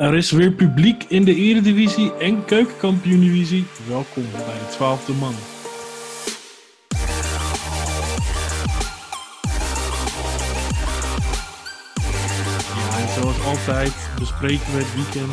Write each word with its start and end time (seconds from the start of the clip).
Er 0.00 0.14
is 0.14 0.30
weer 0.30 0.52
publiek 0.52 1.04
in 1.04 1.24
de 1.24 1.34
Eredivisie 1.34 2.14
en 2.14 2.44
Keukenkampioen-divisie. 2.44 3.64
Welkom 3.88 4.22
bij 4.30 4.58
de 4.58 4.66
twaalfde 4.70 5.12
man. 5.12 5.34
Ja, 12.76 12.98
en 12.98 13.08
zoals 13.08 13.44
altijd 13.44 14.10
bespreken 14.18 14.72
we 14.72 14.78
het 14.78 14.94
weekend 14.94 15.32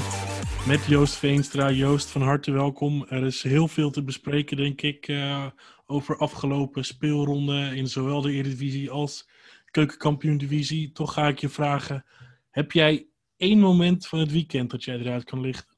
met 0.68 0.86
Joost 0.86 1.16
Veenstra. 1.16 1.72
Joost, 1.72 2.10
van 2.10 2.22
harte 2.22 2.52
welkom. 2.52 3.06
Er 3.10 3.26
is 3.26 3.44
heel 3.44 3.68
veel 3.68 3.92
te 3.92 4.04
bespreken, 4.04 4.58
denk 4.58 4.82
ik, 4.82 5.08
uh, 5.08 5.46
over 5.86 6.18
afgelopen 6.18 6.84
speelronden 6.84 7.76
in 7.76 7.88
zowel 7.88 8.22
de 8.22 8.32
Eredivisie 8.32 8.90
als 8.90 9.30
Keukenkampioen-divisie. 9.72 10.92
Toch 10.92 11.14
ga 11.14 11.28
ik 11.28 11.40
je 11.40 11.50
vragen, 11.50 12.06
heb 12.50 12.72
jij 12.72 13.08
één 13.38 13.60
moment 13.60 14.08
van 14.08 14.20
het 14.20 14.32
weekend 14.32 14.72
dat 14.72 14.84
jij 14.84 15.00
eruit 15.00 15.24
kan 15.24 15.42
lichten? 15.42 15.76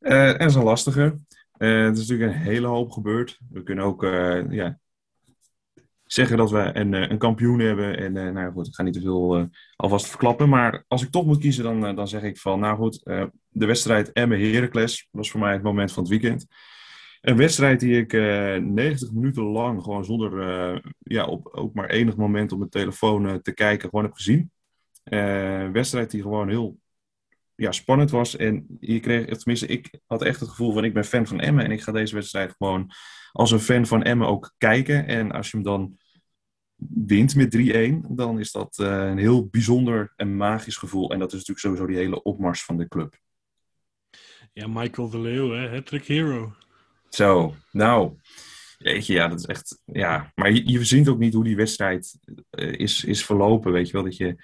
Uh, 0.00 0.28
er 0.28 0.40
is 0.40 0.54
een 0.54 0.62
lastige. 0.62 1.20
Uh, 1.58 1.68
er 1.68 1.90
is 1.90 1.98
natuurlijk 1.98 2.32
een 2.32 2.38
hele 2.38 2.66
hoop 2.66 2.90
gebeurd. 2.90 3.38
We 3.50 3.62
kunnen 3.62 3.84
ook 3.84 4.02
uh, 4.02 4.50
ja, 4.50 4.78
zeggen 6.04 6.36
dat 6.36 6.50
we 6.50 6.70
een, 6.74 6.92
een 6.92 7.18
kampioen 7.18 7.58
hebben. 7.58 7.98
En 7.98 8.32
nou 8.34 8.52
goed, 8.52 8.66
ik 8.66 8.74
ga 8.74 8.82
niet 8.82 8.94
te 8.94 9.00
veel 9.00 9.48
alvast 9.76 10.08
verklappen. 10.08 10.48
Maar 10.48 10.84
als 10.88 11.02
ik 11.02 11.10
toch 11.10 11.26
moet 11.26 11.38
kiezen, 11.38 11.64
dan, 11.64 11.96
dan 11.96 12.08
zeg 12.08 12.22
ik 12.22 12.38
van, 12.38 12.60
nou 12.60 12.76
goed, 12.76 13.00
de 13.48 13.66
wedstrijd 13.66 14.12
Emmen-Heracles 14.12 15.08
was 15.10 15.30
voor 15.30 15.40
mij 15.40 15.52
het 15.52 15.62
moment 15.62 15.92
van 15.92 16.02
het 16.02 16.12
weekend. 16.12 16.46
Een 17.20 17.36
wedstrijd 17.36 17.80
die 17.80 17.98
ik 17.98 18.12
90 18.12 19.12
minuten 19.12 19.42
lang 19.42 19.82
gewoon 19.82 20.04
zonder 20.04 20.82
ja, 20.98 21.24
op 21.24 21.46
ook 21.46 21.74
maar 21.74 21.88
enig 21.88 22.16
moment 22.16 22.52
op 22.52 22.58
mijn 22.58 22.70
telefoon 22.70 23.42
te 23.42 23.54
kijken 23.54 23.88
gewoon 23.88 24.04
heb 24.04 24.14
gezien. 24.14 24.50
Uh, 25.10 25.70
wedstrijd 25.70 26.10
die 26.10 26.22
gewoon 26.22 26.48
heel 26.48 26.78
ja, 27.54 27.72
spannend 27.72 28.10
was. 28.10 28.36
En 28.36 28.66
je 28.80 29.00
kreeg, 29.00 29.26
tenminste, 29.26 29.66
ik 29.66 30.00
had 30.06 30.22
echt 30.22 30.40
het 30.40 30.48
gevoel 30.48 30.72
van 30.72 30.84
ik 30.84 30.94
ben 30.94 31.04
fan 31.04 31.26
van 31.26 31.40
Emmen. 31.40 31.64
En 31.64 31.70
ik 31.70 31.82
ga 31.82 31.92
deze 31.92 32.14
wedstrijd 32.14 32.54
gewoon 32.58 32.90
als 33.32 33.50
een 33.50 33.60
fan 33.60 33.86
van 33.86 34.02
Emmen 34.02 34.26
ook 34.26 34.54
kijken. 34.58 35.06
En 35.06 35.32
als 35.32 35.50
je 35.50 35.56
hem 35.56 35.64
dan 35.64 35.98
wint 37.06 37.34
met 37.34 37.56
3-1, 37.56 38.06
dan 38.08 38.38
is 38.38 38.52
dat 38.52 38.78
uh, 38.80 38.86
een 38.86 39.18
heel 39.18 39.46
bijzonder 39.46 40.12
en 40.16 40.36
magisch 40.36 40.76
gevoel. 40.76 41.10
En 41.12 41.18
dat 41.18 41.32
is 41.32 41.38
natuurlijk 41.38 41.66
sowieso 41.66 41.86
die 41.86 41.96
hele 41.96 42.22
opmars 42.22 42.64
van 42.64 42.76
de 42.76 42.88
club. 42.88 43.18
Ja, 44.52 44.66
Michael 44.66 45.10
de 45.10 45.18
Leeuw, 45.18 45.50
hè? 45.50 45.68
Hattrick 45.68 46.06
Hero. 46.06 46.54
Zo, 47.08 47.54
nou, 47.72 48.16
weet 48.78 49.06
je, 49.06 49.12
ja, 49.12 49.28
dat 49.28 49.38
is 49.38 49.46
echt, 49.46 49.82
ja. 49.84 50.32
Maar 50.34 50.52
je, 50.52 50.70
je 50.70 50.84
ziet 50.84 51.08
ook 51.08 51.18
niet 51.18 51.34
hoe 51.34 51.44
die 51.44 51.56
wedstrijd 51.56 52.18
uh, 52.50 52.72
is, 52.72 53.04
is 53.04 53.24
verlopen, 53.24 53.72
weet 53.72 53.86
je 53.86 53.92
wel. 53.92 54.02
Dat 54.02 54.16
je, 54.16 54.36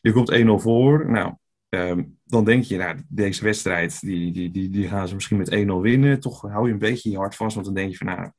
je 0.00 0.12
komt 0.12 0.32
1-0 0.32 0.62
voor. 0.62 1.10
Nou, 1.10 1.34
um, 1.68 2.18
dan 2.24 2.44
denk 2.44 2.64
je, 2.64 2.76
nou, 2.76 3.02
deze 3.08 3.44
wedstrijd, 3.44 4.00
die, 4.00 4.32
die, 4.32 4.50
die, 4.50 4.70
die 4.70 4.88
gaan 4.88 5.08
ze 5.08 5.14
misschien 5.14 5.36
met 5.36 5.54
1-0 5.54 5.54
winnen. 5.80 6.20
Toch 6.20 6.40
hou 6.40 6.66
je 6.66 6.72
een 6.72 6.78
beetje 6.78 7.10
je 7.10 7.16
hart 7.16 7.34
vast, 7.34 7.54
want 7.54 7.66
dan 7.66 7.74
denk 7.74 7.90
je 7.90 7.96
van, 7.96 8.06
nou, 8.06 8.30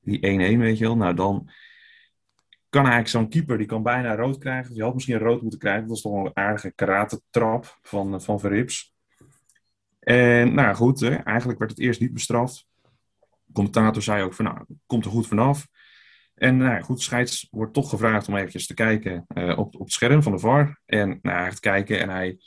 die 0.00 0.56
1-1, 0.56 0.58
weet 0.58 0.78
je 0.78 0.84
wel. 0.84 0.96
Nou, 0.96 1.14
dan 1.14 1.50
kan 2.68 2.82
eigenlijk 2.82 3.10
zo'n 3.10 3.28
keeper, 3.28 3.58
die 3.58 3.66
kan 3.66 3.82
bijna 3.82 4.14
rood 4.14 4.38
krijgen. 4.38 4.74
Die 4.74 4.82
had 4.82 4.94
misschien 4.94 5.18
rood 5.18 5.40
moeten 5.40 5.58
krijgen. 5.58 5.82
Dat 5.82 5.90
was 5.90 6.00
toch 6.00 6.24
een 6.24 6.36
aardige 6.36 6.72
karate-trap 6.74 7.78
van, 7.82 8.22
van 8.22 8.40
Verrips. 8.40 8.94
En 10.00 10.54
nou 10.54 10.74
goed, 10.74 11.00
hè, 11.00 11.14
eigenlijk 11.14 11.58
werd 11.58 11.70
het 11.70 11.80
eerst 11.80 12.00
niet 12.00 12.12
bestraft. 12.12 12.66
De 13.44 13.52
commentator 13.52 14.02
zei 14.02 14.22
ook 14.22 14.34
van, 14.34 14.44
nou, 14.44 14.64
komt 14.86 15.04
er 15.04 15.10
goed 15.10 15.26
vanaf. 15.26 15.68
En 16.38 16.56
nou, 16.56 16.82
goed, 16.82 17.02
scheids 17.02 17.48
wordt 17.50 17.74
toch 17.74 17.90
gevraagd 17.90 18.28
om 18.28 18.36
eventjes 18.36 18.66
te 18.66 18.74
kijken 18.74 19.26
uh, 19.34 19.58
op, 19.58 19.74
op 19.74 19.80
het 19.80 19.92
scherm 19.92 20.22
van 20.22 20.32
de 20.32 20.38
VAR. 20.38 20.80
En 20.86 21.18
nou, 21.22 21.38
hij 21.38 21.48
gaat 21.48 21.60
kijken 21.60 22.00
en 22.00 22.08
hij 22.08 22.38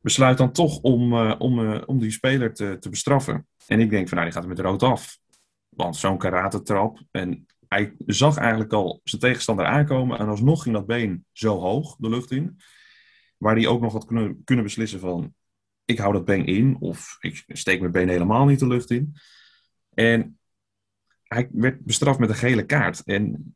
besluit 0.00 0.38
dan 0.38 0.52
toch 0.52 0.78
om, 0.80 1.12
uh, 1.12 1.34
om, 1.38 1.58
uh, 1.58 1.82
om 1.86 1.98
die 1.98 2.10
speler 2.10 2.54
te, 2.54 2.76
te 2.78 2.88
bestraffen. 2.88 3.46
En 3.66 3.80
ik 3.80 3.90
denk 3.90 4.08
van, 4.08 4.18
nou, 4.18 4.30
die 4.30 4.40
gaat 4.40 4.48
met 4.48 4.58
rood 4.58 4.82
af. 4.82 5.18
Want 5.68 5.96
zo'n 5.96 6.18
karate-trap. 6.18 7.02
En 7.10 7.46
hij 7.68 7.94
zag 8.06 8.36
eigenlijk 8.36 8.72
al 8.72 9.00
zijn 9.04 9.20
tegenstander 9.20 9.64
aankomen. 9.64 10.18
En 10.18 10.28
alsnog 10.28 10.62
ging 10.62 10.74
dat 10.74 10.86
been 10.86 11.24
zo 11.32 11.58
hoog 11.58 11.96
de 11.96 12.08
lucht 12.08 12.30
in. 12.30 12.60
Waar 13.36 13.54
hij 13.54 13.66
ook 13.66 13.80
nog 13.80 13.92
had 13.92 14.04
kunnen, 14.04 14.44
kunnen 14.44 14.64
beslissen 14.64 15.00
van... 15.00 15.34
Ik 15.84 15.98
hou 15.98 16.12
dat 16.12 16.24
been 16.24 16.46
in 16.46 16.76
of 16.80 17.16
ik 17.20 17.44
steek 17.46 17.80
mijn 17.80 17.92
been 17.92 18.08
helemaal 18.08 18.44
niet 18.44 18.58
de 18.58 18.66
lucht 18.66 18.90
in. 18.90 19.14
En 19.94 20.38
hij 21.32 21.48
werd 21.52 21.84
bestraft 21.84 22.18
met 22.18 22.28
een 22.28 22.34
gele 22.34 22.66
kaart. 22.66 23.02
En 23.04 23.54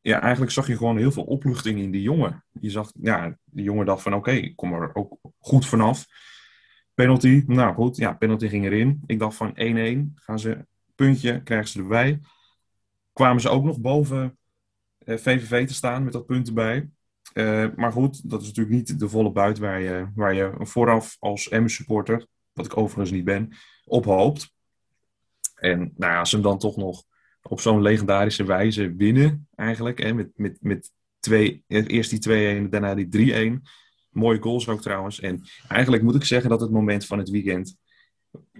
ja, 0.00 0.20
eigenlijk 0.20 0.52
zag 0.52 0.66
je 0.66 0.76
gewoon 0.76 0.96
heel 0.96 1.12
veel 1.12 1.24
opluchting 1.24 1.80
in 1.80 1.90
die 1.90 2.02
jongen. 2.02 2.44
Je 2.60 2.70
zag, 2.70 2.92
ja, 3.00 3.38
die 3.44 3.64
jongen 3.64 3.86
dacht 3.86 4.02
van 4.02 4.14
oké, 4.14 4.30
ik 4.30 4.56
kom 4.56 4.72
er 4.72 4.94
ook 4.94 5.18
goed 5.38 5.66
vanaf. 5.66 6.06
Penalty, 6.94 7.44
nou 7.46 7.74
goed, 7.74 7.96
ja, 7.96 8.12
penalty 8.12 8.48
ging 8.48 8.64
erin. 8.64 9.02
Ik 9.06 9.18
dacht 9.18 9.36
van 9.36 9.50
1-1, 9.50 10.14
gaan 10.14 10.38
ze 10.38 10.66
puntje, 10.94 11.42
krijgen 11.42 11.68
ze 11.68 11.78
erbij. 11.78 12.20
Kwamen 13.12 13.40
ze 13.40 13.48
ook 13.48 13.64
nog 13.64 13.80
boven 13.80 14.38
eh, 14.98 15.16
VVV 15.16 15.66
te 15.66 15.74
staan 15.74 16.04
met 16.04 16.12
dat 16.12 16.26
punt 16.26 16.48
erbij. 16.48 16.88
Uh, 17.34 17.66
maar 17.76 17.92
goed, 17.92 18.30
dat 18.30 18.40
is 18.42 18.46
natuurlijk 18.46 18.76
niet 18.76 18.98
de 18.98 19.08
volle 19.08 19.32
buit 19.32 19.58
waar 19.58 19.80
je, 19.80 20.06
waar 20.14 20.34
je 20.34 20.52
vooraf 20.58 21.16
als 21.18 21.48
M-supporter, 21.48 22.26
wat 22.52 22.66
ik 22.66 22.76
overigens 22.76 23.10
niet 23.10 23.24
ben, 23.24 23.52
op 23.84 24.04
hoopt. 24.04 24.53
En 25.64 25.92
nou 25.96 26.24
ze 26.24 26.34
hem 26.34 26.44
dan 26.44 26.58
toch 26.58 26.76
nog 26.76 27.04
op 27.42 27.60
zo'n 27.60 27.82
legendarische 27.82 28.44
wijze 28.44 28.94
winnen, 28.94 29.48
eigenlijk. 29.54 30.02
Hè, 30.02 30.14
met, 30.14 30.30
met, 30.34 30.58
met 30.60 30.92
twee, 31.18 31.64
eerst 31.66 32.10
die 32.10 32.66
2-1, 32.66 32.68
daarna 32.68 32.94
die 32.94 33.58
3-1. 33.58 33.62
Mooie 34.10 34.42
goals 34.42 34.68
ook 34.68 34.82
trouwens. 34.82 35.20
En 35.20 35.42
eigenlijk 35.68 36.02
moet 36.02 36.14
ik 36.14 36.24
zeggen 36.24 36.50
dat 36.50 36.60
het 36.60 36.70
moment 36.70 37.06
van 37.06 37.18
het 37.18 37.30
weekend 37.30 37.76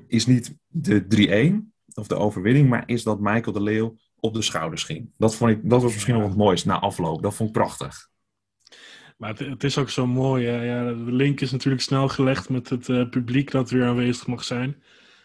is 0.07 0.27
niet 0.27 0.57
de 0.67 1.63
3-1 1.73 1.73
of 1.95 2.07
de 2.07 2.15
overwinning, 2.15 2.69
maar 2.69 2.83
is 2.87 3.03
dat 3.03 3.21
Michael 3.21 3.53
de 3.53 3.63
Leeuw 3.63 3.97
op 4.21 4.35
de 4.35 4.43
schouders 4.43 4.83
ging. 4.83 5.11
Dat, 5.17 5.37
vond 5.37 5.51
ik, 5.51 5.61
dat 5.63 5.83
was 5.83 5.93
misschien 5.93 6.15
nog 6.15 6.29
het 6.29 6.37
mooiste 6.37 6.69
na 6.69 6.79
afloop. 6.79 7.23
Dat 7.23 7.35
vond 7.35 7.49
ik 7.49 7.55
prachtig. 7.55 8.09
Maar 9.17 9.39
het, 9.39 9.65
is 9.65 9.79
ook 9.79 9.91
zo 9.91 10.07
mooi. 10.07 10.47
Ja, 10.47 10.85
de 10.85 11.13
link 11.13 11.41
is 11.41 11.51
natuurlijk 11.51 11.83
snel 11.83 12.09
gelegd 12.09 12.49
met 12.49 12.69
het 12.69 12.89
uh, 12.89 13.09
publiek 13.09 13.51
dat 13.51 13.71
weer 13.71 13.85
aanwezig 13.85 14.27
mag 14.27 14.45
zijn. 14.45 14.83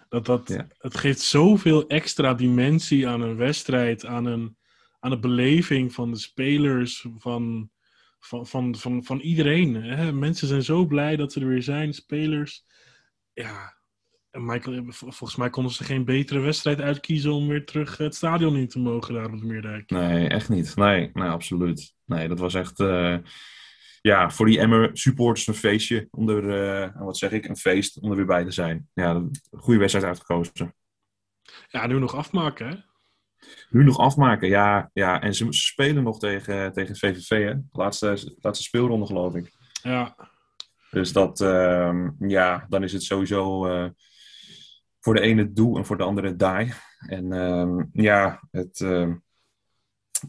Dat, 0.09 0.25
dat, 0.25 0.47
ja. 0.47 0.67
Het 0.77 0.97
geeft 0.97 1.19
zoveel 1.19 1.87
extra 1.87 2.33
dimensie 2.33 3.07
aan 3.07 3.21
een 3.21 3.35
wedstrijd, 3.35 4.05
aan, 4.05 4.25
een, 4.25 4.57
aan 4.99 5.11
de 5.11 5.19
beleving 5.19 5.93
van 5.93 6.11
de 6.11 6.17
spelers, 6.17 7.05
van, 7.17 7.69
van, 8.19 8.47
van, 8.47 8.75
van, 8.75 9.03
van 9.03 9.19
iedereen. 9.19 9.75
Hè? 9.75 10.13
Mensen 10.13 10.47
zijn 10.47 10.63
zo 10.63 10.85
blij 10.85 11.15
dat 11.15 11.33
ze 11.33 11.39
er 11.39 11.47
weer 11.47 11.63
zijn, 11.63 11.93
spelers. 11.93 12.65
Ja, 13.33 13.77
en 14.31 14.45
Michael, 14.45 14.83
volgens 14.87 15.35
mij 15.35 15.49
konden 15.49 15.73
ze 15.73 15.83
geen 15.83 16.05
betere 16.05 16.39
wedstrijd 16.39 16.81
uitkiezen 16.81 17.33
om 17.33 17.47
weer 17.47 17.65
terug 17.65 17.97
het 17.97 18.15
stadion 18.15 18.55
in 18.55 18.67
te 18.67 18.79
mogen 18.79 19.13
daar 19.13 19.31
op 19.31 19.39
de 19.39 19.45
Meerdijk. 19.45 19.89
Nee, 19.89 20.27
echt 20.27 20.49
niet. 20.49 20.75
Nee, 20.75 21.09
nee 21.13 21.29
absoluut. 21.29 21.93
Nee, 22.05 22.27
dat 22.27 22.39
was 22.39 22.53
echt... 22.53 22.79
Uh 22.79 23.17
ja, 24.09 24.29
voor 24.29 24.45
die 24.45 24.59
Emmer 24.59 24.89
supporters 24.93 25.47
een 25.47 25.53
feestje. 25.53 26.07
Om 26.11 26.29
er, 26.29 26.43
uh, 26.43 27.01
wat 27.01 27.17
zeg 27.17 27.31
ik, 27.31 27.45
een 27.45 27.57
feest 27.57 27.99
om 27.99 28.09
er 28.09 28.15
weer 28.15 28.25
bij 28.25 28.43
te 28.43 28.51
zijn. 28.51 28.89
Ja, 28.93 29.09
een 29.09 29.31
goede 29.51 29.79
wedstrijd 29.79 30.05
uitgekozen. 30.05 30.75
Ja, 31.67 31.87
nu 31.87 31.99
nog 31.99 32.15
afmaken, 32.15 32.67
hè? 32.67 32.75
Nu 33.69 33.83
nog 33.83 33.97
afmaken, 33.97 34.47
ja. 34.47 34.89
ja. 34.93 35.21
En 35.21 35.35
ze, 35.35 35.45
ze 35.49 35.61
spelen 35.67 36.03
nog 36.03 36.19
tegen, 36.19 36.73
tegen 36.73 36.95
VVV, 36.95 37.29
hè? 37.29 37.53
Laatste, 37.71 38.35
laatste 38.39 38.63
speelronde, 38.63 39.05
geloof 39.05 39.35
ik. 39.35 39.51
Ja. 39.83 40.15
Dus 40.91 41.13
dat, 41.13 41.39
uh, 41.39 42.07
ja, 42.19 42.65
dan 42.69 42.83
is 42.83 42.93
het 42.93 43.03
sowieso 43.03 43.67
uh, 43.67 43.89
voor 44.99 45.13
de 45.13 45.21
ene 45.21 45.53
doe 45.53 45.77
en 45.77 45.85
voor 45.85 45.97
de 45.97 46.03
andere 46.03 46.35
die. 46.35 46.73
En 47.07 47.33
uh, 47.33 47.83
ja, 47.93 48.47
het 48.51 48.81
ehm, 48.81 49.15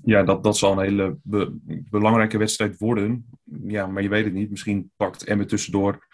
ja, 0.04 0.22
dat, 0.22 0.44
dat 0.44 0.56
zal 0.56 0.72
een 0.72 0.84
hele 0.84 1.18
be 1.22 1.58
belangrijke 1.90 2.38
wedstrijd 2.38 2.78
worden. 2.78 3.26
Ja, 3.62 3.86
maar 3.86 4.02
je 4.02 4.08
weet 4.08 4.24
het 4.24 4.34
niet. 4.34 4.50
Misschien 4.50 4.92
pakt 4.96 5.24
Emmen 5.24 5.46
tussendoor 5.46 6.06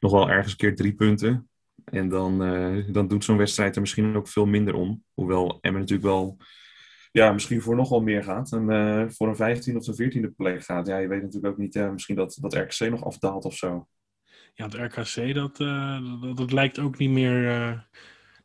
nog 0.00 0.12
wel 0.12 0.30
ergens 0.30 0.52
een 0.52 0.58
keer 0.58 0.76
drie 0.76 0.94
punten. 0.94 1.48
En 1.84 2.08
dan, 2.08 2.42
uh, 2.42 2.84
dan 2.92 3.08
doet 3.08 3.24
zo'n 3.24 3.36
wedstrijd 3.36 3.74
er 3.74 3.80
misschien 3.80 4.16
ook 4.16 4.28
veel 4.28 4.46
minder 4.46 4.74
om. 4.74 5.04
Hoewel 5.14 5.58
Emmen 5.60 5.80
natuurlijk 5.80 6.08
wel 6.08 6.36
ja, 7.12 7.32
misschien 7.32 7.62
voor 7.62 7.76
nog 7.76 7.88
wel 7.88 8.00
meer 8.00 8.24
gaat. 8.24 8.52
En 8.52 8.70
uh, 8.70 9.04
voor 9.08 9.28
een 9.28 9.36
15 9.36 9.76
of 9.76 9.86
een 9.86 10.30
14e 10.30 10.36
plek 10.36 10.64
gaat. 10.64 10.86
Ja, 10.86 10.98
je 10.98 11.08
weet 11.08 11.22
natuurlijk 11.22 11.52
ook 11.52 11.58
niet. 11.58 11.74
Uh, 11.74 11.90
misschien 11.90 12.16
dat, 12.16 12.38
dat 12.40 12.54
RKC 12.54 12.90
nog 12.90 13.04
afdaalt 13.04 13.44
of 13.44 13.54
zo. 13.54 13.88
Ja, 14.54 14.64
het 14.64 14.74
RKC, 14.74 15.34
dat, 15.34 15.56
dat, 15.56 16.36
dat, 16.36 16.52
lijkt 16.52 16.78
ook 16.78 16.98
niet 16.98 17.10
meer 17.10 17.86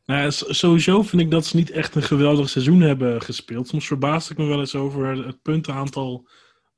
nou 0.04 0.22
ja, 0.22 0.30
sowieso 0.30 1.02
vind 1.02 1.22
ik 1.22 1.30
dat 1.30 1.46
ze 1.46 1.56
niet 1.56 1.70
echt 1.70 1.94
een 1.94 2.02
geweldig 2.02 2.48
seizoen 2.48 2.80
hebben 2.80 3.22
gespeeld. 3.22 3.68
Soms 3.68 3.86
verbaas 3.86 4.30
ik 4.30 4.38
me 4.38 4.44
wel 4.44 4.58
eens 4.60 4.74
over 4.74 5.26
het 5.26 5.42
puntenaantal 5.42 6.28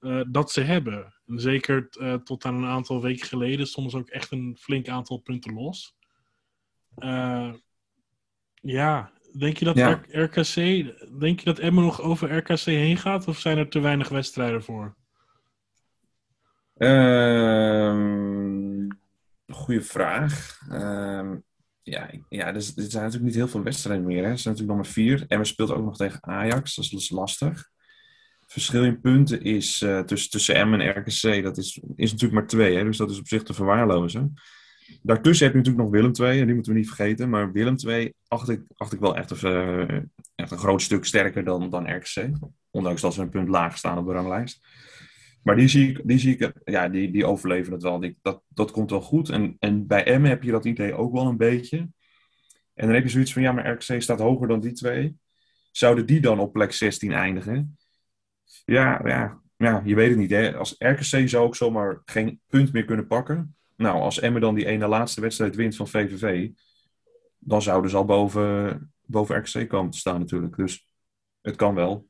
uh, 0.00 0.20
dat 0.28 0.50
ze 0.50 0.61
hebben. 0.61 1.14
En 1.26 1.40
zeker 1.40 1.88
uh, 1.90 2.14
tot 2.14 2.44
aan 2.44 2.55
een 2.55 2.69
aantal 2.69 3.02
weken 3.02 3.26
geleden 3.26 3.67
soms 3.67 3.94
ook 3.94 4.08
echt 4.08 4.32
een 4.32 4.56
flink 4.61 4.88
aantal 4.88 5.19
punten 5.19 5.55
los. 5.55 5.96
Uh, 6.99 7.52
ja, 8.55 9.12
denk 9.38 9.56
je 9.56 9.64
dat 9.64 9.76
ja. 9.76 10.00
RKC, 10.08 10.55
denk 11.20 11.38
je 11.40 11.44
dat 11.44 11.58
Emma 11.58 11.81
nog 11.81 12.00
over 12.00 12.37
RKC 12.37 12.61
heen 12.61 12.96
gaat? 12.96 13.28
Of 13.28 13.38
zijn 13.38 13.58
er 13.58 13.69
te 13.69 13.81
weinig 13.81 14.08
wedstrijden 14.08 14.62
voor? 14.62 14.96
Um, 16.76 18.06
Goeie 19.46 19.81
vraag. 19.81 20.61
Ja, 21.88 22.10
ja 22.28 22.54
er 22.54 22.62
zijn 22.62 22.76
natuurlijk 22.76 23.22
niet 23.22 23.34
heel 23.34 23.48
veel 23.48 23.62
wedstrijden 23.62 24.06
meer. 24.06 24.22
Hè. 24.24 24.30
Er 24.30 24.38
zijn 24.38 24.54
natuurlijk 24.54 24.78
nog 24.78 24.86
maar 24.86 24.94
vier. 24.94 25.24
We 25.28 25.44
speelt 25.44 25.70
ook 25.70 25.84
nog 25.84 25.96
tegen 25.96 26.22
Ajax. 26.22 26.74
Dat 26.74 27.00
is, 27.00 27.10
lastig. 27.10 27.70
Verschil 28.46 28.84
in 28.84 29.00
punten 29.00 29.42
is 29.42 29.80
uh, 29.82 30.00
tussen, 30.00 30.30
tussen 30.30 30.68
M 30.68 30.74
en 30.74 30.90
RKC. 30.90 31.42
Dat 31.42 31.58
is, 31.58 31.80
is 31.96 32.10
natuurlijk 32.10 32.40
maar 32.40 32.46
twee. 32.46 32.76
Hè. 32.76 32.84
Dus 32.84 32.96
dat 32.96 33.10
is 33.10 33.18
op 33.18 33.28
zich 33.28 33.42
te 33.42 33.54
verwaarlozen. 33.54 34.34
Daartussen 35.02 35.46
heb 35.46 35.54
je 35.54 35.60
natuurlijk 35.60 35.84
nog 35.84 35.94
Willem 35.94 36.30
II. 36.30 36.40
En 36.40 36.46
die 36.46 36.54
moeten 36.54 36.72
we 36.72 36.78
niet 36.78 36.88
vergeten. 36.88 37.28
Maar 37.28 37.52
Willem 37.52 37.76
II 37.86 38.12
acht 38.28 38.48
ik, 38.48 38.62
acht 38.76 38.92
ik 38.92 39.00
wel 39.00 39.16
echt, 39.16 39.42
uh, 39.42 39.88
echt 40.34 40.50
een 40.50 40.58
groot 40.58 40.82
stuk 40.82 41.04
sterker 41.04 41.44
dan, 41.44 41.70
dan 41.70 41.96
RKC. 41.96 42.30
Ondanks 42.70 43.00
dat 43.00 43.14
ze 43.14 43.20
een 43.20 43.28
punt 43.28 43.48
laag 43.48 43.78
staan 43.78 43.98
op 43.98 44.06
de 44.06 44.12
ranglijst. 44.12 44.60
Maar 45.46 45.56
die 45.56 45.69
zie 45.69 45.88
ik, 45.88 46.00
die, 46.04 46.19
zie 46.19 46.37
ik 46.37 46.52
ja, 46.64 46.88
die, 46.88 47.10
die 47.10 47.26
overleven 47.26 47.72
het 47.72 47.82
wel. 47.82 48.12
Dat, 48.22 48.43
dat 48.48 48.70
komt 48.70 48.90
wel 48.90 49.00
goed. 49.00 49.28
En, 49.28 49.56
en 49.58 49.87
bij 49.87 50.04
Emmen 50.04 50.31
heb 50.31 50.43
je 50.43 50.50
dat 50.50 50.64
idee 50.64 50.94
ook 50.94 51.12
wel 51.12 51.26
een 51.26 51.37
beetje. 51.37 51.76
En 52.75 52.87
dan 52.87 52.94
heb 52.94 53.02
je 53.02 53.08
zoiets 53.08 53.32
van, 53.32 53.43
ja, 53.43 53.52
maar 53.52 53.70
RKC 53.70 54.02
staat 54.02 54.19
hoger 54.19 54.48
dan 54.48 54.60
die 54.60 54.72
twee. 54.72 55.16
Zouden 55.70 56.06
die 56.06 56.20
dan 56.20 56.38
op 56.38 56.52
plek 56.52 56.72
16 56.72 57.12
eindigen? 57.12 57.78
Ja, 58.64 59.00
ja, 59.04 59.40
ja 59.56 59.82
je 59.84 59.94
weet 59.94 60.08
het 60.08 60.19
niet. 60.19 60.31
Hè? 60.31 60.56
Als 60.56 60.75
RKC 60.78 61.28
zou 61.28 61.37
ook 61.37 61.56
zomaar 61.56 62.02
geen 62.04 62.40
punt 62.46 62.72
meer 62.72 62.84
kunnen 62.84 63.06
pakken. 63.06 63.56
Nou, 63.76 64.00
als 64.00 64.20
Emmen 64.20 64.40
dan 64.40 64.54
die 64.54 64.66
ene 64.66 64.87
laatste 64.87 65.20
wedstrijd 65.20 65.54
wint 65.54 65.76
van 65.76 65.88
VVV... 65.88 66.50
dan 67.38 67.62
zouden 67.62 67.90
ze 67.90 67.96
al 67.96 68.04
boven, 68.04 68.92
boven 69.02 69.37
RKC 69.37 69.69
komen 69.69 69.90
te 69.90 69.99
staan 69.99 70.19
natuurlijk. 70.19 70.56
Dus 70.56 70.88
het 71.40 71.56
kan 71.56 71.75
wel. 71.75 72.08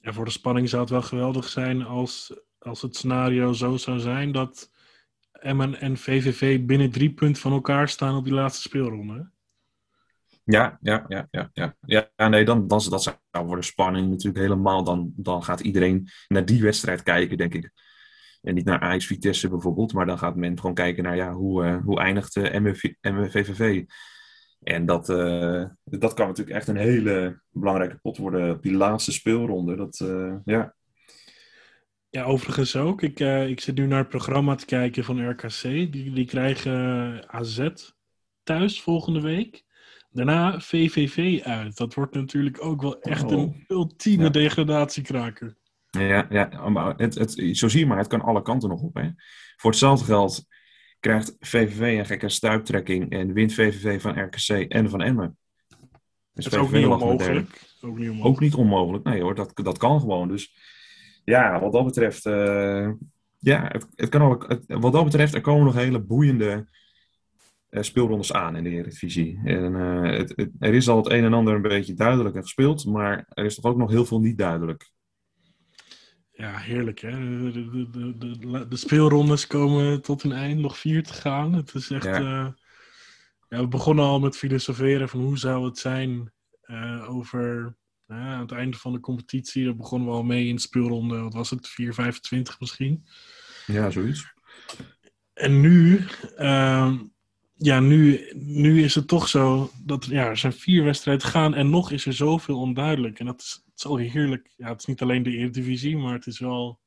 Ja, 0.00 0.12
voor 0.12 0.24
de 0.24 0.30
spanning 0.30 0.68
zou 0.68 0.82
het 0.82 0.90
wel 0.90 1.02
geweldig 1.02 1.48
zijn 1.48 1.82
als 1.84 2.32
als 2.62 2.82
het 2.82 2.96
scenario 2.96 3.52
zo 3.52 3.76
zou 3.76 3.98
zijn 3.98 4.32
dat 4.32 4.70
Emmen 5.32 5.80
en 5.80 5.96
VVV 5.96 6.64
binnen 6.64 6.90
drie 6.90 7.12
punten 7.12 7.42
van 7.42 7.52
elkaar 7.52 7.88
staan 7.88 8.16
op 8.16 8.24
die 8.24 8.34
laatste 8.34 8.62
speelronde. 8.62 9.30
Ja, 10.44 10.78
ja, 10.80 11.04
ja, 11.08 11.28
ja, 11.30 11.50
ja. 11.52 11.74
ja 12.16 12.28
nee, 12.28 12.44
dan, 12.44 12.66
dan 12.66 12.82
dat 12.88 13.02
zou 13.02 13.16
de 13.56 13.62
spanning 13.62 14.08
natuurlijk 14.08 14.44
helemaal. 14.44 14.84
Dan, 14.84 15.12
dan 15.16 15.42
gaat 15.42 15.60
iedereen 15.60 16.08
naar 16.28 16.44
die 16.44 16.62
wedstrijd 16.62 17.02
kijken, 17.02 17.36
denk 17.36 17.54
ik. 17.54 17.70
En 18.42 18.54
niet 18.54 18.64
naar 18.64 18.80
Ajax 18.80 19.06
Vitesse 19.06 19.48
bijvoorbeeld, 19.48 19.92
maar 19.92 20.06
dan 20.06 20.18
gaat 20.18 20.36
men 20.36 20.58
gewoon 20.58 20.74
kijken 20.74 21.02
naar 21.02 21.16
ja, 21.16 21.32
hoe, 21.32 21.64
uh, 21.64 21.76
hoe 21.84 22.00
eindigt 22.00 22.36
uh, 22.36 22.54
Emmen 23.00 23.30
VVV. 23.30 23.84
En 24.62 24.86
dat, 24.86 25.08
uh, 25.08 25.64
dat 25.84 26.14
kan 26.14 26.26
natuurlijk 26.26 26.56
echt 26.56 26.68
een 26.68 26.76
hele 26.76 27.42
belangrijke 27.50 27.98
pot 28.02 28.16
worden 28.16 28.54
op 28.54 28.62
die 28.62 28.74
laatste 28.74 29.12
speelronde. 29.12 29.76
Dat, 29.76 30.04
ja, 30.44 30.74
ja, 32.12 32.24
overigens 32.24 32.76
ook. 32.76 33.02
Ik, 33.02 33.20
uh, 33.20 33.48
ik 33.48 33.60
zit 33.60 33.74
nu 33.74 33.86
naar 33.86 33.98
het 33.98 34.08
programma 34.08 34.54
te 34.54 34.64
kijken 34.64 35.04
van 35.04 35.28
RKC. 35.30 35.62
Die, 35.62 36.12
die 36.12 36.24
krijgen 36.24 36.72
eh, 37.22 37.38
AZ 37.38 37.68
thuis 38.42 38.82
volgende 38.82 39.20
week. 39.20 39.64
Daarna 40.10 40.60
VVV 40.60 41.42
uit. 41.42 41.76
Dat 41.76 41.94
wordt 41.94 42.14
natuurlijk 42.14 42.64
ook 42.64 42.82
wel 42.82 43.00
echt 43.00 43.30
een 43.30 43.38
oh. 43.38 43.54
ultieme 43.68 44.24
ja. 44.24 44.30
degradatiekraker. 44.30 45.56
Ja, 45.90 46.26
ja 46.30 46.68
maar 46.68 46.94
het, 46.96 47.14
het, 47.14 47.32
zo 47.52 47.68
zie 47.68 47.80
je 47.80 47.86
maar, 47.86 47.98
het 47.98 48.06
kan 48.06 48.22
alle 48.22 48.42
kanten 48.42 48.68
nog 48.68 48.80
op. 48.80 48.94
Hè? 48.94 49.08
Voor 49.56 49.70
hetzelfde 49.70 50.04
geld 50.04 50.44
krijgt 51.00 51.36
VVV 51.40 51.98
een 51.98 52.06
gekke 52.06 52.28
stuiptrekking 52.28 53.10
en 53.10 53.32
wint 53.32 53.54
VVV 53.54 54.00
van 54.00 54.20
RKC 54.20 54.48
en 54.48 54.90
van 54.90 55.02
Emmen. 55.02 55.36
Dus 56.32 56.44
dat 56.44 56.52
is 56.52 56.58
ook 56.58 56.70
niet 56.70 56.86
onmogelijk. 56.86 57.60
Ook 57.80 57.98
niet 57.98 58.08
onmogelijk. 58.08 58.26
Ook 58.26 58.40
niet 58.40 58.54
onmogelijk. 58.54 59.04
Nee 59.04 59.22
hoor, 59.22 59.34
dat, 59.34 59.50
dat 59.54 59.78
kan 59.78 60.00
gewoon. 60.00 60.28
Dus 60.28 60.54
ja, 61.24 61.60
wat 61.60 61.72
dat 61.72 61.84
betreft, 61.84 62.26
uh, 62.26 62.90
ja, 63.38 63.68
het, 63.68 63.86
het 63.94 64.08
kan 64.08 64.44
het, 64.48 64.64
wat 64.66 64.92
dat 64.92 65.04
betreft, 65.04 65.34
er 65.34 65.40
komen 65.40 65.64
nog 65.64 65.74
hele 65.74 66.00
boeiende 66.00 66.66
uh, 67.70 67.82
speelrondes 67.82 68.32
aan 68.32 68.56
in 68.56 68.64
de 68.64 68.70
Eredivisie. 68.70 69.40
En 69.44 69.74
uh, 69.74 70.18
het, 70.18 70.32
het, 70.36 70.50
er 70.58 70.74
is 70.74 70.88
al 70.88 70.96
het 70.96 71.10
een 71.10 71.24
en 71.24 71.32
ander 71.32 71.54
een 71.54 71.62
beetje 71.62 71.94
duidelijk 71.94 72.34
en 72.34 72.42
gespeeld, 72.42 72.86
maar 72.86 73.26
er 73.28 73.44
is 73.44 73.54
toch 73.54 73.64
ook 73.64 73.76
nog 73.76 73.90
heel 73.90 74.04
veel 74.04 74.20
niet 74.20 74.38
duidelijk. 74.38 74.90
Ja, 76.30 76.56
heerlijk 76.56 77.00
hè. 77.00 77.10
De, 77.52 77.70
de, 77.70 78.16
de, 78.18 78.68
de, 78.68 78.76
speelrondes 78.76 79.46
komen 79.46 80.02
tot 80.02 80.22
een 80.22 80.32
eind, 80.32 80.60
nog 80.60 80.78
vier 80.78 81.02
te 81.02 81.12
gaan. 81.12 81.52
Het 81.52 81.74
is 81.74 81.90
echt. 81.90 82.04
Ja. 82.04 82.54
ja 83.48 83.60
we 83.60 83.68
begonnen 83.68 84.04
al 84.04 84.20
met 84.20 84.36
filosoferen 84.36 85.08
van 85.08 85.20
hoe 85.20 85.38
zou 85.38 85.64
het 85.64 85.78
zijn 85.78 86.32
over 87.08 87.76
aan 88.06 88.40
het 88.40 88.52
einde 88.52 88.76
van 88.76 88.92
de 88.92 89.00
competitie, 89.00 89.64
daar 89.64 89.76
begonnen 89.76 90.08
we 90.08 90.14
al 90.14 90.22
mee 90.22 90.46
in 90.46 90.58
speelronde, 90.58 91.20
wat 91.20 91.34
was 91.34 91.50
het, 91.50 91.68
4,25 91.68 92.58
misschien. 92.58 93.06
Ja, 93.66 93.90
zoiets. 93.90 94.32
En 95.32 95.60
nu, 95.60 96.04
uh, 96.38 96.98
ja, 97.56 97.80
nu, 97.80 98.30
nu 98.34 98.82
is 98.82 98.94
het 98.94 99.08
toch 99.08 99.28
zo 99.28 99.70
dat 99.84 100.04
ja, 100.04 100.26
er 100.26 100.36
zijn 100.36 100.52
vier 100.52 100.84
wedstrijden 100.84 101.26
gaan 101.26 101.54
en 101.54 101.70
nog 101.70 101.90
is 101.90 102.06
er 102.06 102.12
zoveel 102.12 102.58
onduidelijk. 102.58 103.18
En 103.18 103.26
dat 103.26 103.40
is, 103.40 103.62
het 103.64 103.78
is 103.78 103.84
al 103.84 103.96
heerlijk. 103.96 104.52
Ja, 104.56 104.68
het 104.68 104.78
is 104.80 104.86
niet 104.86 105.02
alleen 105.02 105.22
de 105.22 105.30
Eredivisie, 105.30 105.96
maar 105.96 106.14
het 106.14 106.26
is 106.26 106.38
wel... 106.38 106.80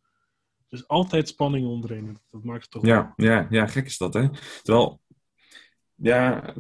Er 0.69 0.77
is 0.77 0.88
altijd 0.88 1.27
spanning 1.27 1.68
onderin. 1.68 2.19
Dat 2.31 2.44
maakt 2.44 2.61
het 2.61 2.71
toch 2.71 2.85
ja, 2.85 3.13
ja, 3.15 3.47
ja, 3.50 3.68
gek 3.68 3.85
is 3.85 3.97
dat, 3.97 4.13
hè? 4.13 4.29
Terwijl, 4.61 5.01
ja, 5.95 6.53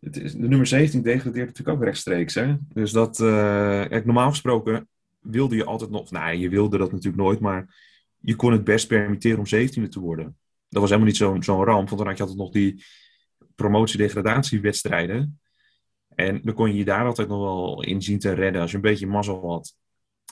het 0.00 0.16
is, 0.16 0.32
de 0.32 0.48
nummer 0.48 0.66
17 0.66 1.02
degradeert 1.02 1.46
natuurlijk 1.46 1.78
ook 1.78 1.84
rechtstreeks. 1.84 2.34
Hè? 2.34 2.56
Dus 2.72 2.92
dat, 2.92 3.18
uh, 3.18 3.84
normaal 3.88 4.30
gesproken 4.30 4.88
wilde 5.18 5.56
je 5.56 5.64
altijd 5.64 5.90
nog, 5.90 6.10
nou 6.10 6.36
je 6.36 6.48
wilde 6.48 6.78
dat 6.78 6.92
natuurlijk 6.92 7.22
nooit, 7.22 7.40
maar 7.40 7.76
je 8.20 8.36
kon 8.36 8.52
het 8.52 8.64
best 8.64 8.86
permitteren 8.86 9.38
om 9.38 9.46
17e 9.46 9.88
te 9.88 10.00
worden. 10.00 10.36
Dat 10.68 10.80
was 10.80 10.90
helemaal 10.90 11.10
niet 11.10 11.16
zo'n 11.16 11.42
zo'n 11.42 11.64
ramp, 11.64 11.88
want 11.88 11.98
dan 11.98 12.06
had 12.06 12.16
je 12.16 12.22
altijd 12.22 12.40
nog 12.40 12.50
die 12.50 12.84
promotie-degradatiewedstrijden. 13.54 15.40
En 16.14 16.40
dan 16.42 16.54
kon 16.54 16.68
je 16.68 16.76
je 16.76 16.84
daar 16.84 17.06
altijd 17.06 17.28
nog 17.28 17.40
wel 17.40 17.82
in 17.82 18.02
zien 18.02 18.18
te 18.18 18.32
redden 18.32 18.60
als 18.60 18.70
je 18.70 18.76
een 18.76 18.82
beetje 18.82 19.06
mazzel 19.06 19.50
had. 19.50 19.74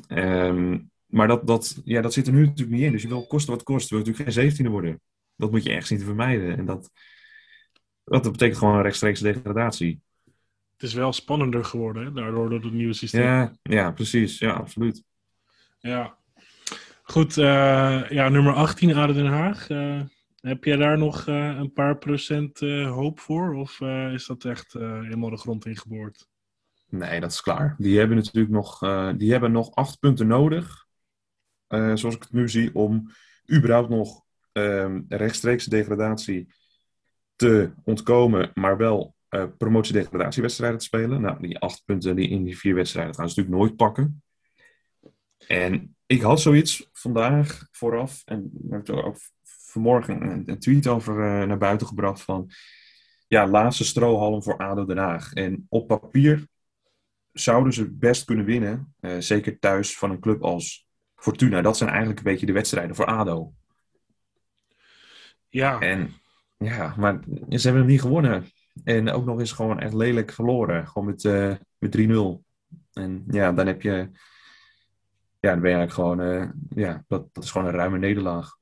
Um, 0.08 0.90
maar 1.06 1.28
dat, 1.28 1.46
dat, 1.46 1.80
ja, 1.84 2.00
dat 2.00 2.12
zit 2.12 2.26
er 2.26 2.32
nu 2.32 2.44
natuurlijk 2.44 2.76
niet 2.76 2.86
in. 2.86 2.92
Dus 2.92 3.02
je 3.02 3.08
wil 3.08 3.26
kosten 3.26 3.52
wat 3.52 3.62
kost. 3.62 3.90
Wil 3.90 3.98
natuurlijk 3.98 4.30
geen 4.30 4.66
17e 4.66 4.70
worden. 4.70 5.00
Dat 5.36 5.50
moet 5.50 5.62
je 5.62 5.72
echt 5.72 5.86
zien 5.86 5.98
te 5.98 6.04
vermijden. 6.04 6.56
En 6.56 6.64
dat, 6.64 6.90
dat 8.06 8.32
betekent 8.32 8.58
gewoon 8.58 8.74
een 8.74 8.82
rechtstreeks 8.82 9.20
degradatie. 9.20 10.00
Het 10.72 10.82
is 10.82 10.94
wel 10.94 11.12
spannender 11.12 11.64
geworden, 11.64 12.04
hè? 12.04 12.12
daardoor 12.12 12.50
door 12.50 12.62
het 12.62 12.72
nieuwe 12.72 12.92
systeem. 12.92 13.22
Ja, 13.22 13.52
ja 13.62 13.90
precies. 13.90 14.38
Ja, 14.38 14.52
absoluut. 14.52 15.04
Ja. 15.78 16.18
Goed, 17.02 17.36
uh, 17.36 18.10
ja, 18.10 18.28
nummer 18.28 18.52
18, 18.52 18.94
Aden 18.94 19.14
Den 19.14 19.26
Haag. 19.26 19.68
Uh, 19.68 20.00
heb 20.40 20.64
jij 20.64 20.76
daar 20.76 20.98
nog 20.98 21.26
uh, 21.26 21.56
een 21.58 21.72
paar 21.72 21.98
procent 21.98 22.60
hoop 22.84 23.20
voor? 23.20 23.54
Of 23.54 23.80
is 24.12 24.26
dat 24.26 24.44
echt 24.44 24.72
helemaal 24.72 25.30
de 25.30 25.36
grond 25.36 25.66
ingeboord? 25.66 26.28
Nee, 26.88 27.20
dat 27.20 27.30
is 27.30 27.40
klaar. 27.40 27.74
Die 27.78 27.98
hebben 27.98 28.16
natuurlijk 28.16 28.54
nog, 28.54 28.78
die 29.16 29.30
hebben 29.30 29.52
nog 29.52 29.74
acht 29.74 29.98
punten 29.98 30.26
nodig. 30.26 30.86
zoals 31.68 32.14
ik 32.14 32.22
het 32.22 32.32
nu 32.32 32.48
zie, 32.48 32.74
om 32.74 33.10
überhaupt 33.52 33.88
nog 33.88 34.24
ehm, 34.52 35.00
rechtstreeks 35.08 35.64
degradatie 35.64 36.54
te 37.36 37.70
ontkomen, 37.84 38.50
maar 38.54 38.76
wel 38.76 39.14
uh, 39.30 39.44
promotie-degradatiewedstrijden 39.58 40.78
te 40.78 40.84
spelen. 40.84 41.20
Nou, 41.20 41.40
die 41.40 41.58
acht 41.58 41.82
punten 41.84 42.16
die 42.16 42.28
in 42.28 42.44
die 42.44 42.58
vier 42.58 42.74
wedstrijden 42.74 43.14
gaan 43.14 43.28
ze 43.28 43.36
natuurlijk 43.40 43.64
nooit 43.64 43.76
pakken. 43.76 44.22
En 45.46 45.96
ik 46.06 46.20
had 46.20 46.40
zoiets 46.40 46.88
vandaag 46.92 47.68
vooraf, 47.70 48.22
en 48.24 48.50
heb 48.70 48.88
er 48.88 49.04
ook 49.04 49.16
vanmorgen 49.42 50.22
een, 50.22 50.42
een 50.46 50.58
tweet 50.58 50.86
over 50.86 51.14
uh, 51.14 51.46
naar 51.46 51.58
buiten 51.58 51.86
gebracht 51.86 52.22
van, 52.22 52.50
ja, 53.28 53.46
laatste 53.46 53.84
strohalm 53.84 54.42
voor 54.42 54.56
ADO 54.56 54.84
Den 54.84 54.96
Haag. 54.96 55.32
En 55.32 55.66
op 55.68 55.86
papier 55.86 56.46
zouden 57.32 57.72
ze 57.72 57.90
best 57.90 58.24
kunnen 58.24 58.44
winnen, 58.44 58.94
uh, 59.00 59.16
zeker 59.18 59.58
thuis 59.58 59.98
van 59.98 60.10
een 60.10 60.20
club 60.20 60.42
als 60.42 60.86
Fortuna. 61.14 61.62
Dat 61.62 61.76
zijn 61.76 61.90
eigenlijk 61.90 62.18
een 62.18 62.24
beetje 62.24 62.46
de 62.46 62.52
wedstrijden 62.52 62.96
voor 62.96 63.06
ADO. 63.06 63.52
Ja. 65.48 65.80
En 65.80 66.14
ja, 66.58 66.94
maar 66.96 67.20
ze 67.48 67.62
hebben 67.62 67.82
hem 67.82 67.86
niet 67.86 68.00
gewonnen. 68.00 68.44
En 68.84 69.10
ook 69.10 69.24
nog 69.24 69.38
eens 69.38 69.52
gewoon 69.52 69.80
echt 69.80 69.94
lelijk 69.94 70.32
verloren. 70.32 70.88
Gewoon 70.88 71.06
met, 71.08 71.24
uh, 71.24 71.54
met 71.78 71.96
3-0. 71.96 72.44
En 72.92 73.24
ja, 73.28 73.52
dan 73.52 73.66
heb 73.66 73.82
je... 73.82 74.10
Ja, 75.40 75.52
dan 75.52 75.60
ben 75.60 75.70
je 75.70 75.76
eigenlijk 75.76 75.92
gewoon... 75.92 76.20
Uh, 76.20 76.48
ja, 76.68 77.04
dat, 77.08 77.34
dat 77.34 77.44
is 77.44 77.50
gewoon 77.50 77.66
een 77.66 77.74
ruime 77.74 77.98
nederlaag. 77.98 78.56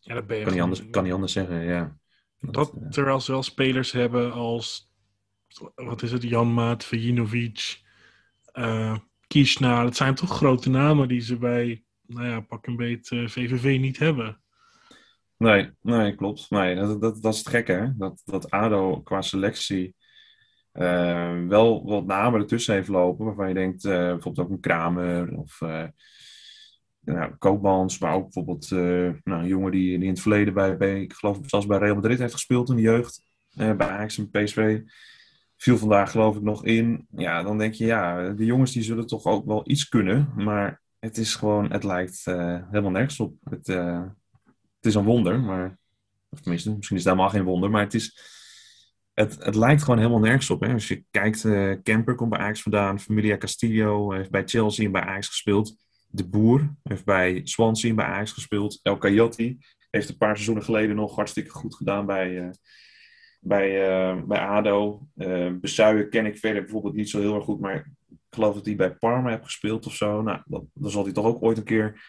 Ja, 0.00 0.14
dat 0.14 0.26
ben 0.26 0.36
je 0.36 0.44
kan, 0.44 0.52
niet 0.52 0.62
anders, 0.62 0.90
kan 0.90 1.04
niet 1.04 1.12
anders 1.12 1.32
zeggen, 1.32 1.60
ja. 1.60 1.96
Dat, 2.40 2.54
dat 2.54 2.72
uh, 2.82 2.88
terwijl 2.88 3.20
ze 3.20 3.32
wel 3.32 3.42
spelers 3.42 3.92
hebben 3.92 4.32
als... 4.32 4.90
Wat 5.74 6.02
is 6.02 6.12
het? 6.12 6.22
Janmaat, 6.22 6.84
Vajinovic, 6.84 7.80
uh, 8.52 8.96
Kishna. 9.26 9.82
Dat 9.82 9.96
zijn 9.96 10.14
toch 10.14 10.30
grote 10.30 10.70
namen 10.70 11.08
die 11.08 11.20
ze 11.20 11.36
bij... 11.36 11.84
Nou 12.06 12.26
ja, 12.26 12.40
pak 12.40 12.66
een 12.66 12.76
beet 12.76 13.08
VVV 13.08 13.78
niet 13.80 13.98
hebben. 13.98 14.41
Nee, 15.42 15.70
nee, 15.80 16.14
klopt. 16.14 16.50
Nee, 16.50 16.74
dat, 16.74 17.00
dat, 17.00 17.22
dat 17.22 17.32
is 17.32 17.38
het 17.38 17.48
gekke, 17.48 17.72
hè? 17.72 17.96
Dat, 17.96 18.22
dat 18.24 18.50
ADO 18.50 19.00
qua 19.00 19.22
selectie 19.22 19.94
uh, 20.72 21.46
wel 21.46 21.84
wat 21.84 22.06
namen 22.06 22.40
ertussen 22.40 22.74
heeft 22.74 22.88
lopen, 22.88 23.24
waarvan 23.24 23.48
je 23.48 23.54
denkt, 23.54 23.84
uh, 23.84 23.92
bijvoorbeeld 23.92 24.46
ook 24.46 24.50
een 24.50 24.60
Kramer 24.60 25.38
of 25.38 25.60
uh, 25.60 25.84
nou, 27.00 27.34
Koopmans, 27.38 27.98
maar 27.98 28.14
ook 28.14 28.22
bijvoorbeeld 28.22 28.70
nou, 29.24 29.42
een 29.42 29.46
jongen 29.46 29.70
die, 29.70 29.98
in 29.98 30.08
het 30.08 30.20
verleden 30.20 30.78
bij, 30.78 31.02
ik 31.02 31.12
geloof 31.12 31.38
zelfs 31.42 31.66
bij 31.66 31.78
Real 31.78 31.94
Madrid 31.94 32.18
heeft 32.18 32.32
gespeeld 32.32 32.70
in 32.70 32.76
de 32.76 32.82
jeugd. 32.82 33.22
bij 33.54 33.76
Ajax 33.88 34.18
en 34.18 34.30
PSV 34.30 34.80
viel 35.56 35.78
vandaag 35.78 36.10
geloof 36.10 36.36
ik 36.36 36.42
nog 36.42 36.64
in. 36.64 37.06
Ja, 37.16 37.42
dan 37.42 37.58
denk 37.58 37.74
je, 37.74 37.84
ja, 37.84 38.30
de 38.30 38.44
jongens 38.44 38.72
die 38.72 38.82
zullen 38.82 39.06
toch 39.06 39.24
ook 39.24 39.46
wel 39.46 39.62
iets 39.64 39.88
kunnen. 39.88 40.32
Maar 40.36 40.82
het 40.98 41.16
is 41.16 41.34
gewoon, 41.34 41.70
het 41.70 41.84
lijkt 41.84 42.24
helemaal 42.24 42.90
nergens 42.90 43.20
op. 43.20 43.34
Het, 43.44 43.68
het 44.82 44.90
is 44.90 44.94
een 44.94 45.04
wonder, 45.04 45.40
maar... 45.40 45.78
Of 46.28 46.40
tenminste, 46.40 46.74
misschien 46.76 46.96
is 46.96 47.04
het 47.04 47.12
helemaal 47.12 47.32
geen 47.32 47.44
wonder, 47.44 47.70
maar 47.70 47.82
het 47.82 47.94
is... 47.94 48.30
Het, 49.12 49.44
het 49.44 49.54
lijkt 49.54 49.82
gewoon 49.82 49.98
helemaal 49.98 50.20
nergens 50.20 50.50
op. 50.50 50.60
Hè? 50.60 50.72
Als 50.72 50.88
je 50.88 51.04
kijkt, 51.10 51.44
uh, 51.44 51.76
Kemper 51.82 52.14
komt 52.14 52.30
bij 52.30 52.38
Ajax 52.38 52.62
vandaan. 52.62 53.00
Familia 53.00 53.36
Castillo 53.36 54.12
heeft 54.12 54.30
bij 54.30 54.42
Chelsea 54.44 54.84
en 54.84 54.92
bij 54.92 55.02
Ajax 55.02 55.28
gespeeld. 55.28 55.76
De 56.08 56.28
Boer 56.28 56.74
heeft 56.82 57.04
bij 57.04 57.40
Swansea 57.44 57.90
en 57.90 57.96
bij 57.96 58.04
Ajax 58.04 58.32
gespeeld. 58.32 58.80
El 58.82 58.98
Coyote 58.98 59.56
heeft 59.90 60.08
een 60.08 60.16
paar 60.16 60.34
seizoenen 60.34 60.64
geleden 60.64 60.96
nog 60.96 61.16
hartstikke 61.16 61.50
goed 61.50 61.74
gedaan 61.74 62.06
bij, 62.06 62.50
bij, 63.40 63.90
uh, 63.90 64.22
bij 64.22 64.38
ADO. 64.38 65.06
Uh, 65.16 65.52
ken 66.10 66.26
ik 66.26 66.38
verder 66.38 66.62
bijvoorbeeld 66.62 66.94
niet 66.94 67.10
zo 67.10 67.20
heel 67.20 67.34
erg 67.34 67.44
goed, 67.44 67.60
maar 67.60 67.74
ik 67.74 67.86
geloof 68.30 68.54
dat 68.54 68.66
hij 68.66 68.76
bij 68.76 68.94
Parma 68.94 69.30
heeft 69.30 69.44
gespeeld 69.44 69.86
of 69.86 69.94
zo. 69.94 70.22
Nou, 70.22 70.42
dat, 70.44 70.64
dan 70.74 70.90
zal 70.90 71.04
hij 71.04 71.12
toch 71.12 71.26
ook 71.26 71.42
ooit 71.42 71.58
een 71.58 71.64
keer 71.64 72.00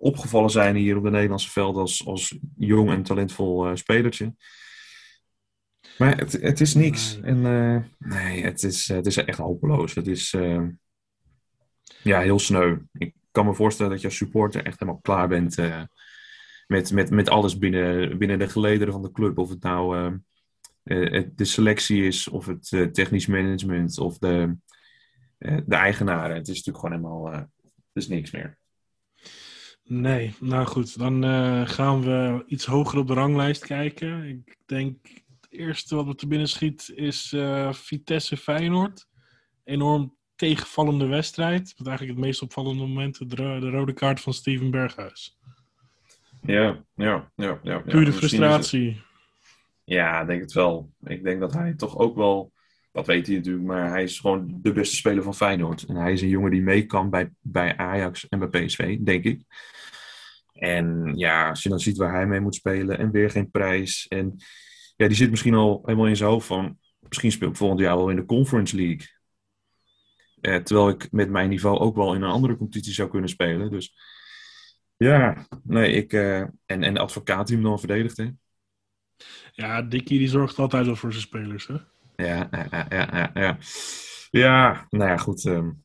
opgevallen 0.00 0.50
zijn 0.50 0.76
hier 0.76 0.96
op 0.96 1.04
de 1.04 1.10
Nederlandse 1.10 1.50
veld 1.50 1.76
als, 1.76 2.06
als 2.06 2.38
jong 2.56 2.90
en 2.90 3.02
talentvol 3.02 3.68
uh, 3.68 3.74
spelertje. 3.74 4.34
Maar 5.98 6.16
het, 6.18 6.32
het 6.32 6.60
is 6.60 6.74
niks. 6.74 7.18
Nee. 7.20 7.32
En, 7.32 7.90
nee, 7.98 8.42
het 8.42 8.62
is, 8.62 8.88
het 8.88 9.06
is 9.06 9.16
echt 9.16 9.38
hopeloos. 9.38 9.94
Het 9.94 10.06
is 10.06 10.36
ja, 12.02 12.20
heel 12.20 12.38
sneu. 12.38 12.78
Ik 12.92 13.14
kan 13.30 13.46
me 13.46 13.54
voorstellen 13.54 13.92
dat 13.92 14.00
je 14.00 14.06
als 14.06 14.16
supporter 14.16 14.64
echt 14.64 14.80
helemaal 14.80 15.00
klaar 15.00 15.28
bent 15.28 15.56
met, 16.66 16.92
met, 16.92 17.10
met 17.10 17.28
alles 17.28 17.58
binnen, 17.58 18.18
binnen 18.18 18.38
de 18.38 18.48
gelederen 18.48 18.92
van 18.92 19.02
de 19.02 19.12
club. 19.12 19.38
Of 19.38 19.48
het 19.48 19.62
nou 19.62 20.18
de 21.34 21.44
selectie 21.44 22.06
is, 22.06 22.28
of 22.28 22.46
het 22.46 22.94
technisch 22.94 23.26
management, 23.26 23.98
of 23.98 24.18
de, 24.18 24.56
de 25.38 25.76
eigenaren. 25.76 26.36
Het 26.36 26.48
is 26.48 26.62
natuurlijk 26.64 26.84
gewoon 26.84 27.00
helemaal, 27.00 27.34
uh, 27.34 27.42
is 27.92 28.08
niks 28.08 28.30
meer. 28.30 28.59
Nee, 29.92 30.34
nou 30.40 30.66
goed, 30.66 30.98
dan 30.98 31.22
gaan 31.68 32.02
we 32.02 32.44
iets 32.46 32.66
hoger 32.66 32.98
op 32.98 33.06
de 33.06 33.14
ranglijst 33.14 33.66
kijken. 33.66 34.24
Ik 34.24 34.56
denk, 34.66 34.96
het 35.40 35.46
eerste 35.50 35.94
wat 35.94 36.06
me 36.06 36.14
te 36.14 36.26
binnen 36.26 36.48
schiet 36.48 36.92
is 36.94 37.36
Vitesse 37.70 38.36
Feyenoord. 38.36 39.08
Enorm 39.64 40.16
tegenvallende 40.36 41.06
wedstrijd. 41.06 41.74
Wat 41.76 41.86
eigenlijk 41.86 42.18
het 42.18 42.26
meest 42.26 42.42
opvallende 42.42 42.86
moment, 42.86 43.18
de, 43.18 43.36
de 43.36 43.70
rode 43.70 43.92
kaart 43.92 44.20
van 44.20 44.34
Steven 44.34 44.70
Berghuis. 44.70 45.38
Ja, 46.42 46.84
ja, 46.94 47.30
ja. 47.36 47.60
ja, 47.62 47.78
Pure 47.78 48.12
frustratie. 48.12 49.02
Ja, 49.84 50.20
ik 50.20 50.26
denk 50.26 50.40
het 50.40 50.52
wel. 50.52 50.92
Ik 51.04 51.22
denk 51.22 51.40
dat 51.40 51.52
hij 51.52 51.74
toch 51.74 51.98
ook 51.98 52.16
wel, 52.16 52.52
dat 52.92 53.06
weet 53.06 53.26
hij 53.26 53.36
natuurlijk, 53.36 53.64
maar 53.64 53.90
hij 53.90 54.02
is 54.02 54.20
gewoon 54.20 54.58
de 54.62 54.72
beste 54.72 54.96
speler 54.96 55.22
van 55.22 55.34
Feyenoord. 55.34 55.82
En 55.82 55.96
hij 55.96 56.12
is 56.12 56.22
een 56.22 56.28
jongen 56.28 56.50
die 56.50 56.62
mee 56.62 56.86
kan 56.86 57.10
bij, 57.10 57.30
bij 57.40 57.76
Ajax 57.76 58.28
en 58.28 58.38
bij 58.38 58.48
PSV, 58.48 58.98
denk 58.98 59.24
ik. 59.24 59.42
En 60.52 61.12
ja, 61.16 61.48
als 61.48 61.62
je 61.62 61.68
dan 61.68 61.80
ziet 61.80 61.96
waar 61.96 62.14
hij 62.14 62.26
mee 62.26 62.40
moet 62.40 62.54
spelen 62.54 62.98
en 62.98 63.10
weer 63.10 63.30
geen 63.30 63.50
prijs. 63.50 64.08
En 64.08 64.36
ja, 64.96 65.06
die 65.06 65.16
zit 65.16 65.30
misschien 65.30 65.54
al 65.54 65.80
helemaal 65.84 66.06
in 66.06 66.16
zijn 66.16 66.30
hoofd 66.30 66.46
van, 66.46 66.78
misschien 66.98 67.32
speel 67.32 67.48
ik 67.48 67.56
volgend 67.56 67.80
jaar 67.80 67.96
wel 67.96 68.10
in 68.10 68.16
de 68.16 68.24
Conference 68.24 68.76
League. 68.76 69.06
Eh, 70.40 70.56
terwijl 70.56 70.88
ik 70.88 71.12
met 71.12 71.30
mijn 71.30 71.48
niveau 71.48 71.78
ook 71.78 71.96
wel 71.96 72.14
in 72.14 72.22
een 72.22 72.30
andere 72.30 72.56
competitie 72.56 72.92
zou 72.92 73.10
kunnen 73.10 73.28
spelen. 73.28 73.70
Dus 73.70 73.94
ja, 74.96 75.46
nee, 75.62 75.92
ik. 75.92 76.12
Uh, 76.12 76.38
en, 76.40 76.54
en 76.66 76.94
de 76.94 77.00
advocaat 77.00 77.46
die 77.46 77.56
hem 77.56 77.64
dan 77.64 77.78
verdedigt, 77.78 78.16
hè. 78.16 78.28
Ja, 79.52 79.82
Dickie 79.82 80.18
die 80.18 80.28
zorgt 80.28 80.58
altijd 80.58 80.86
wel 80.86 80.96
voor 80.96 81.12
zijn 81.12 81.24
spelers, 81.24 81.66
hè? 81.66 81.76
Ja, 82.24 82.48
ja, 82.70 82.86
ja, 82.88 83.30
ja. 83.34 83.58
Ja, 84.30 84.86
nou 84.90 85.10
ja, 85.10 85.16
goed. 85.16 85.44
Um, 85.44 85.84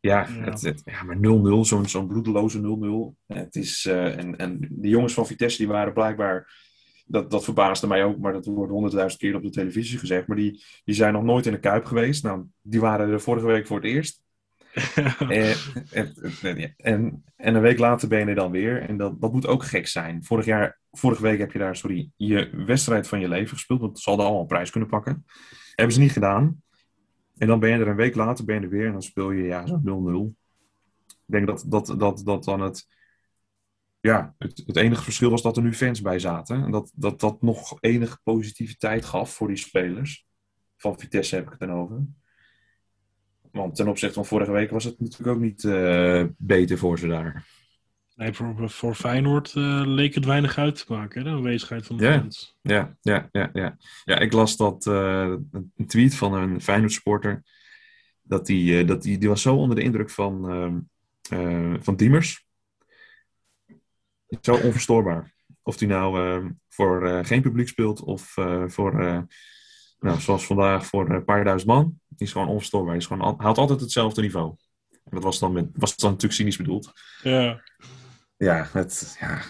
ja, 0.00 0.28
ja. 0.28 0.44
Het, 0.44 0.60
het, 0.62 0.82
ja, 0.84 1.02
maar 1.02 1.16
0-0, 1.16 1.20
zo'n 1.60 1.88
zo'n 1.88 2.06
bloedeloze 2.06 2.60
0-0. 2.60 3.24
Het 3.26 3.56
is, 3.56 3.84
uh, 3.84 4.18
en, 4.18 4.36
en 4.36 4.68
de 4.70 4.88
jongens 4.88 5.14
van 5.14 5.26
Vitesse 5.26 5.58
die 5.58 5.68
waren 5.68 5.92
blijkbaar... 5.92 6.62
Dat, 7.06 7.30
dat 7.30 7.44
verbaasde 7.44 7.86
mij 7.86 8.04
ook, 8.04 8.18
maar 8.18 8.32
dat 8.32 8.46
wordt 8.46 8.72
honderdduizend 8.72 9.20
keer 9.20 9.34
op 9.34 9.42
de 9.42 9.50
televisie 9.50 9.98
gezegd. 9.98 10.26
Maar 10.26 10.36
die, 10.36 10.64
die 10.84 10.94
zijn 10.94 11.12
nog 11.12 11.22
nooit 11.22 11.46
in 11.46 11.52
de 11.52 11.58
Kuip 11.58 11.84
geweest. 11.84 12.22
Nou, 12.22 12.44
die 12.62 12.80
waren 12.80 13.08
er 13.08 13.20
vorige 13.20 13.46
week 13.46 13.66
voor 13.66 13.76
het 13.76 13.86
eerst. 13.86 14.23
en, 15.28 15.56
en, 15.90 16.14
en, 16.76 17.24
en, 17.36 17.54
een 17.54 17.60
week 17.60 17.78
later 17.78 18.08
ben 18.08 18.18
je 18.18 18.26
er 18.26 18.34
dan 18.34 18.50
weer. 18.50 18.82
En 18.82 18.96
dat, 18.96 19.20
dat 19.20 19.32
moet 19.32 19.46
ook 19.46 19.64
gek 19.64 19.86
zijn. 19.86 20.24
Vorig 20.24 20.44
jaar, 20.44 20.80
vorige 20.90 21.22
week 21.22 21.38
heb 21.38 21.52
je 21.52 21.58
daar, 21.58 21.76
sorry, 21.76 22.10
je 22.16 22.64
wedstrijd 22.66 23.08
van 23.08 23.20
je 23.20 23.28
leven 23.28 23.56
gespeeld. 23.56 23.80
Want 23.80 24.00
ze 24.00 24.08
hadden 24.08 24.26
allemaal 24.26 24.44
een 24.44 24.48
prijs 24.48 24.70
kunnen 24.70 24.88
pakken. 24.88 25.24
Hebben 25.74 25.94
ze 25.94 26.00
niet 26.00 26.12
gedaan. 26.12 26.62
En 27.36 27.46
dan 27.46 27.60
ben 27.60 27.70
je 27.70 27.76
er 27.76 27.88
een 27.88 27.96
week 27.96 28.14
later 28.14 28.44
ben 28.44 28.54
je 28.54 28.60
er 28.60 28.68
weer. 28.68 28.86
En 28.86 28.92
dan 28.92 29.02
speel 29.02 29.30
je 29.30 29.42
ja, 29.42 29.66
zo'n 29.66 30.34
0-0. 30.34 30.42
Ik 31.06 31.16
denk 31.26 31.46
dat, 31.46 31.64
dat, 31.66 31.94
dat, 31.98 32.22
dat 32.24 32.44
dan 32.44 32.60
het... 32.60 32.86
Ja, 34.00 34.34
het, 34.38 34.62
het 34.66 34.76
enige 34.76 35.02
verschil 35.02 35.30
was 35.30 35.42
dat 35.42 35.56
er 35.56 35.62
nu 35.62 35.74
fans 35.74 36.00
bij 36.00 36.18
zaten. 36.18 36.64
En 36.64 36.70
dat, 36.70 36.92
dat 36.94 37.20
dat 37.20 37.42
nog 37.42 37.80
enige 37.80 38.18
positiviteit 38.22 39.04
gaf 39.04 39.34
voor 39.34 39.48
die 39.48 39.56
spelers. 39.56 40.26
Van 40.76 40.98
Vitesse 40.98 41.34
heb 41.34 41.44
ik 41.44 41.50
het 41.50 41.60
dan 41.60 41.70
over. 41.70 42.06
Want 43.54 43.76
ten 43.76 43.88
opzichte 43.88 44.14
van 44.14 44.26
vorige 44.26 44.52
week 44.52 44.70
was 44.70 44.84
het 44.84 45.00
natuurlijk 45.00 45.36
ook 45.36 45.42
niet 45.42 45.62
uh, 45.62 46.24
beter 46.36 46.78
voor 46.78 46.98
ze 46.98 47.06
daar. 47.06 47.46
Nee, 48.16 48.32
voor, 48.32 48.70
voor 48.70 48.94
Feyenoord 48.94 49.54
uh, 49.54 49.82
leek 49.84 50.14
het 50.14 50.24
weinig 50.24 50.58
uit 50.58 50.76
te 50.86 50.92
maken, 50.92 51.22
hè, 51.22 51.30
de 51.30 51.36
aanwezigheid 51.36 51.86
van 51.86 51.96
de 51.96 52.04
ja, 52.04 52.18
fans. 52.18 52.58
Ja, 52.62 52.96
ja, 53.00 53.28
ja, 53.32 53.50
ja. 53.52 53.76
ja, 54.04 54.18
ik 54.18 54.32
las 54.32 54.56
dat 54.56 54.86
uh, 54.86 55.34
een 55.76 55.86
tweet 55.86 56.14
van 56.14 56.34
een 56.34 56.60
Feyenoord-sporter. 56.60 57.42
Dat 58.22 58.46
die, 58.46 58.84
dat 58.84 59.02
die, 59.02 59.18
die 59.18 59.28
was 59.28 59.42
zo 59.42 59.56
onder 59.56 59.76
de 59.76 59.82
indruk 59.82 60.10
van, 60.10 60.50
ehm, 61.22 61.76
van 61.80 61.96
Diemers. 61.96 62.46
Zo 64.40 64.54
onverstoorbaar. 64.54 65.34
Of 65.62 65.76
die 65.76 65.88
nou 65.88 66.20
ehm, 66.20 66.50
voor 66.68 67.24
geen 67.24 67.42
publiek 67.42 67.68
speelt 67.68 68.02
of 68.02 68.34
voor 68.66 69.26
nou, 69.98 70.20
zoals 70.20 70.46
vandaag 70.46 70.86
voor 70.86 71.10
een 71.10 71.24
paar 71.24 71.44
duizend 71.44 71.70
man. 71.70 72.00
Die 72.08 72.26
is 72.26 72.32
gewoon 72.32 72.48
onverstoorbaar. 72.48 72.92
Die 72.92 73.00
is 73.00 73.06
gewoon, 73.06 73.34
haalt 73.38 73.58
altijd 73.58 73.80
hetzelfde 73.80 74.20
niveau. 74.20 74.54
En 74.90 75.10
dat 75.10 75.22
was 75.22 75.38
dan, 75.38 75.52
met, 75.52 75.68
was 75.72 75.96
dan 75.96 76.10
natuurlijk 76.10 76.40
cynisch 76.40 76.56
bedoeld. 76.56 76.92
Ja. 77.22 77.62
Ja, 78.36 78.68
het, 78.72 79.16
ja. 79.20 79.42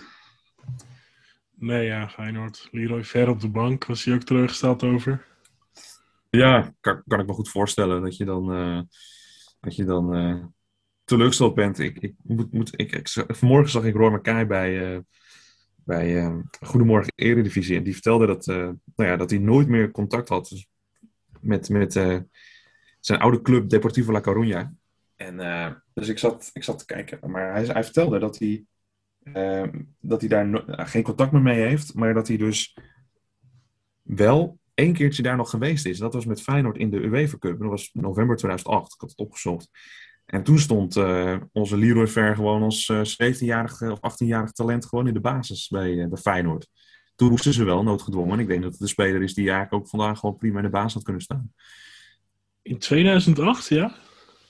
Nee, 1.55 1.87
ja, 1.87 2.09
Feyenoord. 2.09 2.69
Leroy 2.71 3.05
Ver 3.05 3.29
op 3.29 3.41
de 3.41 3.49
bank. 3.49 3.85
Was 3.85 4.05
hij 4.05 4.15
ook 4.15 4.23
teruggesteld 4.23 4.83
over? 4.83 5.27
Ja, 6.31 6.75
kan, 6.81 7.03
kan 7.07 7.21
ik 7.21 7.27
me 7.27 7.33
goed 7.33 7.49
voorstellen. 7.49 8.03
Dat 8.03 8.17
je 8.17 8.25
dan, 8.25 8.53
uh, 8.53 8.81
dat 9.61 9.77
je 9.77 9.85
dan 9.85 10.17
uh, 10.17 10.45
teleurgesteld 11.05 11.55
bent. 11.55 11.79
Ik, 11.79 11.99
ik, 11.99 12.15
moet, 12.23 12.53
moet, 12.53 12.81
ik, 12.81 12.93
ik, 12.93 13.09
vanmorgen 13.27 13.71
zag 13.71 13.85
ik 13.85 13.95
Roy 13.95 14.13
McKay 14.13 14.47
bij... 14.47 14.95
Uh, 14.95 14.99
bij 15.85 16.25
uh, 16.25 16.37
Goedemorgen 16.61 17.12
Eredivisie. 17.17 17.76
En 17.76 17.83
die 17.83 17.93
vertelde 17.93 18.26
dat, 18.26 18.47
uh, 18.47 18.57
nou 18.97 19.11
ja, 19.11 19.17
dat 19.17 19.31
hij 19.31 19.38
nooit 19.38 19.69
meer 19.69 19.91
contact 19.91 20.29
had 20.29 20.67
met, 21.41 21.69
met 21.69 21.95
uh, 21.95 22.19
zijn 23.00 23.21
oude 23.21 23.43
club 23.43 23.69
Deportivo 23.69 24.12
La 24.12 24.21
Coruña. 24.21 24.83
En, 25.17 25.37
dus 25.95 26.09
ik 26.09 26.19
zat, 26.19 26.50
ik 26.53 26.64
zat 26.64 26.79
te 26.79 26.87
kijken. 26.87 27.31
Maar 27.31 27.53
hij, 27.53 27.64
hij 27.64 27.85
vertelde 27.85 28.19
dat 28.19 28.38
hij, 28.38 28.64
dat 30.00 30.21
hij 30.21 30.29
daar 30.29 30.49
no 30.49 30.62
geen 30.67 31.03
contact 31.03 31.33
meer 31.33 31.43
mee 31.43 31.61
heeft. 31.61 31.95
Maar 31.95 32.14
dat 32.14 32.29
hij 32.29 32.37
dus 32.37 32.76
wel 34.03 34.59
één 34.75 34.93
keertje 34.93 35.23
daar 35.23 35.37
nog 35.37 35.50
geweest 35.50 35.87
is. 35.87 35.99
Dat 35.99 36.14
was 36.14 36.25
met 36.25 36.43
Feyenoord 36.43 36.76
in 36.76 36.91
de 36.91 37.00
UEFA 37.00 37.38
Cup. 37.38 37.59
Dat 37.59 37.69
was 37.69 37.91
november 37.93 38.37
2008. 38.37 38.95
Ik 38.95 39.00
had 39.00 39.11
het 39.11 39.19
opgezocht. 39.19 39.71
En 40.26 40.43
toen 40.43 40.59
stond 40.59 40.97
uh, 40.97 41.37
onze 41.52 41.76
Leroy 41.76 42.07
Ver 42.07 42.35
gewoon 42.35 42.62
als 42.62 42.88
uh, 42.88 43.00
eh, 43.00 43.35
17-jarig 43.35 43.83
of 43.83 43.99
18-jarig 43.99 44.52
talent 44.52 44.87
gewoon 44.87 45.07
in 45.07 45.14
de 45.14 45.21
basis 45.21 45.69
bij, 45.69 45.90
uh, 45.90 46.09
bij 46.09 46.19
Feyenoord. 46.19 46.69
Toen 47.14 47.31
moesten 47.31 47.52
ze 47.52 47.64
wel 47.64 47.83
noodgedwongen. 47.83 48.33
En 48.33 48.38
ik 48.38 48.49
denk 48.49 48.62
dat 48.62 48.71
het 48.71 48.81
de 48.81 48.87
speler 48.87 49.23
is 49.23 49.35
die 49.35 49.50
eigenlijk 49.50 49.75
ook 49.83 49.88
vandaag 49.88 50.19
gewoon 50.19 50.37
prima 50.37 50.57
in 50.57 50.64
de 50.64 50.71
basis 50.71 50.95
had 50.95 51.02
kunnen 51.02 51.23
staan. 51.23 51.52
In 52.62 52.78
2008, 52.78 53.69
ja? 53.69 53.95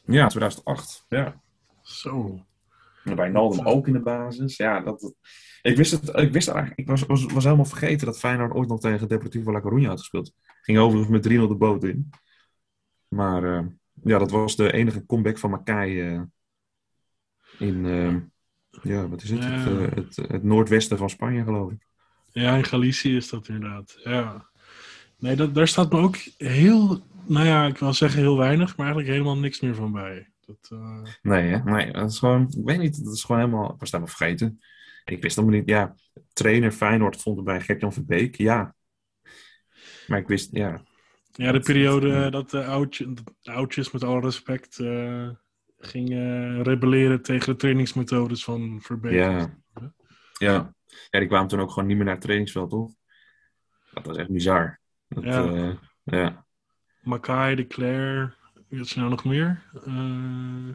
Ja, 0.06 0.26
2008, 0.26 1.04
ja. 1.08 1.40
Zo. 1.82 2.44
En 3.04 3.16
bij 3.16 3.28
Naldum 3.28 3.66
ook 3.66 3.86
in 3.86 3.92
de 3.92 4.00
basis. 4.00 4.56
Ja, 4.56 4.80
dat, 4.80 5.14
ik 5.62 5.76
wist 5.76 5.90
het, 5.90 6.16
ik 6.16 6.32
wist 6.32 6.48
eigenlijk, 6.48 6.78
ik 6.78 6.86
was, 6.86 7.02
was, 7.02 7.24
was 7.24 7.44
helemaal 7.44 7.64
vergeten 7.64 8.06
dat 8.06 8.18
Feyenoord 8.18 8.52
ooit 8.52 8.68
nog 8.68 8.80
tegen 8.80 9.08
Deportivo 9.08 9.52
La 9.52 9.60
Coruña 9.60 9.86
had 9.86 9.98
gespeeld. 9.98 10.32
Ging 10.62 10.78
overigens 10.78 11.10
met 11.10 11.28
3-0 11.28 11.48
de 11.48 11.56
boot 11.56 11.84
in. 11.84 12.10
Maar 13.08 13.72
ja, 14.04 14.18
dat 14.18 14.30
was 14.30 14.56
de 14.56 14.72
enige 14.72 15.06
comeback 15.06 15.38
van 15.38 15.50
Makai 15.50 16.12
uh, 16.12 16.20
in, 17.58 17.84
uh, 17.84 18.16
ja, 18.82 19.08
wat 19.08 19.22
is 19.22 19.30
het? 19.30 19.44
Het, 19.44 19.66
uh, 19.66 19.90
het, 19.94 20.16
het, 20.16 20.42
noordwesten 20.42 20.98
van 20.98 21.10
Spanje, 21.10 21.44
geloof 21.44 21.72
ik. 21.72 21.86
Ja, 22.32 22.56
in 22.56 22.64
Galicië 22.64 23.16
is 23.16 23.28
dat 23.28 23.48
inderdaad. 23.48 23.96
Ja. 24.04 24.48
Nee, 25.18 25.36
dat, 25.36 25.54
daar 25.54 25.68
staat 25.68 25.92
me 25.92 25.98
ook 25.98 26.16
heel, 26.36 27.04
nou 27.26 27.46
ja, 27.46 27.66
ik 27.66 27.78
wil 27.78 27.92
zeggen 27.92 28.20
heel 28.20 28.38
weinig, 28.38 28.76
maar 28.76 28.86
eigenlijk 28.86 29.14
helemaal 29.14 29.38
niks 29.38 29.60
meer 29.60 29.74
van 29.74 29.92
bij. 29.92 30.32
Dat, 30.46 30.70
uh... 30.72 31.02
Nee, 31.22 31.50
hè? 31.50 31.58
nee, 31.62 31.92
dat 31.92 32.10
is 32.10 32.18
gewoon, 32.18 32.42
ik 32.42 32.64
weet 32.64 32.78
niet, 32.78 33.04
dat 33.04 33.14
is 33.14 33.24
gewoon 33.24 33.40
helemaal, 33.40 33.72
ik 33.72 33.80
was 33.80 33.90
helemaal 33.90 34.14
vergeten. 34.14 34.60
Ik 35.04 35.22
wist 35.22 35.36
helemaal 35.36 35.58
niet, 35.58 35.68
ja, 35.68 35.94
trainer 36.32 36.72
Feyenoord 36.72 37.22
vond 37.22 37.36
het 37.36 37.44
bij 37.44 37.60
Gert-Jan 37.60 37.92
Verbeek, 37.92 38.36
ja. 38.36 38.74
Maar 40.06 40.18
ik 40.18 40.28
wist, 40.28 40.48
ja. 40.52 40.82
Ja, 41.36 41.52
de 41.52 41.60
periode 41.60 42.30
dat 42.30 42.50
de, 42.50 42.64
oudje, 42.64 43.14
de 43.42 43.52
oudjes, 43.52 43.90
met 43.90 44.04
alle 44.04 44.20
respect, 44.20 44.78
uh, 44.78 45.28
gingen 45.78 46.62
rebelleren 46.62 47.22
tegen 47.22 47.52
de 47.52 47.58
trainingsmethodes 47.58 48.44
van 48.44 48.80
Verbeek. 48.82 49.12
Ja. 49.12 49.58
ja. 50.38 50.74
Ja, 51.10 51.18
die 51.18 51.28
kwamen 51.28 51.48
toen 51.48 51.60
ook 51.60 51.70
gewoon 51.70 51.88
niet 51.88 51.96
meer 51.96 52.04
naar 52.04 52.14
het 52.14 52.22
trainingsveld, 52.22 52.70
toch? 52.70 52.92
Dat 53.92 54.06
was 54.06 54.16
echt 54.16 54.30
bizar. 54.30 54.80
Dat, 55.08 55.24
ja. 55.24 55.44
Uh, 55.44 55.74
ja. 56.02 56.44
Makai, 57.02 57.54
de 57.54 57.66
Claire, 57.66 58.34
wie 58.68 58.80
er 58.80 58.92
nou 58.96 59.10
nog 59.10 59.24
meer? 59.24 59.62
Uh, 59.86 60.74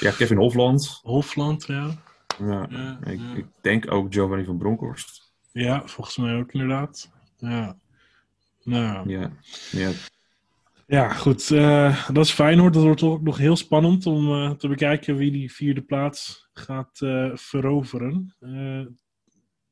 ja, 0.00 0.10
Kevin 0.10 0.36
Hofland. 0.36 1.00
Hofland, 1.02 1.66
ja. 1.66 1.90
Ja, 2.38 2.66
ja, 2.70 2.98
ik, 3.04 3.18
ja. 3.18 3.34
ik, 3.34 3.46
denk 3.60 3.92
ook 3.92 4.12
Giovanni 4.14 4.44
van 4.44 4.58
Bronckhorst. 4.58 5.32
Ja, 5.52 5.86
volgens 5.86 6.16
mij 6.16 6.36
ook 6.36 6.52
inderdaad. 6.52 7.10
Ja. 7.36 7.76
Nou. 8.66 9.10
Ja, 9.10 9.32
ja. 9.70 9.90
Ja, 10.86 11.12
goed. 11.12 11.50
Uh, 11.50 12.08
dat 12.08 12.24
is 12.24 12.32
fijn 12.32 12.58
hoor. 12.58 12.72
Dat 12.72 12.82
wordt 12.82 13.02
ook 13.02 13.22
nog 13.22 13.38
heel 13.38 13.56
spannend 13.56 14.06
om 14.06 14.28
uh, 14.28 14.50
te 14.50 14.68
bekijken 14.68 15.16
wie 15.16 15.30
die 15.30 15.52
vierde 15.52 15.82
plaats 15.82 16.48
gaat 16.52 17.00
uh, 17.00 17.30
veroveren. 17.34 18.36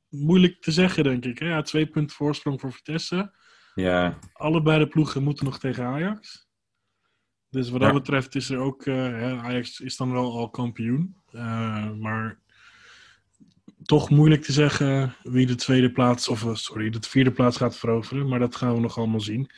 moeilijk 0.09 0.61
te 0.61 0.73
zeggen, 0.73 1.05
denk 1.05 1.25
ik. 1.25 1.39
Hè? 1.39 1.47
Ja, 1.47 1.63
twee 1.63 1.87
punten 1.87 2.17
voorsprong 2.17 2.61
voor 2.61 2.73
Vitesse. 2.73 3.35
Ja. 3.75 4.19
Allebei 4.33 4.79
de 4.79 4.89
ploegen 4.89 5.23
moeten 5.23 5.45
nog 5.45 5.59
tegen 5.59 5.85
Ajax. 5.85 6.49
Dus 7.51 7.71
wat 7.71 7.81
dat 7.81 7.91
ja. 7.91 7.97
betreft 7.97 8.35
is 8.35 8.51
er 8.51 8.59
ook... 8.59 8.89
Ajax 8.89 9.81
is 9.81 9.97
dan 9.97 10.13
wel 10.13 10.39
al 10.39 10.51
kampioen. 10.51 11.17
maar 12.01 12.43
toch 13.85 14.11
moeilijk 14.11 14.43
te 14.43 14.53
zeggen 14.53 15.15
wie 15.23 15.47
de 15.47 15.55
tweede 15.55 15.93
plaats... 15.93 16.29
Of 16.29 16.47
sorry, 16.53 16.91
de 16.91 16.99
vierde 17.01 17.33
plaats 17.33 17.57
gaat 17.57 17.77
veroveren. 17.77 18.29
Maar 18.29 18.39
dat 18.39 18.57
gaan 18.57 18.75
we 18.75 18.81
nog 18.81 18.99
allemaal 18.99 19.21
zien. 19.21 19.51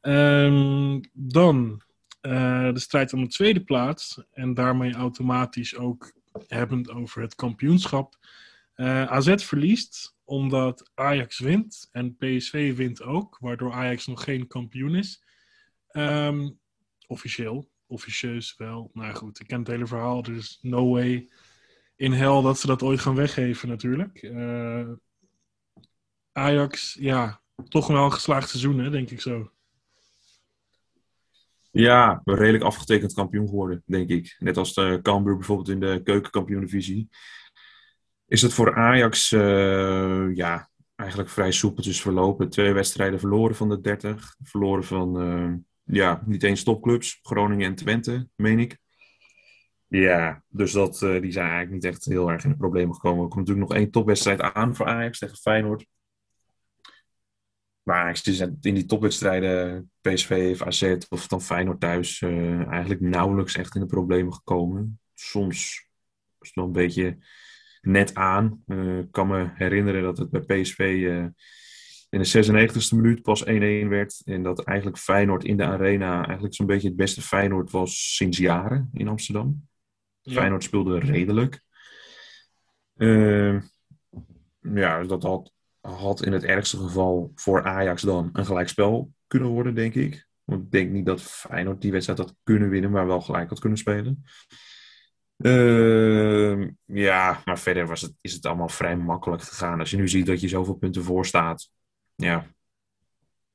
Um, 0.00 1.00
dan 1.12 1.82
uh, 2.22 2.72
de 2.72 2.80
strijd 2.80 3.12
om 3.12 3.22
de 3.22 3.28
tweede 3.28 3.64
plaats. 3.64 4.22
En 4.32 4.54
daarmee 4.54 4.94
automatisch 4.94 5.76
ook 5.76 6.12
hebbend 6.46 6.90
over 6.90 7.22
het 7.22 7.34
kampioenschap. 7.34 8.18
Uh, 8.76 9.04
AZ 9.04 9.34
verliest 9.36 10.16
omdat 10.24 10.90
Ajax 10.94 11.38
wint 11.38 11.88
en 11.92 12.16
PSV 12.16 12.76
wint 12.76 13.02
ook, 13.02 13.38
waardoor 13.40 13.72
Ajax 13.72 14.06
nog 14.06 14.24
geen 14.24 14.46
kampioen 14.46 14.94
is. 14.94 15.24
Um, 15.92 16.58
officieel, 17.06 17.70
officieus 17.86 18.54
wel. 18.56 18.90
Nou 18.92 19.14
goed, 19.14 19.40
ik 19.40 19.46
ken 19.46 19.58
het 19.58 19.68
hele 19.68 19.86
verhaal, 19.86 20.24
er 20.24 20.34
is 20.34 20.58
no 20.62 20.90
way 20.90 21.28
in 22.00 22.12
hell 22.12 22.42
dat 22.42 22.58
ze 22.58 22.66
dat 22.66 22.82
ooit 22.82 23.00
gaan 23.00 23.14
weggeven 23.14 23.68
natuurlijk. 23.68 24.22
Uh, 24.22 24.88
Ajax, 26.32 26.96
ja, 27.00 27.40
toch 27.68 27.86
wel 27.86 28.04
een 28.04 28.12
geslaagd 28.12 28.48
seizoen, 28.48 28.78
hè, 28.78 28.90
denk 28.90 29.10
ik 29.10 29.20
zo. 29.20 29.50
Ja, 31.70 32.20
redelijk 32.24 32.64
afgetekend 32.64 33.12
kampioen 33.12 33.48
geworden, 33.48 33.82
denk 33.86 34.08
ik. 34.08 34.36
Net 34.38 34.56
als 34.56 34.74
de 34.74 34.98
Cambuur 35.02 35.36
bijvoorbeeld 35.36 35.68
in 35.68 35.80
de 35.80 36.00
keukenkampioen-divisie. 36.04 37.08
Is 38.26 38.42
het 38.42 38.52
voor 38.52 38.74
Ajax 38.74 39.32
uh, 39.32 40.34
ja, 40.34 40.70
eigenlijk 40.96 41.30
vrij 41.30 41.52
soepeltjes 41.52 42.00
verlopen. 42.00 42.50
Twee 42.50 42.72
wedstrijden 42.72 43.18
verloren 43.18 43.56
van 43.56 43.68
de 43.68 43.80
30. 43.80 44.36
Verloren 44.42 44.84
van 44.84 45.22
uh, 45.22 45.54
ja, 45.84 46.22
niet 46.24 46.42
eens 46.42 46.62
topclubs. 46.62 47.18
Groningen 47.22 47.66
en 47.66 47.74
Twente, 47.74 48.28
meen 48.36 48.58
ik. 48.58 48.78
Ja, 49.90 50.42
dus 50.48 50.72
dat, 50.72 51.02
uh, 51.02 51.20
die 51.20 51.32
zijn 51.32 51.48
eigenlijk 51.48 51.70
niet 51.70 51.92
echt 51.92 52.04
heel 52.04 52.30
erg 52.30 52.44
in 52.44 52.50
de 52.50 52.56
problemen 52.56 52.94
gekomen. 52.94 53.22
Er 53.22 53.28
komt 53.28 53.48
natuurlijk 53.48 53.68
nog 53.68 53.78
één 53.78 53.90
topwedstrijd 53.90 54.40
aan 54.40 54.76
voor 54.76 54.86
Ajax 54.86 55.18
tegen 55.18 55.36
Feyenoord. 55.36 55.86
Maar 57.82 58.10
is 58.10 58.40
in 58.40 58.58
die 58.60 58.84
topwedstrijden, 58.84 59.90
PSV 60.00 60.50
of 60.52 60.62
AZ 60.62 60.96
of 61.08 61.26
dan 61.26 61.42
Feyenoord 61.42 61.80
thuis, 61.80 62.20
uh, 62.20 62.66
eigenlijk 62.66 63.00
nauwelijks 63.00 63.56
echt 63.56 63.74
in 63.74 63.80
de 63.80 63.86
problemen 63.86 64.34
gekomen. 64.34 65.00
Soms 65.14 65.88
is 66.40 66.48
het 66.48 66.54
wel 66.54 66.64
een 66.64 66.72
beetje 66.72 67.18
net 67.80 68.14
aan. 68.14 68.62
Uh, 68.66 68.98
ik 68.98 69.12
kan 69.12 69.26
me 69.26 69.50
herinneren 69.54 70.02
dat 70.02 70.18
het 70.18 70.30
bij 70.30 70.60
PSV 70.62 70.78
in 72.10 72.20
de 72.20 72.68
96e 72.90 72.96
minuut 72.96 73.22
pas 73.22 73.44
1-1 73.44 73.46
werd. 73.88 74.22
En 74.24 74.42
dat 74.42 74.64
eigenlijk 74.64 74.98
Feyenoord 74.98 75.44
in 75.44 75.56
de 75.56 75.64
arena 75.64 76.24
eigenlijk 76.24 76.54
zo'n 76.54 76.66
beetje 76.66 76.88
het 76.88 76.96
beste 76.96 77.22
Feyenoord 77.22 77.70
was 77.70 78.16
sinds 78.16 78.38
jaren 78.38 78.90
in 78.92 79.08
Amsterdam. 79.08 79.68
Ja. 80.30 80.36
Feyenoord 80.36 80.64
speelde 80.64 80.98
redelijk. 80.98 81.60
ja, 84.60 85.02
dat 85.02 85.22
had 85.22 85.52
had 85.80 86.24
in 86.24 86.32
het 86.32 86.44
ergste 86.44 86.76
geval 86.76 87.32
voor 87.34 87.64
Ajax 87.64 88.02
dan 88.02 88.30
een 88.32 88.46
gelijkspel 88.46 89.12
kunnen 89.26 89.48
worden, 89.48 89.74
denk 89.74 89.94
ik. 89.94 90.28
Want 90.44 90.62
ik 90.62 90.70
denk 90.70 90.90
niet 90.90 91.06
dat 91.06 91.22
Feyenoord 91.22 91.80
die 91.80 91.92
wedstrijd 91.92 92.18
had 92.18 92.34
kunnen 92.42 92.68
winnen, 92.68 92.90
maar 92.90 93.06
wel 93.06 93.20
gelijk 93.20 93.48
had 93.48 93.58
kunnen 93.58 93.78
spelen. 93.78 94.24
Uh, 95.36 96.68
ja, 96.84 97.42
maar 97.44 97.58
verder 97.58 97.86
was 97.86 98.00
het, 98.00 98.14
is 98.20 98.32
het 98.32 98.46
allemaal 98.46 98.68
vrij 98.68 98.96
makkelijk 98.96 99.42
gegaan. 99.42 99.78
Als 99.78 99.90
je 99.90 99.96
nu 99.96 100.08
ziet 100.08 100.26
dat 100.26 100.40
je 100.40 100.48
zoveel 100.48 100.74
punten 100.74 101.02
voor 101.02 101.26
staat. 101.26 101.70
Ja. 102.14 102.46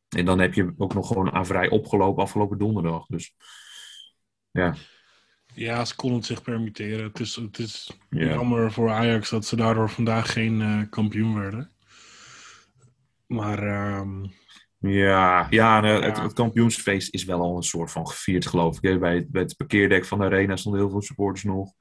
En 0.10 0.26
dan 0.26 0.40
heb 0.40 0.54
je 0.54 0.74
ook 0.78 0.94
nog 0.94 1.08
gewoon 1.08 1.32
aan 1.32 1.46
vrij 1.46 1.70
opgelopen 1.70 2.24
afgelopen 2.24 2.58
donderdag. 2.58 3.06
Dus 3.06 3.36
ja. 4.52 4.76
Ja, 5.56 5.86
ze 5.86 5.96
konden 5.96 6.18
het 6.18 6.28
zich 6.28 6.42
permitteren. 6.42 7.04
Het 7.04 7.20
is, 7.20 7.36
het 7.36 7.60
is 7.60 7.98
ja. 8.10 8.28
jammer 8.28 8.72
voor 8.72 8.90
Ajax 8.92 9.30
dat 9.30 9.46
ze 9.46 9.56
daardoor 9.56 9.90
vandaag 9.90 10.34
geen 10.34 10.60
uh, 10.60 10.82
kampioen 10.90 11.40
werden. 11.40 11.72
Maar. 13.28 13.98
Um... 13.98 14.34
Ja, 14.80 15.48
ja, 15.50 15.86
ja. 15.86 16.02
Het, 16.02 16.18
het, 16.18 16.34
kampioensfeest 16.34 17.14
is 17.14 17.24
wel 17.24 17.42
al 17.42 17.56
een 17.56 17.64
soort 17.64 17.92
van 17.92 18.08
gevierd, 18.08 18.46
geloof 18.46 18.82
ik. 18.82 19.00
Bij, 19.00 19.28
bij 19.30 19.42
het 19.42 19.58
parkeerdek 19.58 20.06
van 20.06 20.20
de 20.20 20.26
Arena 20.26 20.56
stonden 20.56 20.82
heel 20.82 20.90
veel 20.90 21.02
supporters 21.02 21.44
nog. 21.44 21.74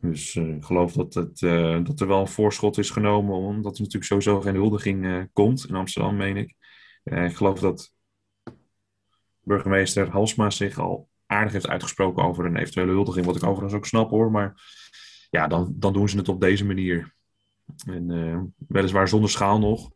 Dus 0.00 0.34
uh, 0.34 0.56
ik 0.56 0.64
geloof 0.64 0.92
dat, 0.92 1.14
het, 1.14 1.40
uh, 1.40 1.84
dat 1.84 2.00
er 2.00 2.06
wel 2.06 2.20
een 2.20 2.28
voorschot 2.28 2.78
is 2.78 2.90
genomen, 2.90 3.36
omdat 3.36 3.74
er 3.74 3.80
natuurlijk 3.80 4.04
sowieso 4.04 4.40
geen 4.40 4.54
huldiging 4.54 5.04
uh, 5.04 5.22
komt 5.32 5.68
in 5.68 5.74
Amsterdam, 5.74 6.16
meen 6.16 6.36
ik. 6.36 6.54
ik 7.02 7.36
geloof 7.36 7.60
dat 7.60 7.94
burgemeester 9.40 10.10
Halsma 10.10 10.50
zich 10.50 10.78
al 10.78 11.09
aardig 11.30 11.52
heeft 11.52 11.68
uitgesproken 11.68 12.24
over 12.24 12.44
een 12.44 12.56
eventuele 12.56 12.92
huldiging, 12.92 13.26
wat 13.26 13.36
ik 13.36 13.44
overigens 13.44 13.74
ook 13.74 13.86
snap 13.86 14.10
hoor. 14.10 14.30
Maar 14.30 14.62
ja, 15.30 15.46
dan, 15.46 15.72
dan 15.76 15.92
doen 15.92 16.08
ze 16.08 16.16
het 16.16 16.28
op 16.28 16.40
deze 16.40 16.64
manier. 16.66 17.14
En 17.86 18.54
weliswaar 18.68 19.08
zonder 19.08 19.30
schaal 19.30 19.58
nog. 19.58 19.90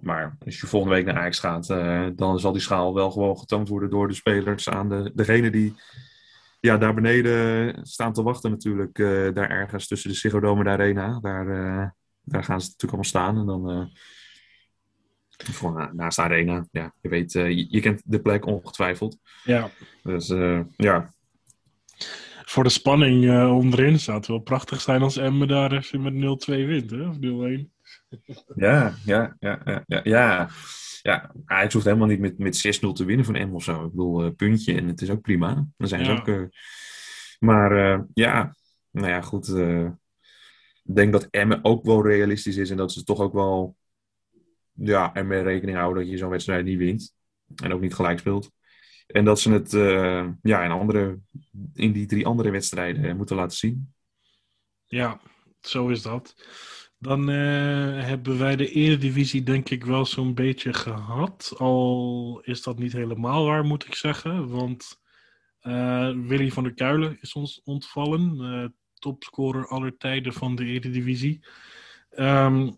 Maar 0.00 0.36
als 0.44 0.60
je 0.60 0.66
volgende 0.66 0.94
week 0.94 1.04
naar 1.04 1.16
Ajax 1.16 1.38
gaat, 1.38 1.70
uh, 1.70 2.06
dan 2.16 2.40
zal 2.40 2.52
die 2.52 2.60
schaal 2.60 2.94
wel 2.94 3.10
gewoon 3.10 3.38
getoond 3.38 3.68
worden 3.68 3.90
door 3.90 4.08
de 4.08 4.14
spelers 4.14 4.68
aan 4.68 4.88
de, 4.88 5.10
degene 5.14 5.50
die 5.50 5.74
ja, 6.60 6.76
daar 6.76 6.94
beneden 6.94 7.78
staan 7.86 8.12
te 8.12 8.22
wachten 8.22 8.50
natuurlijk. 8.50 8.98
Uh, 8.98 9.34
daar 9.34 9.50
ergens 9.50 9.86
tussen 9.86 10.10
de 10.10 10.16
Ziggo 10.16 10.56
en 10.56 10.64
de 10.64 10.70
Arena. 10.70 11.18
Daar 11.20 12.44
gaan 12.44 12.60
ze 12.60 12.68
natuurlijk 12.68 12.82
allemaal 12.82 13.04
staan. 13.04 13.38
En 13.38 13.46
dan 13.46 13.90
gewoon 15.44 15.90
naast 15.92 16.16
de 16.16 16.22
Arena. 16.22 16.66
Ja, 16.70 16.94
je 17.00 17.08
weet, 17.08 17.32
je, 17.32 17.66
je, 17.70 17.80
kent 17.80 18.02
de 18.04 18.20
plek 18.20 18.46
ongetwijfeld. 18.46 19.18
Ja. 19.44 19.70
Dus 20.02 20.26
ja. 20.76 21.12
Voor 22.44 22.64
de 22.64 22.70
spanning 22.70 23.44
onderin 23.48 24.00
zou 24.00 24.16
het 24.16 24.26
wel 24.26 24.38
prachtig 24.38 24.80
zijn 24.80 25.02
als 25.02 25.16
Emmen 25.16 25.48
daar 25.48 25.72
even 25.72 26.02
met 26.02 26.14
0-2 26.50 26.66
wint, 26.66 26.90
hè? 26.90 27.08
of 27.08 27.16
0-1. 27.16 27.72
Ja, 28.54 28.94
ja, 29.04 29.36
ja, 29.38 29.60
ja, 29.64 29.84
ja. 29.86 30.00
ja. 30.04 30.48
ja 31.02 31.32
Ajax 31.44 31.72
hoeft 31.72 31.86
helemaal 31.86 32.06
niet 32.06 32.20
met, 32.20 32.38
met 32.38 32.80
6-0 32.80 32.92
te 32.92 33.04
winnen 33.04 33.24
van 33.24 33.48
M 33.48 33.54
of 33.54 33.64
zo. 33.64 33.84
Ik 33.84 33.90
bedoel, 33.90 34.24
uh, 34.24 34.30
puntje 34.36 34.74
en 34.74 34.86
het 34.88 35.00
is 35.00 35.10
ook 35.10 35.20
prima. 35.20 35.66
Dan 35.76 35.88
zijn 35.88 36.04
ze 36.04 36.10
ook... 36.10 36.26
Uh, 36.26 36.42
maar 37.38 37.72
uh, 37.72 38.00
ja, 38.14 38.56
nou 38.90 39.08
ja, 39.08 39.20
goed. 39.20 39.48
ik 39.48 40.94
denk 40.94 41.12
dat 41.12 41.28
Emmen 41.30 41.64
ook 41.64 41.84
wel 41.84 42.06
realistisch 42.06 42.56
is 42.56 42.70
en 42.70 42.76
dat 42.76 42.92
ze 42.92 43.04
toch 43.04 43.20
ook 43.20 43.32
wel 43.32 43.76
ja, 44.72 45.14
ermee 45.14 45.42
rekening 45.42 45.76
houden 45.76 46.02
dat 46.02 46.12
je 46.12 46.18
zo'n 46.18 46.30
wedstrijd 46.30 46.64
niet 46.64 46.78
wint. 46.78 47.14
En 47.62 47.72
ook 47.72 47.80
niet 47.80 47.94
gelijk 47.94 48.18
speelt. 48.18 48.50
En 49.06 49.24
dat 49.24 49.40
ze 49.40 49.52
het 49.52 49.70
ja, 50.42 50.64
in, 50.64 50.70
andere, 50.70 51.18
in 51.74 51.92
die 51.92 52.06
drie 52.06 52.26
andere 52.26 52.50
wedstrijden 52.50 53.16
moeten 53.16 53.36
laten 53.36 53.56
zien. 53.56 53.94
Ja, 54.86 55.20
zo 55.60 55.88
is 55.88 56.02
dat. 56.02 56.34
Dan 56.98 57.30
uh, 57.30 58.04
hebben 58.04 58.38
wij 58.38 58.56
de 58.56 58.70
Eredivisie 58.70 59.42
denk 59.42 59.70
ik 59.70 59.84
wel 59.84 60.06
zo'n 60.06 60.34
beetje 60.34 60.72
gehad. 60.72 61.54
Al 61.56 62.40
is 62.44 62.62
dat 62.62 62.78
niet 62.78 62.92
helemaal 62.92 63.44
waar, 63.44 63.64
moet 63.64 63.86
ik 63.86 63.94
zeggen. 63.94 64.48
Want 64.48 65.00
Willy 66.28 66.50
van 66.50 66.62
der 66.62 66.74
Kuilen 66.74 67.18
is 67.20 67.32
ons 67.32 67.60
ontvallen. 67.64 68.74
Topscorer 68.94 69.66
aller 69.66 69.96
tijden 69.96 70.32
van 70.32 70.54
de 70.54 70.64
Eredivisie. 70.64 71.44
Um, 72.16 72.76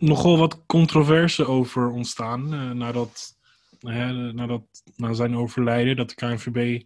nogal 0.00 0.38
wat 0.38 0.66
controverse 0.66 1.46
over 1.46 1.90
ontstaan 1.90 2.48
nadat, 2.78 3.36
nadat, 3.80 4.62
na 4.96 5.12
zijn 5.12 5.36
overlijden. 5.36 5.96
Dat 5.96 6.08
de 6.08 6.14
KNVB 6.14 6.82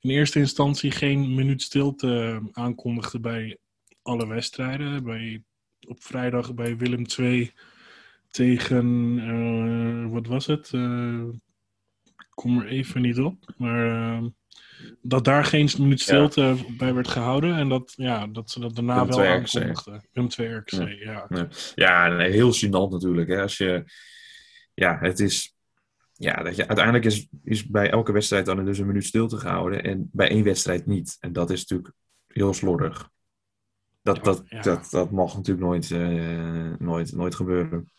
in 0.00 0.10
eerste 0.10 0.38
instantie 0.38 0.90
geen 0.90 1.34
minuut 1.34 1.62
stilte 1.62 2.40
aankondigde 2.52 3.20
bij 3.20 3.58
alle 4.02 4.26
wedstrijden. 4.26 5.04
Bij, 5.04 5.42
op 5.88 6.02
vrijdag 6.02 6.54
bij 6.54 6.76
Willem 6.76 7.04
II 7.18 7.52
tegen, 8.30 8.86
uh, 9.18 10.12
wat 10.12 10.26
was 10.26 10.46
het? 10.46 10.72
Uh, 10.72 11.24
kom 12.30 12.60
er 12.60 12.66
even 12.66 13.02
niet 13.02 13.18
op. 13.18 13.54
Maar 13.56 14.20
dat 15.02 15.24
daar 15.24 15.44
geen 15.44 15.70
minuut 15.78 16.00
stilte 16.00 16.42
ja. 16.42 16.56
bij 16.76 16.94
werd 16.94 17.08
gehouden. 17.08 17.56
En 17.56 17.68
dat, 17.68 17.92
ja, 17.96 18.26
dat 18.26 18.50
ze 18.50 18.60
dat 18.60 18.74
daarna 18.74 19.06
wel 19.06 19.24
aankondigden. 19.24 20.04
Willem 20.12 20.28
2 20.28 20.54
RKC, 20.54 21.02
ja. 21.02 21.28
Ja, 21.74 22.18
heel 22.18 22.54
gênant 22.54 22.90
natuurlijk. 22.90 23.28
Hè? 23.28 23.42
Als 23.42 23.56
je, 23.56 23.84
ja, 24.74 24.98
het 25.00 25.20
is... 25.20 25.54
Ja, 26.12 26.42
dat 26.42 26.56
je, 26.56 26.66
uiteindelijk 26.66 27.04
is, 27.04 27.28
is 27.44 27.66
bij 27.66 27.90
elke 27.90 28.12
wedstrijd 28.12 28.46
dan 28.46 28.64
dus 28.64 28.78
een 28.78 28.86
minuut 28.86 29.04
stilte 29.04 29.38
gehouden. 29.38 29.84
En 29.84 30.08
bij 30.12 30.28
één 30.28 30.44
wedstrijd 30.44 30.86
niet. 30.86 31.16
En 31.20 31.32
dat 31.32 31.50
is 31.50 31.60
natuurlijk 31.60 31.94
heel 32.26 32.54
slordig. 32.54 33.10
Dat, 34.02 34.24
dat, 34.24 34.44
dat, 34.62 34.88
dat 34.90 35.10
mag 35.10 35.34
natuurlijk 35.34 35.66
nooit, 35.66 35.90
uh, 35.90 36.72
nooit, 36.78 37.12
nooit 37.12 37.34
gebeuren. 37.34 37.90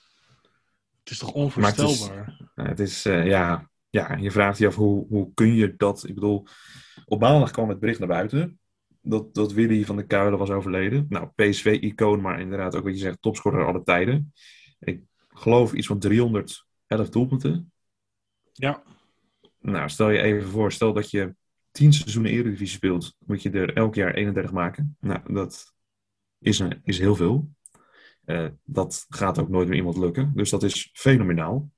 Het 1.00 1.10
is 1.10 1.18
toch 1.18 1.32
onvoorstelbaar? 1.32 2.26
Het 2.56 2.56
is, 2.56 2.66
het 2.66 2.80
is 2.80 3.06
uh, 3.06 3.26
ja, 3.26 3.70
ja, 3.90 4.16
je 4.16 4.32
vraagt 4.32 4.58
je 4.58 4.68
af 4.68 4.76
hoe, 4.76 5.08
hoe 5.08 5.34
kun 5.34 5.54
je 5.54 5.76
dat. 5.78 6.08
Ik 6.08 6.14
bedoel, 6.14 6.48
op 7.06 7.20
maandag 7.20 7.52
kwam 7.52 7.70
het 7.70 7.80
bericht 7.80 8.00
naar 8.00 8.08
buiten 8.08 8.60
dat, 9.10 9.34
dat 9.34 9.54
Willy 9.54 9.86
van 9.86 9.96
de 9.96 10.06
Kuilen 10.06 10.40
was 10.40 10.50
overleden. 10.50 11.06
Nou, 11.10 11.28
PSV-icoon, 11.36 12.22
maar 12.22 12.40
inderdaad 12.40 12.76
ook 12.76 12.84
wat 12.84 12.94
je 12.94 13.00
zegt, 13.00 13.22
topscorer 13.22 13.66
alle 13.66 13.84
tijden. 13.84 14.34
Ik 14.80 15.02
geloof 15.30 15.74
iets 15.74 15.88
van 15.88 16.00
311 16.00 17.10
doelpunten. 17.10 17.72
Ja. 18.54 18.84
Nou, 19.60 19.90
stel 19.90 20.10
je 20.10 20.22
even 20.22 20.50
voor, 20.50 20.72
stel 20.72 20.94
dat 20.94 21.12
je 21.12 21.36
10 21.72 21.94
seizoenen 21.94 22.32
Eredivisie 22.32 22.68
speelt, 22.68 23.16
moet 23.26 23.42
je 23.42 23.50
er 23.50 23.76
elk 23.76 23.96
jaar 23.96 24.14
31 24.14 24.52
maken. 24.52 24.98
Nou, 25.00 25.34
dat 25.34 25.74
is, 26.40 26.60
een, 26.60 26.82
is 26.84 27.00
heel 27.00 27.16
veel. 27.16 27.50
Uh, 28.26 28.48
dat 28.64 29.06
gaat 29.10 29.40
ook 29.40 29.50
nooit 29.50 29.68
meer 29.68 29.78
iemand 29.78 29.98
lukken. 29.98 30.32
Dus 30.36 30.50
dat 30.50 30.64
is 30.64 30.90
fenomenaal. 30.94 31.70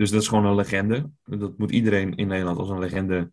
Dus 0.00 0.10
dat 0.10 0.22
is 0.22 0.28
gewoon 0.28 0.44
een 0.44 0.54
legende. 0.54 1.10
Dat 1.24 1.58
moet 1.58 1.70
iedereen 1.70 2.14
in 2.14 2.26
Nederland 2.26 2.58
als 2.58 2.68
een 2.68 2.78
legende 2.78 3.32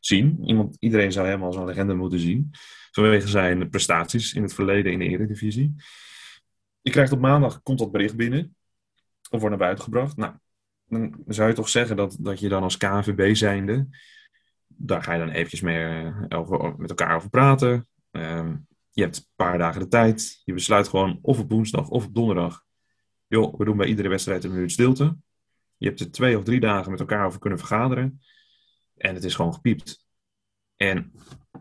zien. 0.00 0.44
Iemand, 0.44 0.76
iedereen 0.78 1.12
zou 1.12 1.26
hem 1.26 1.42
als 1.42 1.56
een 1.56 1.64
legende 1.64 1.94
moeten 1.94 2.18
zien. 2.18 2.50
Vanwege 2.90 3.28
zijn 3.28 3.70
prestaties 3.70 4.34
in 4.34 4.42
het 4.42 4.54
verleden 4.54 4.92
in 4.92 4.98
de 4.98 5.04
Eredivisie. 5.04 5.74
Je 6.80 6.90
krijgt 6.90 7.12
op 7.12 7.20
maandag, 7.20 7.62
komt 7.62 7.78
dat 7.78 7.92
bericht 7.92 8.16
binnen. 8.16 8.56
Of 9.30 9.40
wordt 9.40 9.48
naar 9.48 9.58
buiten 9.58 9.84
gebracht. 9.84 10.16
Nou, 10.16 10.34
dan 10.86 11.22
zou 11.26 11.48
je 11.48 11.54
toch 11.54 11.68
zeggen 11.68 11.96
dat, 11.96 12.16
dat 12.20 12.40
je 12.40 12.48
dan 12.48 12.62
als 12.62 12.76
KNVB 12.76 13.34
zijnde... 13.34 13.88
Daar 14.66 15.02
ga 15.02 15.12
je 15.12 15.18
dan 15.18 15.30
eventjes 15.30 15.60
mee, 15.60 16.12
eh, 16.28 16.76
met 16.76 16.90
elkaar 16.90 17.16
over 17.16 17.30
praten. 17.30 17.88
Uh, 18.12 18.52
je 18.90 19.02
hebt 19.02 19.16
een 19.16 19.24
paar 19.36 19.58
dagen 19.58 19.80
de 19.80 19.88
tijd. 19.88 20.42
Je 20.44 20.52
besluit 20.52 20.88
gewoon 20.88 21.18
of 21.22 21.38
op 21.38 21.50
woensdag 21.50 21.88
of 21.88 22.06
op 22.06 22.14
donderdag. 22.14 22.64
Joh, 23.26 23.58
we 23.58 23.64
doen 23.64 23.76
bij 23.76 23.86
iedere 23.86 24.08
wedstrijd 24.08 24.44
een 24.44 24.52
minuut 24.52 24.72
stilte. 24.72 25.16
Je 25.80 25.86
hebt 25.86 26.00
er 26.00 26.10
twee 26.10 26.38
of 26.38 26.44
drie 26.44 26.60
dagen 26.60 26.90
met 26.90 27.00
elkaar 27.00 27.26
over 27.26 27.40
kunnen 27.40 27.58
vergaderen. 27.58 28.20
En 28.96 29.14
het 29.14 29.24
is 29.24 29.34
gewoon 29.34 29.54
gepiept. 29.54 30.04
En 30.76 31.12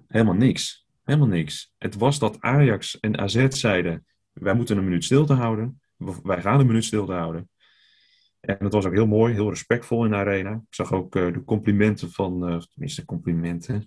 helemaal 0.08 0.34
niks. 0.34 0.88
Helemaal 1.04 1.28
niks. 1.28 1.74
Het 1.78 1.96
was 1.96 2.20
dat 2.20 2.42
Ajax 2.42 3.00
en 3.00 3.18
AZ 3.18 3.48
zeiden: 3.48 4.06
wij 4.32 4.54
moeten 4.54 4.78
een 4.78 4.84
minuut 4.84 5.04
stilte 5.04 5.34
houden. 5.34 5.82
Wij 6.24 6.42
gaan 6.42 6.60
een 6.60 6.66
minuut 6.66 6.86
stilte 6.86 7.12
houden. 7.12 7.50
En 8.40 8.58
dat 8.60 8.74
was 8.74 8.86
ook 8.86 8.94
heel 8.94 9.08
mooi, 9.08 9.34
heel 9.34 9.50
respectvol 9.50 10.06
in 10.06 10.12
de 10.12 10.18
arena. 10.18 10.54
Ik 10.54 10.76
zag 10.76 10.94
ook 10.94 11.16
uh, 11.16 11.34
de 11.34 11.44
complimenten 11.44 12.12
van, 12.12 12.50
uh, 12.50 12.60
tenminste 12.60 13.06
complimenten. 13.06 13.86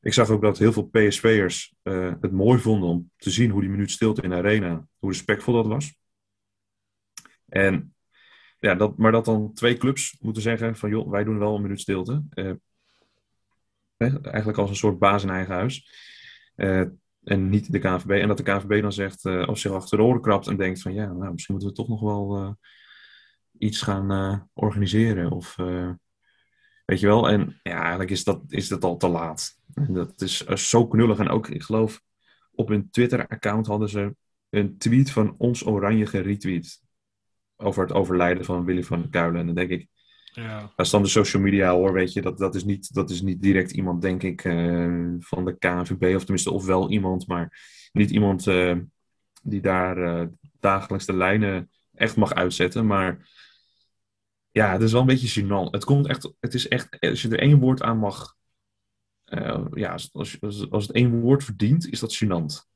Ik 0.00 0.12
zag 0.12 0.30
ook 0.30 0.42
dat 0.42 0.58
heel 0.58 0.72
veel 0.72 0.88
PSV'ers 0.88 1.74
uh, 1.82 2.12
het 2.20 2.32
mooi 2.32 2.60
vonden 2.60 2.88
om 2.88 3.10
te 3.16 3.30
zien 3.30 3.50
hoe 3.50 3.60
die 3.60 3.70
minuut 3.70 3.90
stilte 3.90 4.22
in 4.22 4.30
de 4.30 4.36
arena, 4.36 4.86
hoe 4.98 5.10
respectvol 5.10 5.54
dat 5.54 5.66
was. 5.66 5.94
En 7.48 7.94
ja, 8.60 8.74
dat, 8.74 8.96
maar 8.96 9.12
dat 9.12 9.24
dan 9.24 9.52
twee 9.52 9.76
clubs 9.76 10.16
moeten 10.20 10.42
zeggen 10.42 10.76
van 10.76 10.90
joh, 10.90 11.10
wij 11.10 11.24
doen 11.24 11.38
wel 11.38 11.54
een 11.54 11.62
minuut 11.62 11.80
stilte. 11.80 12.22
Uh, 12.34 12.52
eigenlijk 14.22 14.58
als 14.58 14.70
een 14.70 14.76
soort 14.76 14.98
baas 14.98 15.22
in 15.22 15.30
eigen 15.30 15.54
huis. 15.54 15.90
Uh, 16.56 16.84
en 17.22 17.48
niet 17.48 17.72
de 17.72 17.78
KNVB. 17.78 18.10
En 18.10 18.28
dat 18.28 18.36
de 18.36 18.42
KNVB 18.42 18.82
dan 18.82 18.92
zegt, 18.92 19.24
uh, 19.24 19.46
als 19.46 19.60
zich 19.60 19.72
achter 19.72 19.98
de 19.98 20.04
oren 20.04 20.20
krabt 20.20 20.46
en 20.46 20.56
denkt 20.56 20.82
van 20.82 20.94
ja, 20.94 21.12
nou, 21.12 21.32
misschien 21.32 21.54
moeten 21.54 21.70
we 21.70 21.76
toch 21.76 21.88
nog 21.88 22.00
wel 22.00 22.56
iets 23.58 23.82
gaan 23.82 24.48
organiseren. 24.52 25.30
Of 25.30 25.56
weet 26.84 27.00
je 27.00 27.06
wel. 27.06 27.28
En 27.28 27.60
ja, 27.62 27.80
eigenlijk 27.80 28.10
is 28.10 28.24
dat, 28.24 28.42
is 28.48 28.68
dat 28.68 28.84
al 28.84 28.96
te 28.96 29.08
laat. 29.08 29.58
En 29.74 29.92
dat 29.92 30.20
is 30.20 30.44
zo 30.68 30.86
knullig. 30.86 31.18
En 31.18 31.28
ook, 31.28 31.48
ik 31.48 31.62
geloof, 31.62 32.02
op 32.52 32.68
hun 32.68 32.90
Twitter-account 32.90 33.66
hadden 33.66 33.88
ze 33.88 34.16
een 34.50 34.78
tweet 34.78 35.10
van 35.10 35.34
ons 35.38 35.66
Oranje 35.66 36.06
geretweet 36.06 36.80
over 37.60 37.82
het 37.82 37.92
overlijden 37.92 38.44
van 38.44 38.64
Willy 38.64 38.82
van 38.82 39.10
Kuilen. 39.10 39.40
En 39.40 39.46
dan 39.46 39.54
denk 39.54 39.70
ik, 39.70 39.88
ja. 40.24 40.60
dat 40.60 40.86
is 40.86 40.90
dan 40.90 41.02
de 41.02 41.08
social 41.08 41.42
media 41.42 41.72
hoor, 41.72 41.92
weet 41.92 42.12
je. 42.12 42.22
Dat, 42.22 42.38
dat, 42.38 42.54
is, 42.54 42.64
niet, 42.64 42.94
dat 42.94 43.10
is 43.10 43.22
niet 43.22 43.42
direct 43.42 43.70
iemand, 43.70 44.02
denk 44.02 44.22
ik, 44.22 44.44
uh, 44.44 45.14
van 45.18 45.44
de 45.44 45.58
KNVB. 45.58 46.14
Of 46.14 46.20
tenminste, 46.20 46.50
of 46.50 46.64
wel 46.64 46.90
iemand, 46.90 47.26
maar 47.26 47.58
niet 47.92 48.10
iemand 48.10 48.46
uh, 48.46 48.76
die 49.42 49.60
daar 49.60 49.98
uh, 49.98 50.26
dagelijks 50.60 51.06
de 51.06 51.16
lijnen 51.16 51.70
echt 51.94 52.16
mag 52.16 52.34
uitzetten. 52.34 52.86
Maar 52.86 53.28
ja, 54.50 54.72
het 54.72 54.82
is 54.82 54.92
wel 54.92 55.00
een 55.00 55.06
beetje 55.06 55.42
gênant. 55.42 55.70
Het 55.70 55.84
komt 55.84 56.06
echt, 56.06 56.32
het 56.40 56.54
is 56.54 56.68
echt, 56.68 57.00
als 57.00 57.22
je 57.22 57.28
er 57.28 57.38
één 57.38 57.58
woord 57.58 57.82
aan 57.82 57.98
mag, 57.98 58.38
ja, 59.74 59.92
als, 59.92 60.08
als, 60.12 60.70
als 60.70 60.86
het 60.86 60.96
één 60.96 61.20
woord 61.20 61.44
verdient, 61.44 61.88
is 61.88 62.00
dat 62.00 62.24
gênant. 62.24 62.70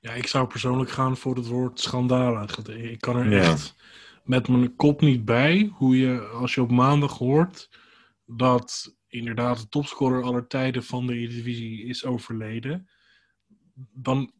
Ja, 0.00 0.12
ik 0.12 0.26
zou 0.26 0.46
persoonlijk 0.46 0.90
gaan 0.90 1.16
voor 1.16 1.36
het 1.36 1.46
woord 1.46 1.80
schandalig. 1.80 2.58
Ik 2.66 3.00
kan 3.00 3.16
er 3.16 3.32
echt 3.32 3.74
met 4.24 4.48
mijn 4.48 4.76
kop 4.76 5.00
niet 5.00 5.24
bij 5.24 5.70
hoe 5.72 5.98
je, 5.98 6.20
als 6.20 6.54
je 6.54 6.62
op 6.62 6.70
maandag 6.70 7.18
hoort 7.18 7.70
dat 8.26 8.96
inderdaad 9.08 9.58
de 9.58 9.68
topscorer 9.68 10.22
aller 10.22 10.46
tijden 10.46 10.84
van 10.84 11.06
de 11.06 11.14
Eredivisie 11.14 11.84
is 11.84 12.04
overleden. 12.04 12.88
Dan, 13.92 14.32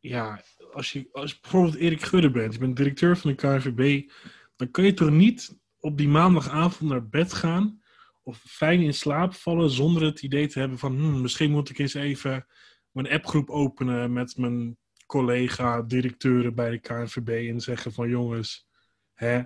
ja, 0.00 0.42
als 0.72 0.92
je, 0.92 1.08
als 1.12 1.30
je 1.30 1.38
bijvoorbeeld 1.40 1.74
Erik 1.74 2.02
Gudde 2.02 2.30
bent, 2.30 2.52
je 2.52 2.58
bent 2.58 2.76
directeur 2.76 3.16
van 3.16 3.30
de 3.30 3.36
KNVB, 3.36 4.10
dan 4.56 4.70
kun 4.70 4.84
je 4.84 4.94
toch 4.94 5.10
niet 5.10 5.58
op 5.78 5.98
die 5.98 6.08
maandagavond 6.08 6.90
naar 6.90 7.08
bed 7.08 7.32
gaan 7.32 7.82
of 8.22 8.42
fijn 8.46 8.80
in 8.80 8.94
slaap 8.94 9.34
vallen 9.34 9.70
zonder 9.70 10.02
het 10.02 10.22
idee 10.22 10.46
te 10.46 10.58
hebben 10.58 10.78
van 10.78 10.96
hmm, 10.96 11.20
misschien 11.20 11.50
moet 11.50 11.70
ik 11.70 11.78
eens 11.78 11.94
even 11.94 12.46
mijn 12.92 13.10
appgroep 13.10 13.50
openen 13.50 14.12
met 14.12 14.36
mijn 14.36 14.76
collega-directeuren 15.06 16.54
bij 16.54 16.70
de 16.70 16.78
KNVB 16.78 17.50
en 17.50 17.60
zeggen 17.60 17.92
van 17.92 18.08
jongens, 18.08 18.66
hè, 19.12 19.36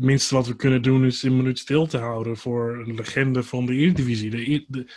het 0.00 0.08
minste 0.08 0.34
wat 0.34 0.46
we 0.46 0.56
kunnen 0.56 0.82
doen 0.82 1.04
is 1.04 1.22
een 1.22 1.36
minuut 1.36 1.58
stil 1.58 1.86
te 1.86 1.98
houden 1.98 2.36
voor 2.36 2.78
een 2.78 2.94
legende 2.94 3.42
van 3.42 3.66
de 3.66 3.74
Eredivisie. 3.74 4.30
De, 4.30 4.64
de, 4.68 4.92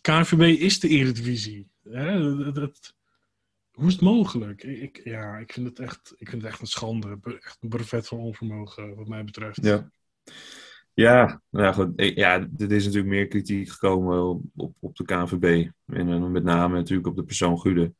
KNVB 0.00 0.60
is 0.60 0.80
de 0.80 0.88
Eredivisie. 0.88 1.68
Hè? 1.82 2.20
Hoe 3.72 3.86
is 3.86 3.92
het 3.92 4.02
mogelijk? 4.02 4.62
Ik, 4.62 5.00
ja, 5.04 5.36
ik 5.36 5.52
vind 5.52 5.66
het 5.66 5.78
echt, 5.78 6.14
ik 6.16 6.28
vind 6.28 6.42
het 6.42 6.50
echt 6.50 6.60
een 6.60 6.66
schande. 6.66 7.18
Echt 7.40 7.58
een 7.60 7.68
brevet 7.68 8.08
van 8.08 8.18
onvermogen, 8.18 8.94
wat 8.94 9.08
mij 9.08 9.24
betreft. 9.24 9.64
Ja. 9.64 9.90
Ja, 10.98 11.40
nou 11.50 11.74
goed. 11.74 11.92
Ja, 11.96 12.48
er 12.56 12.72
is 12.72 12.84
natuurlijk 12.84 13.12
meer 13.12 13.26
kritiek 13.26 13.68
gekomen 13.68 14.42
op, 14.54 14.74
op 14.80 14.96
de 14.96 15.04
KNVB. 15.04 15.70
En 15.86 16.32
met 16.32 16.44
name 16.44 16.76
natuurlijk 16.76 17.08
op 17.08 17.16
de 17.16 17.24
persoon 17.24 17.60
Gude. 17.60 17.92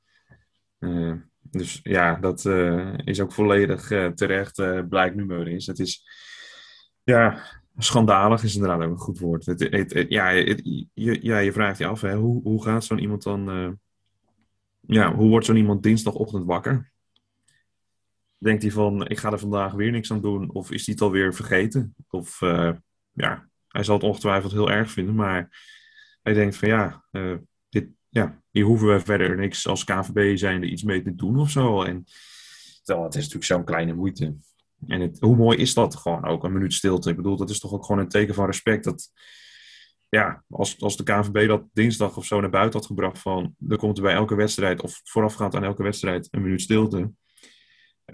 Uh, 0.78 1.12
dus 1.40 1.80
ja, 1.82 2.14
dat 2.14 2.44
uh, 2.44 2.98
is 3.04 3.20
ook 3.20 3.32
volledig 3.32 3.86
terecht, 4.14 4.88
blijkt 4.88 5.16
nu 5.16 5.24
maar 5.24 5.46
eens. 5.46 5.66
Het 5.66 5.78
is, 5.78 6.08
ja, 7.02 7.42
schandalig 7.76 8.42
is 8.42 8.54
inderdaad 8.54 8.82
ook 8.82 8.90
een 8.90 8.98
goed 8.98 9.18
woord. 9.18 9.46
Het, 9.46 10.06
ja, 10.08 10.28
je, 10.28 11.18
ja, 11.22 11.38
je 11.38 11.52
vraagt 11.52 11.78
je 11.78 11.86
af, 11.86 12.00
hè, 12.00 12.16
hoe, 12.16 12.42
hoe 12.42 12.62
gaat 12.62 12.84
zo'n 12.84 12.98
iemand 12.98 13.22
dan... 13.22 13.78
ja, 14.80 15.14
hoe 15.14 15.28
wordt 15.28 15.46
zo'n 15.46 15.56
iemand 15.56 15.82
dinsdagochtend 15.82 16.44
wakker? 16.44 16.92
Denkt 18.38 18.62
hij 18.62 18.70
van, 18.70 19.08
ik 19.08 19.18
ga 19.18 19.32
er 19.32 19.38
vandaag 19.38 19.72
weer 19.72 19.90
niks 19.90 20.12
aan 20.12 20.20
doen? 20.20 20.52
Of 20.52 20.70
is 20.70 20.86
hij 20.86 20.94
het 20.94 21.04
alweer 21.04 21.34
vergeten? 21.34 21.94
Of 22.10 22.40
ja, 23.18 23.48
hij 23.68 23.82
zal 23.82 23.94
het 23.94 24.04
ongetwijfeld 24.04 24.52
heel 24.52 24.70
erg 24.70 24.90
vinden, 24.90 25.14
maar 25.14 25.66
hij 26.22 26.32
denkt 26.32 26.56
van 26.56 26.68
ja, 26.68 27.04
uh, 27.12 27.36
dit, 27.68 27.88
ja 28.08 28.42
hier 28.50 28.64
hoeven 28.64 28.88
we 28.88 29.00
verder 29.00 29.36
niks 29.36 29.66
als 29.66 29.84
KVB 29.84 30.36
zijnde 30.36 30.66
iets 30.66 30.82
mee 30.82 31.02
te 31.02 31.14
doen 31.14 31.38
of 31.38 31.50
zo. 31.50 31.82
En 31.82 32.04
terwijl 32.82 33.06
het 33.06 33.14
is 33.14 33.22
natuurlijk 33.22 33.52
zo'n 33.52 33.64
kleine 33.64 33.94
moeite. 33.94 34.36
En 34.86 35.00
het, 35.00 35.20
hoe 35.20 35.36
mooi 35.36 35.58
is 35.58 35.74
dat 35.74 35.96
gewoon 35.96 36.24
ook, 36.24 36.44
een 36.44 36.52
minuut 36.52 36.74
stilte? 36.74 37.10
Ik 37.10 37.16
bedoel, 37.16 37.36
dat 37.36 37.50
is 37.50 37.58
toch 37.58 37.72
ook 37.72 37.84
gewoon 37.84 38.00
een 38.00 38.08
teken 38.08 38.34
van 38.34 38.46
respect. 38.46 38.84
Dat, 38.84 39.10
ja, 40.08 40.44
als, 40.48 40.80
als 40.80 40.96
de 40.96 41.02
KVB 41.02 41.48
dat 41.48 41.64
dinsdag 41.72 42.16
of 42.16 42.24
zo 42.24 42.40
naar 42.40 42.50
buiten 42.50 42.78
had 42.78 42.88
gebracht 42.88 43.18
van, 43.18 43.54
er 43.68 43.76
komt 43.76 43.96
er 43.96 44.02
bij 44.02 44.14
elke 44.14 44.34
wedstrijd, 44.34 44.82
of 44.82 45.00
voorafgaand 45.04 45.54
aan 45.54 45.64
elke 45.64 45.82
wedstrijd, 45.82 46.28
een 46.30 46.42
minuut 46.42 46.60
stilte. 46.60 47.10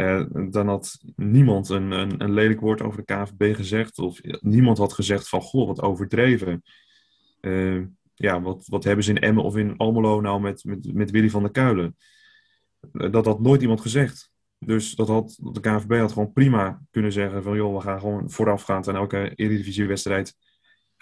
Uh, 0.00 0.24
dan 0.50 0.68
had 0.68 1.00
niemand 1.16 1.68
een, 1.68 1.90
een, 1.90 2.22
een, 2.22 2.32
lelijk 2.32 2.60
woord 2.60 2.82
over 2.82 3.04
de 3.04 3.14
KVB 3.14 3.54
gezegd. 3.56 3.98
Of 3.98 4.20
niemand 4.40 4.78
had 4.78 4.92
gezegd 4.92 5.28
van, 5.28 5.40
goh, 5.40 5.66
wat 5.66 5.82
overdreven. 5.82 6.62
ja, 8.14 8.40
wat, 8.40 8.66
wat 8.66 8.84
hebben 8.84 9.04
ze 9.04 9.10
in 9.10 9.20
Emmen 9.20 9.44
of 9.44 9.56
in 9.56 9.76
Almelo 9.76 10.20
nou 10.20 10.40
met, 10.40 10.64
met, 10.64 10.94
met 10.94 11.10
Willy 11.10 11.30
van 11.30 11.42
der 11.42 11.50
Kuilen? 11.50 11.96
Dat 12.92 13.24
had 13.24 13.40
nooit 13.40 13.62
iemand 13.62 13.80
gezegd. 13.80 14.32
Dus 14.58 14.94
dat 14.94 15.08
had, 15.08 15.38
de 15.52 15.60
KNVB 15.60 15.98
had 15.98 16.12
gewoon 16.12 16.32
prima 16.32 16.82
kunnen 16.90 17.12
zeggen 17.12 17.42
van 17.42 17.56
joh, 17.56 17.74
we 17.74 17.80
gaan 17.80 18.00
gewoon 18.00 18.30
voorafgaand 18.30 18.88
aan 18.88 18.96
elke 18.96 19.32
Eredivisie-wedstrijd 19.34 20.36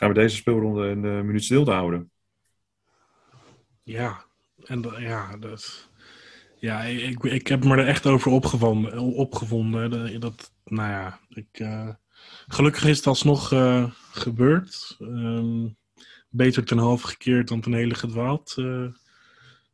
gaan 0.03 0.09
we 0.09 0.21
deze 0.21 0.37
speelronde 0.37 0.87
een 0.87 1.27
minuut 1.27 1.45
stil 1.45 1.65
te 1.65 1.71
houden. 1.71 2.11
Ja, 3.83 4.25
en 4.65 4.95
ja, 4.99 5.37
dat, 5.37 5.91
ja 6.63 6.83
ik, 6.83 7.23
ik 7.23 7.47
heb 7.47 7.65
me 7.65 7.77
er 7.77 7.87
echt 7.87 8.07
over 8.07 8.31
opgevonden. 8.31 8.99
opgevonden 8.99 10.21
dat, 10.21 10.53
nou 10.65 10.91
ja, 10.91 11.21
ik, 11.29 11.59
uh, 11.61 11.89
gelukkig 12.47 12.85
is 12.85 12.97
het 12.97 13.07
alsnog 13.07 13.53
uh, 13.53 13.91
gebeurd. 14.13 14.97
Um, 15.01 15.77
beter 16.29 16.65
ten 16.65 16.79
halve 16.79 17.07
gekeerd 17.07 17.49
dan 17.49 17.61
ten 17.61 17.73
hele 17.73 17.95
gedwaald. 17.95 18.55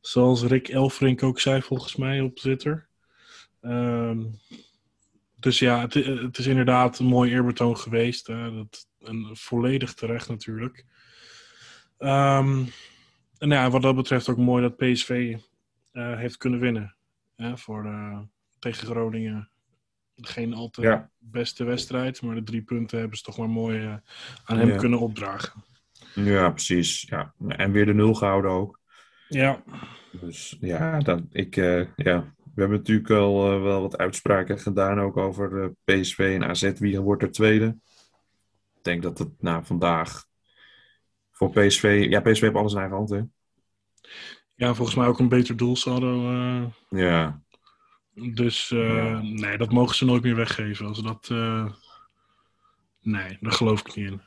zoals 0.00 0.42
Rick 0.42 0.68
Elfrink 0.68 1.22
ook 1.22 1.40
zei 1.40 1.62
volgens 1.62 1.96
mij 1.96 2.20
op 2.20 2.36
Twitter. 2.36 2.88
Um, 3.60 4.40
dus 5.34 5.58
ja, 5.58 5.80
het, 5.80 5.94
het, 5.94 6.38
is 6.38 6.46
inderdaad 6.46 6.98
een 6.98 7.06
mooi 7.06 7.30
eerbetoon 7.30 7.76
geweest. 7.76 8.26
dat, 8.26 8.86
en 9.00 9.28
volledig 9.32 9.94
terecht 9.94 10.28
natuurlijk. 10.28 10.84
Um, 11.98 12.72
en 13.38 13.48
ja, 13.48 13.70
wat 13.70 13.82
dat 13.82 13.96
betreft 13.96 14.28
ook 14.28 14.36
mooi 14.36 14.62
dat 14.62 14.76
PSV 14.76 15.36
heeft 15.92 16.36
kunnen 16.36 16.60
winnen. 16.60 16.96
Hè, 17.36 17.56
voor 17.56 17.82
de, 17.82 18.26
tegen 18.58 18.86
Groningen. 18.86 19.50
Geen 20.16 20.54
al 20.54 20.70
te 20.70 20.82
ja. 20.82 21.10
beste 21.18 21.64
wedstrijd, 21.64 22.22
maar 22.22 22.34
de 22.34 22.42
drie 22.42 22.62
punten 22.62 22.98
hebben 22.98 23.18
ze 23.18 23.24
toch 23.24 23.38
maar 23.38 23.48
mooi 23.48 23.80
uh, 23.80 23.94
aan 24.44 24.58
hem 24.58 24.76
kunnen 24.76 24.98
opdragen. 24.98 25.64
Ja, 26.14 26.50
precies. 26.50 27.02
Ja. 27.02 27.34
En 27.48 27.72
weer 27.72 27.86
de 27.86 27.94
nul 27.94 28.14
gehouden 28.14 28.50
ook. 28.50 28.80
Ja. 29.28 29.62
Dus 30.20 30.56
ja, 30.60 30.98
dan, 30.98 31.26
ik, 31.30 31.56
uh, 31.56 31.86
ja, 31.96 32.34
we 32.54 32.60
hebben 32.60 32.78
natuurlijk 32.78 33.10
al 33.10 33.54
uh, 33.54 33.62
wel 33.62 33.80
wat 33.80 33.98
uitspraken 33.98 34.58
gedaan 34.58 35.00
ook 35.00 35.16
over 35.16 35.74
PSV 35.84 36.18
en 36.40 36.48
AZ. 36.48 36.72
Wie 36.72 37.00
wordt 37.00 37.22
er 37.22 37.30
tweede? 37.30 37.76
Ik 38.76 38.84
denk 38.84 39.02
dat 39.02 39.18
het 39.18 39.42
nou, 39.42 39.64
vandaag 39.64 40.26
voor 41.30 41.50
PSV... 41.50 42.06
Ja, 42.10 42.20
PSV 42.20 42.40
heeft 42.40 42.54
alles 42.54 42.72
in 42.72 42.78
eigen 42.78 42.96
hand, 42.96 43.10
hè? 43.10 43.22
Ja, 44.58 44.74
volgens 44.74 44.96
mij 44.96 45.06
ook 45.06 45.18
een 45.18 45.28
beter 45.28 45.56
doelsaldo. 45.56 46.32
Uh... 46.32 46.64
Ja. 46.88 47.42
Dus 48.14 48.68
ja. 48.68 49.20
nee, 49.22 49.58
dat 49.58 49.72
mogen 49.72 49.96
ze 49.96 50.04
nooit 50.04 50.22
meer 50.22 50.36
weggeven. 50.36 50.86
Als 50.86 51.02
dat... 51.02 51.28
Nee, 53.02 53.36
daar 53.40 53.52
geloof 53.52 53.80
ik 53.80 53.94
niet 53.94 54.06
in. 54.06 54.20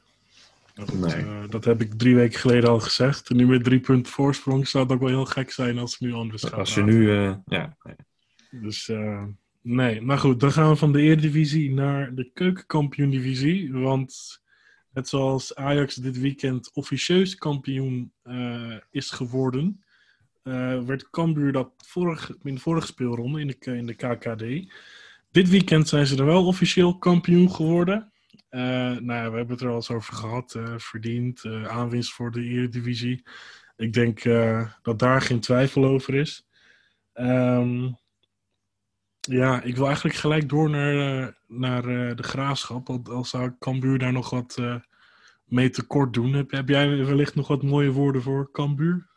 Dat, 0.73 0.93
nee. 0.93 1.47
dat 1.47 1.65
heb 1.65 1.81
ik 1.81 1.93
drie 1.93 2.15
weken 2.15 2.39
geleden 2.39 2.69
al 2.69 2.79
gezegd. 2.79 3.29
En 3.29 3.35
nu 3.35 3.47
met 3.47 3.63
drie 3.63 3.79
punten 3.79 4.11
voorsprong 4.11 4.67
zou 4.67 4.83
het 4.83 4.93
ook 4.93 4.99
wel 4.99 5.09
heel 5.09 5.25
gek 5.25 5.51
zijn 5.51 5.77
als 5.77 5.97
ze 5.97 6.05
nu 6.05 6.13
anders 6.13 6.43
gaan. 6.43 6.59
Als 6.59 6.73
je 6.73 6.83
nu... 6.83 7.11
ja, 7.45 7.77
nee. 7.83 7.95
Dus 8.61 8.87
uh, 8.87 9.23
nee, 9.61 10.01
maar 10.01 10.17
goed, 10.17 10.39
dan 10.39 10.51
gaan 10.51 10.69
we 10.69 10.75
van 10.75 10.91
de 10.91 11.01
Eredivisie 11.01 11.71
naar 11.71 12.15
de 12.15 12.29
Keukenkampioen-divisie. 12.33 13.73
Want 13.73 14.41
net 14.93 15.07
zoals 15.07 15.55
Ajax 15.55 15.95
dit 15.95 16.19
weekend 16.19 16.71
officieus 16.73 17.35
kampioen 17.35 18.13
uh, 18.23 18.77
is 18.89 19.09
geworden, 19.09 19.83
uh, 20.43 20.81
werd 20.83 21.09
Cambuur 21.09 21.51
dat 21.51 21.71
vorig, 21.77 22.31
in 22.43 22.55
de 22.55 22.61
vorige 22.61 22.87
speelronde 22.87 23.39
in 23.39 23.47
de, 23.47 23.77
in 23.77 23.85
de 23.85 23.93
KKD. 23.93 24.73
Dit 25.31 25.49
weekend 25.49 25.87
zijn 25.87 26.07
ze 26.07 26.17
er 26.17 26.25
wel 26.25 26.45
officieel 26.45 26.97
kampioen 26.97 27.51
geworden. 27.51 28.11
nou 28.49 29.13
ja, 29.13 29.31
we 29.31 29.37
hebben 29.37 29.49
het 29.49 29.61
er 29.61 29.69
al 29.69 29.75
eens 29.75 29.91
over 29.91 30.13
gehad. 30.13 30.59
verdiend, 30.77 31.45
aanwinst 31.67 32.11
voor 32.11 32.31
de 32.31 32.43
Eredivisie. 32.43 33.23
Ik 33.75 33.93
denk 33.93 34.23
dat 34.81 34.99
daar 34.99 35.21
geen 35.21 35.39
twijfel 35.39 35.85
over 35.85 36.15
is. 36.15 36.47
Um, 37.13 37.99
ja, 39.21 39.61
ik 39.61 39.75
wil 39.75 39.85
eigenlijk 39.85 40.15
gelijk 40.15 40.49
door 40.49 40.69
naar, 40.69 40.93
uh, 40.93 41.27
naar 41.47 41.85
uh, 41.85 42.15
de 42.15 42.23
graafschap. 42.23 42.87
Want 42.87 43.09
al 43.09 43.25
zou 43.25 43.51
Cambuur 43.59 43.99
daar 43.99 44.11
nog 44.11 44.29
wat 44.29 44.57
uh, 44.59 44.75
mee 45.45 45.69
tekort 45.69 46.13
doen. 46.13 46.33
Heb, 46.33 46.51
heb, 46.51 46.69
jij 46.69 47.05
wellicht 47.05 47.35
nog 47.35 47.47
wat 47.47 47.63
mooie 47.63 47.91
woorden 47.91 48.21
voor 48.21 48.51
Cambuur? 48.51 49.09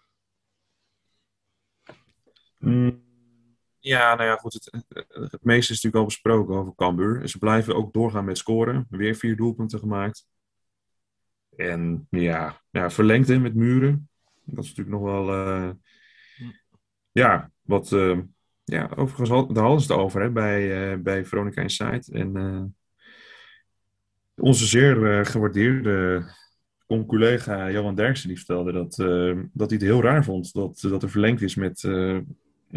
Mm, 2.64 3.02
ja, 3.78 4.14
nou 4.14 4.28
ja, 4.28 4.36
goed. 4.36 4.52
Het, 4.52 4.84
het, 5.30 5.44
meeste 5.44 5.72
is 5.72 5.82
natuurlijk 5.82 5.96
al 5.96 6.04
besproken 6.04 6.54
over 6.54 6.74
Cambuur. 6.74 7.28
Ze 7.28 7.38
blijven 7.38 7.76
ook 7.76 7.92
doorgaan 7.92 8.24
met 8.24 8.38
scoren. 8.38 8.86
Weer 8.90 9.14
vier 9.14 9.36
doelpunten 9.36 9.78
gemaakt. 9.78 10.26
En 11.56 12.06
ja, 12.10 12.60
ja 12.70 12.90
verlengd 12.90 13.28
in 13.28 13.42
met 13.42 13.54
muren. 13.54 14.08
Dat 14.44 14.64
is 14.64 14.74
natuurlijk 14.74 15.02
nog 15.02 15.24
wel... 15.24 15.76
ja, 17.12 17.50
wat 17.62 17.92
ja, 18.64 18.90
overigens, 18.96 19.28
daar 19.28 19.64
hadden 19.64 19.80
ze 19.80 19.92
het 19.92 20.02
over 20.02 20.20
hè, 20.20 20.30
bij, 20.30 20.92
uh, 20.92 21.02
bij 21.02 21.24
Veronica 21.24 21.62
Insight. 21.62 22.08
En 22.08 22.36
uh, 22.36 22.62
onze 24.36 24.66
zeer 24.66 24.96
uh, 24.96 25.24
gewaardeerde 25.24 26.24
collega 27.06 27.70
Johan 27.70 27.94
Derksen 27.94 28.28
die 28.28 28.36
vertelde 28.36 28.72
dat, 28.72 28.96
dat 29.52 29.70
hij 29.70 29.78
het 29.78 29.86
heel 29.86 30.02
raar 30.02 30.24
vond 30.24 30.52
dat, 30.52 30.80
dat 30.80 31.02
er 31.02 31.10
verlengd 31.10 31.42
is 31.42 31.54
met, 31.54 31.82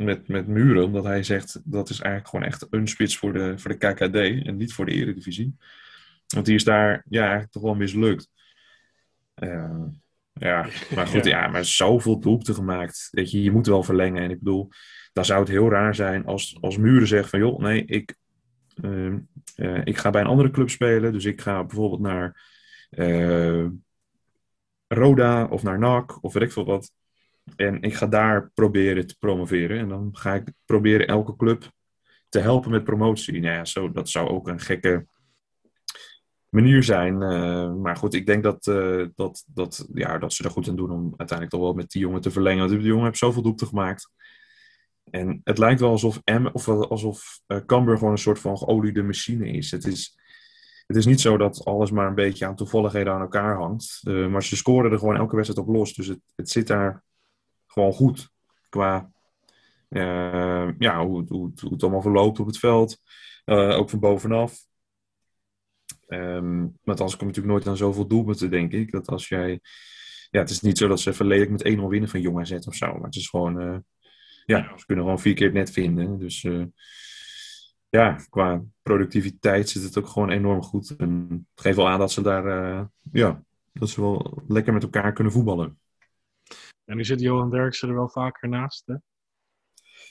met, 0.04 0.28
met 0.28 0.48
Muren. 0.48 0.84
Omdat 0.84 1.04
hij 1.04 1.24
zegt 1.24 1.62
dat 1.64 1.90
is 1.90 2.00
eigenlijk 2.00 2.30
gewoon 2.30 2.46
echt 2.46 2.68
een 2.70 2.88
spits 2.88 3.18
voor 3.18 3.34
de, 3.34 3.58
voor 3.58 3.78
de 3.78 3.94
KKD 3.94 4.46
en 4.46 4.58
niet 4.58 4.74
voor 4.74 4.86
de 4.86 4.92
Eredivisie. 4.92 5.56
Want 6.28 6.46
die 6.46 6.56
is 6.56 6.64
daar 6.64 7.04
ja, 7.10 7.22
eigenlijk 7.22 7.52
toch 7.52 7.64
wel 7.64 7.76
mislukt. 7.76 8.30
ja, 10.34 10.68
maar 10.96 11.08
goed, 11.08 11.26
ja. 11.32 11.42
ja, 11.42 11.48
maar 11.48 11.66
zoveel 11.66 12.20
doelpunten 12.20 12.56
gemaakt. 12.56 13.08
Weet 13.12 13.32
je, 13.32 13.44
je 13.44 13.52
moet 13.52 13.68
wel 13.68 13.84
verlengen. 13.84 14.24
En 14.24 14.32
ik 14.32 14.40
bedoel, 14.40 14.70
dan 15.14 15.26
zou 15.26 15.40
het 15.40 15.50
heel 15.50 15.70
raar 15.70 15.96
zijn 15.96 16.26
als, 16.26 16.58
als 16.62 16.78
Muren 16.78 17.08
zegt 17.08 17.30
van 17.30 17.40
joh, 17.40 17.60
nee, 17.60 17.86
ik, 17.86 18.16
uh, 18.84 19.14
uh, 19.56 19.82
ik 19.84 19.98
ga 19.98 20.10
bij 20.10 20.22
een 20.22 20.28
andere 20.28 20.52
club 20.52 20.70
spelen. 20.70 21.14
Dus 21.14 21.26
ik 21.26 21.42
ga 21.42 21.64
bijvoorbeeld 21.64 22.02
naar 22.02 22.42
uh, 22.90 23.66
Roda 24.88 25.46
of 25.46 25.64
naar 25.64 25.80
NAC 25.80 26.24
of 26.24 26.34
weet 26.34 26.44
ik 26.44 26.52
veel 26.52 26.66
wat. 26.66 26.92
En 27.56 27.82
ik 27.82 27.94
ga 27.94 28.08
daar 28.08 28.52
proberen 28.54 29.08
te 29.08 29.18
promoveren. 29.20 29.80
En 29.80 29.90
dan 29.90 30.10
ga 30.12 30.34
ik 30.34 30.52
proberen 30.66 31.08
elke 31.08 31.36
club 31.36 31.72
te 32.30 32.40
helpen 32.40 32.72
met 32.72 32.84
promotie. 32.84 33.40
Nou 33.40 33.54
ja, 33.54 33.66
zo, 33.66 33.92
dat 33.92 34.10
zou 34.10 34.30
ook 34.30 34.48
een 34.48 34.60
gekke 34.60 35.08
manier 36.50 36.84
zijn. 36.84 37.18
maar 37.82 37.96
goed, 37.96 38.14
ik 38.14 38.26
denk 38.26 38.44
dat, 38.44 38.64
dat, 39.16 39.44
dat, 39.48 39.88
ja, 39.94 40.18
dat 40.18 40.34
ze 40.34 40.44
er 40.44 40.50
goed 40.50 40.68
aan 40.68 40.76
doen 40.76 40.92
om 40.92 41.04
uiteindelijk 41.18 41.50
toch 41.50 41.62
wel 41.62 41.74
met 41.74 41.92
die 41.92 42.02
jongen 42.02 42.22
te 42.22 42.32
verlengen. 42.32 42.68
Want 42.68 42.80
die 42.80 42.88
jongen 42.88 43.06
heeft 43.06 43.18
zoveel 43.18 43.42
doelpunten 43.42 43.68
gemaakt. 43.68 44.10
En 45.10 45.42
het 45.44 45.58
lijkt 45.58 45.80
wel 45.80 45.90
alsof, 45.90 46.22
M, 46.26 46.46
of 46.54 46.68
alsof 46.68 47.40
uh, 47.48 47.58
Cambuur 47.66 47.98
gewoon 47.98 48.12
een 48.12 48.18
soort 48.18 48.40
van 48.40 48.58
geoliede 48.58 49.04
machine 49.04 49.52
is. 49.52 49.72
Het, 49.72 49.86
is. 49.86 50.18
het 50.88 50.98
is 50.98 51.06
niet 51.06 51.22
zo 51.22 51.38
dat 51.38 51.66
alles 51.66 51.92
maar 51.92 52.08
een 52.08 52.16
beetje 52.16 52.46
aan 52.46 52.56
toevalligheden 52.56 53.14
aan 53.14 53.22
elkaar 53.22 53.56
hangt. 53.56 54.02
Maar 54.04 54.44
ze 54.44 54.56
scoren 54.56 54.92
er 54.92 55.00
gewoon 55.00 55.18
elke 55.18 55.36
wedstrijd 55.36 55.68
op 55.68 55.76
los. 55.76 55.94
Dus 55.94 56.08
het, 56.08 56.20
het 56.36 56.50
zit 56.50 56.68
daar 56.68 57.04
gewoon 57.78 57.94
goed 57.94 58.30
qua 58.70 59.12
uh, 59.90 60.70
ja, 60.78 61.06
hoe, 61.06 61.26
hoe, 61.28 61.52
hoe, 61.62 61.72
het 61.72 61.84
allemaal 61.84 62.02
verloopt 62.02 62.40
op 62.40 62.46
het 62.46 62.60
veld. 62.60 63.02
ook 63.46 63.90
van 63.90 64.00
bovenaf. 64.00 64.66
Um, 66.08 66.78
want 66.84 67.00
anders 67.00 67.18
kom 67.18 67.28
je 67.28 67.34
natuurlijk 67.34 67.54
nooit 67.54 67.68
aan 67.68 67.78
zoveel 67.78 68.08
doelpunten, 68.08 68.50
denk 68.50 68.72
ik. 68.72 68.92
Dat 68.92 69.08
als 69.08 69.28
jij... 69.28 69.60
Ja, 70.30 70.40
het 70.40 70.50
is 70.50 70.62
niet 70.62 70.78
zo 70.78 70.88
dat 70.88 71.00
ze 71.00 71.10
even 71.10 71.52
met 71.52 71.78
1-0 71.78 71.82
winnen 71.82 72.10
van 72.10 72.22
Jong 72.22 72.40
AZ 72.40 72.52
of 72.52 72.76
zo. 72.76 72.94
Maar 72.94 73.04
het 73.04 73.16
is 73.16 73.30
gewoon 73.30 73.84
ja, 74.46 74.78
ze 74.78 74.86
kunnen 74.86 75.04
gewoon 75.04 75.20
vier 75.20 75.34
keer 75.34 75.46
het 75.46 75.56
net 75.56 75.72
vinden. 75.72 76.20
Dus 76.20 76.48
ja, 77.90 78.20
qua 78.30 78.64
productiviteit 78.82 79.70
zit 79.70 79.84
het 79.84 79.98
ook 79.98 80.08
gewoon 80.08 80.30
enorm 80.30 80.62
goed. 80.62 80.96
En 80.96 81.28
het 81.30 81.62
geeft 81.62 81.76
wel 81.76 81.90
aan 81.90 82.00
dat 82.00 82.12
ze 82.12 82.22
daar, 82.22 82.90
ja, 83.12 83.44
dat 83.74 83.90
ze 83.90 84.02
wel 84.02 84.44
lekker 84.48 84.74
met 84.74 84.84
elkaar 84.84 85.14
kunnen 85.14 85.34
voetballen. 85.34 85.80
En 86.88 86.98
nu 86.98 87.04
zit 87.04 87.22
Johan 87.22 87.50
Derksen 87.50 87.90
er 87.90 87.96
wel 87.96 88.10
vaker 88.10 88.50
naast, 88.50 88.86
hè? 88.86 88.96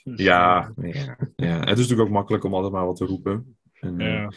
Dus, 0.05 0.21
ja, 0.21 0.73
uh, 0.77 0.93
ja, 0.93 1.17
ja, 1.37 1.59
het 1.59 1.69
is 1.69 1.75
natuurlijk 1.77 2.09
ook 2.09 2.15
makkelijk 2.15 2.45
om 2.45 2.55
altijd 2.55 2.73
maar 2.73 2.87
wat 2.87 2.97
te 2.97 3.05
roepen. 3.05 3.59
En, 3.73 3.99
ja. 3.99 4.33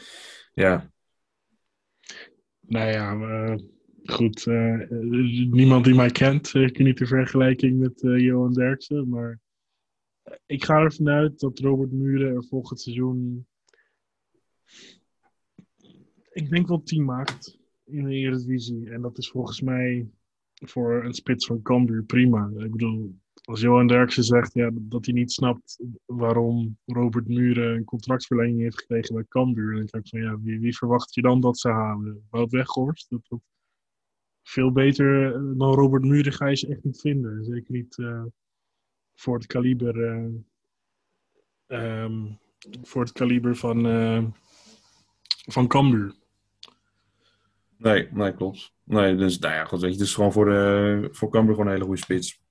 ja. 0.54 0.92
Nou 2.60 2.90
ja, 2.90 3.58
goed. 4.04 4.46
niemand 5.50 5.86
die 5.86 5.96
mij 5.96 6.12
kent, 6.12 6.54
ik 6.54 6.78
niet 6.78 6.98
de 6.98 7.06
vergelijking 7.06 7.80
met 7.80 8.00
Johan 8.02 8.54
Derksen, 8.54 9.10
maar 9.10 9.40
ik 10.46 10.64
ga 10.64 10.80
ervan 10.80 11.10
uit 11.10 11.40
dat 11.40 11.60
Robert 11.60 11.92
Muren 11.92 12.36
er 12.36 12.46
volgend 12.46 12.82
seizoen. 12.82 13.48
Ik 16.32 16.50
denk 16.50 16.68
wel 16.68 16.84
10 16.84 17.06
maakt 17.06 17.58
in 17.84 18.04
de 18.04 18.14
Eredivisie. 18.14 18.90
En 18.90 19.02
dat 19.02 19.18
is 19.18 19.30
volgens 19.30 19.62
mij 19.62 20.10
voor 20.60 21.04
een 21.04 21.14
spits 21.14 21.46
van 21.46 21.62
Cambuur 21.62 22.04
prima. 22.04 22.52
Ik 22.58 22.72
bedoel, 22.72 23.16
als 23.44 23.62
Johan 23.62 23.88
Derksen 23.88 24.24
zegt 24.24 24.54
ja, 24.54 24.70
dat 24.74 25.06
hij 25.06 25.14
niet 25.14 25.32
snapt 25.32 25.84
waarom 26.06 26.78
Robert 26.86 27.28
Muren 27.28 27.76
een 27.76 27.84
contractverlenging 27.84 28.60
heeft 28.60 28.80
gekregen 28.80 29.16
bij 29.16 29.26
Cambuur. 29.28 29.76
Dan 29.76 29.86
denk 29.86 30.06
ik 30.06 30.10
van 30.10 30.22
ja, 30.22 30.40
wie, 30.40 30.60
wie 30.60 30.78
verwacht 30.78 31.14
je 31.14 31.22
dan 31.22 31.42
dat 31.42 31.60
ze 31.60 31.70
halen? 31.70 32.28
Wout 32.30 32.52
Weghorst? 32.52 33.10
Dat, 33.10 33.22
dat 33.28 33.42
veel 34.44 34.72
beter 34.72 35.32
dan 35.58 35.74
Robert 35.74 36.04
Muren 36.04 36.34
ga 36.34 36.48
je 36.48 36.56
ze 36.56 36.68
echt 36.68 36.84
niet 36.84 37.00
vinden. 37.00 37.44
Zeker 37.44 37.74
niet 37.74 37.96
voor 39.16 39.36
het 39.36 39.46
kaliber. 39.46 39.98
Um, 41.68 42.40
voor 42.82 43.02
het 43.02 43.12
kaliber 43.12 43.56
van, 43.56 43.84
van 45.30 45.68
Cambuur. 45.68 46.19
Nee, 47.80 48.08
nee, 48.12 48.34
klopt. 48.34 48.74
Nee, 48.84 49.16
dus 49.16 49.40
nou 49.40 49.54
ja, 49.54 49.78
weet 49.78 49.96
je, 49.96 50.04
is 50.04 50.14
gewoon 50.14 50.32
voor, 50.32 50.46
de, 50.46 51.10
voor 51.12 51.30
Cambuur 51.30 51.54
gewoon 51.54 51.68
een 51.68 51.74
hele 51.74 51.86
goede 51.86 52.02
spits. 52.02 52.42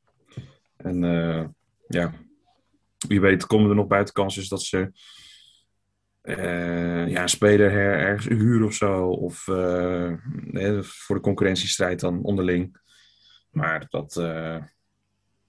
En 0.76 1.02
uh, 1.02 1.44
ja, 1.86 2.12
wie 3.08 3.20
weet 3.20 3.46
komen 3.46 3.70
er 3.70 3.76
nog 3.76 3.86
buitenkansen 3.86 4.48
dat 4.48 4.62
ze 4.62 4.90
uh, 6.22 7.08
ja, 7.08 7.22
een 7.22 7.28
speler 7.28 7.70
her, 7.70 7.98
ergens 7.98 8.26
huren 8.26 8.66
of 8.66 8.74
zo. 8.74 9.08
Of 9.08 9.42
voor 10.82 11.16
de 11.16 11.20
concurrentiestrijd 11.20 12.00
dan 12.00 12.22
onderling. 12.22 12.80
Maar 13.50 13.86
dat, 13.88 14.14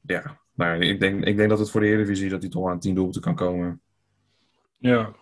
ja, 0.01 0.39
maar 0.53 0.81
ik 0.81 0.99
denk, 0.99 1.25
ik 1.25 1.37
denk 1.37 1.49
dat 1.49 1.59
het 1.59 1.71
voor 1.71 1.81
de 1.81 1.87
Eredivisie 1.87 2.29
dat 2.29 2.41
hij 2.41 2.49
toch 2.49 2.69
aan 2.69 2.79
tien 2.79 2.95
doelpunten 2.95 3.21
kan 3.21 3.35
komen. 3.35 3.81
Ja, 4.77 5.15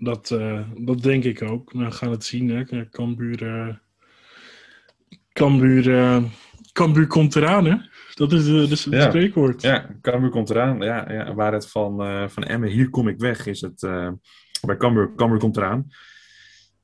dat, 0.00 0.30
uh, 0.30 0.60
dat 0.76 1.02
denk 1.02 1.24
ik 1.24 1.42
ook. 1.42 1.72
We 1.72 1.90
gaan 1.90 2.10
het 2.10 2.24
zien. 2.24 2.48
Hè. 2.48 2.88
Cambuur, 2.88 3.42
uh, 3.42 3.74
Cambuur, 5.32 5.86
uh, 5.86 6.24
Cambuur 6.72 7.06
komt 7.06 7.36
eraan, 7.36 7.64
hè? 7.64 7.76
Dat 8.14 8.32
is 8.32 8.44
de, 8.44 8.90
ja. 8.90 9.08
spreekwoord. 9.08 9.62
Ja, 9.62 9.96
Cambuur 10.00 10.30
komt 10.30 10.50
eraan. 10.50 10.80
Ja, 10.80 11.12
ja, 11.12 11.34
waar 11.34 11.52
het 11.52 11.70
van, 11.70 12.30
van 12.30 12.42
Emmen, 12.42 12.68
hier 12.68 12.90
kom 12.90 13.08
ik 13.08 13.18
weg, 13.18 13.46
is 13.46 13.60
het 13.60 13.80
bij 14.66 14.76
Cambuur, 14.76 15.14
Cambuur 15.16 15.38
komt 15.38 15.56
eraan. 15.56 15.86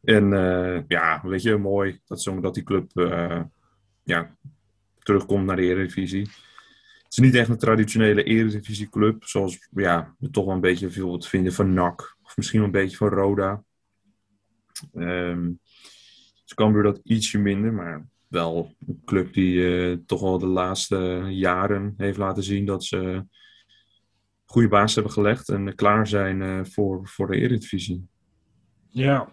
En 0.03 0.29
ja, 0.89 1.21
weet 1.25 1.43
je, 1.43 1.57
mooi 1.57 2.01
dat, 2.07 2.23
zo, 2.23 2.41
dat 2.41 2.55
die 2.55 2.63
club 2.63 2.91
ja, 4.03 4.37
terugkomt 4.99 5.47
naar 5.47 5.57
de 5.57 5.63
Eredivisie. 5.63 6.29
Het 7.03 7.13
is 7.13 7.19
niet 7.19 7.35
echt 7.35 7.49
een 7.49 7.59
traditionele 7.59 8.23
Eredivisie-club, 8.23 9.25
zoals 9.25 9.69
ja, 9.71 10.15
we 10.19 10.31
toch 10.31 10.45
wel 10.45 10.55
een 10.55 10.61
beetje 10.61 10.91
veel 10.91 11.19
te 11.19 11.29
vinden 11.29 11.53
van 11.53 11.75
NAC 11.75 12.16
misschien 12.37 12.63
een 12.63 12.71
beetje 12.71 12.97
van 12.97 13.09
Roda. 13.09 13.65
Um, 14.95 15.61
dus 16.45 16.55
Cambuur 16.55 16.83
dat 16.83 17.01
ietsje 17.03 17.39
minder, 17.39 17.73
maar 17.73 18.07
wel 18.29 18.75
een 18.87 19.03
club 19.05 19.33
die 19.33 19.55
uh, 19.55 19.97
toch 20.07 20.23
al 20.23 20.39
de 20.39 20.47
laatste 20.47 21.25
jaren 21.29 21.95
heeft 21.97 22.19
laten 22.19 22.43
zien 22.43 22.67
dat 22.67 22.85
ze 22.85 23.27
goede 24.45 24.69
basis 24.69 24.95
hebben 24.95 25.13
gelegd 25.13 25.49
en 25.49 25.75
klaar 25.75 26.07
zijn 26.07 26.41
uh, 26.41 26.65
voor, 26.65 27.09
voor 27.09 27.27
de 27.27 27.37
Eredivisie. 27.37 28.09
Ja, 28.89 29.29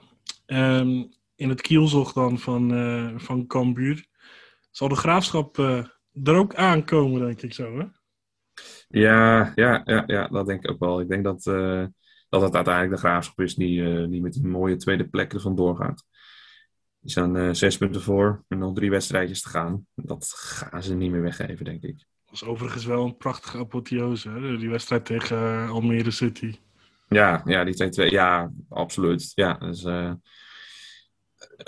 um, 0.45 1.09
in 1.35 1.49
het 1.49 1.61
kielzog 1.61 2.13
dan 2.13 2.39
van, 2.39 2.73
uh, 2.73 3.17
van 3.17 3.47
Cambuur 3.47 4.05
zal 4.71 4.87
de 4.87 4.95
graafschap 4.95 5.57
er 5.57 6.35
ook 6.35 6.55
aankomen, 6.55 7.21
denk 7.21 7.41
ik 7.41 7.53
zo, 7.53 7.77
hè? 7.77 7.85
Ja, 8.87 9.51
ja, 9.55 9.81
ja, 9.85 10.03
ja, 10.05 10.27
dat 10.27 10.47
denk 10.47 10.63
ik 10.63 10.71
ook 10.71 10.79
wel. 10.79 11.01
Ik 11.01 11.07
denk 11.07 11.23
dat 11.23 11.43
dat 12.33 12.41
het 12.41 12.55
uiteindelijk 12.55 12.95
de 12.95 13.07
graafschap 13.07 13.41
is 13.41 13.55
die, 13.55 13.81
uh, 13.81 14.09
die 14.09 14.21
met 14.21 14.33
die 14.33 14.47
mooie 14.47 14.75
tweede 14.75 15.07
plek 15.07 15.33
ervan 15.33 15.55
doorgaat. 15.55 16.05
Die 16.99 17.11
staan 17.11 17.37
uh, 17.37 17.49
zes 17.51 17.77
punten 17.77 18.01
voor 18.01 18.43
en 18.47 18.57
nog 18.57 18.73
drie 18.73 18.89
wedstrijdjes 18.89 19.41
te 19.41 19.49
gaan. 19.49 19.85
Dat 19.95 20.33
gaan 20.35 20.83
ze 20.83 20.95
niet 20.95 21.11
meer 21.11 21.21
weggeven, 21.21 21.65
denk 21.65 21.83
ik. 21.83 21.97
Dat 21.97 22.39
was 22.39 22.45
overigens 22.45 22.85
wel 22.85 23.05
een 23.05 23.17
prachtige 23.17 23.57
apotheose, 23.57 24.29
hè? 24.29 24.57
die 24.57 24.69
wedstrijd 24.69 25.05
tegen 25.05 25.37
uh, 25.37 25.69
Almere 25.69 26.11
City. 26.11 26.55
Ja, 27.09 27.41
ja, 27.45 27.63
die 27.63 27.89
twee, 27.89 28.11
ja, 28.11 28.51
absoluut. 28.69 29.31
Ja, 29.35 29.53
dus, 29.53 29.83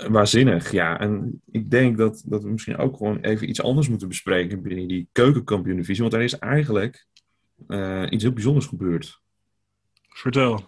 waanzinnig, 0.08 0.70
ja. 0.70 1.00
En 1.00 1.42
ik 1.50 1.70
denk 1.70 1.98
dat, 1.98 2.22
dat 2.26 2.42
we 2.42 2.50
misschien 2.50 2.76
ook 2.76 2.96
gewoon 2.96 3.18
even 3.18 3.48
iets 3.48 3.62
anders 3.62 3.88
moeten 3.88 4.08
bespreken 4.08 4.62
binnen 4.62 4.88
die 4.88 5.08
keukenkampioen-divisie. 5.12 6.02
Want 6.02 6.14
er 6.14 6.22
is 6.22 6.38
eigenlijk 6.38 7.06
iets 8.10 8.22
heel 8.22 8.32
bijzonders 8.32 8.66
gebeurd. 8.66 9.24
Vertel. 10.16 10.64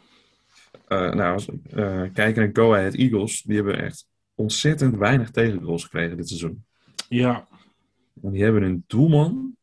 Uh, 0.88 1.12
nou, 1.12 1.32
als 1.32 1.46
we 1.46 1.58
uh, 1.74 2.12
kijken 2.12 2.42
naar 2.42 2.50
Go 2.52 2.74
Ahead 2.74 2.94
Eagles, 2.94 3.42
die 3.42 3.56
hebben 3.56 3.82
echt 3.82 4.08
ontzettend 4.34 4.96
weinig 4.96 5.30
tegengoals 5.30 5.82
gekregen 5.82 6.16
dit 6.16 6.28
seizoen. 6.28 6.64
Ja. 7.08 7.48
En 8.22 8.30
die 8.30 8.42
hebben 8.42 8.62
een 8.62 8.84
doelman, 8.86 9.56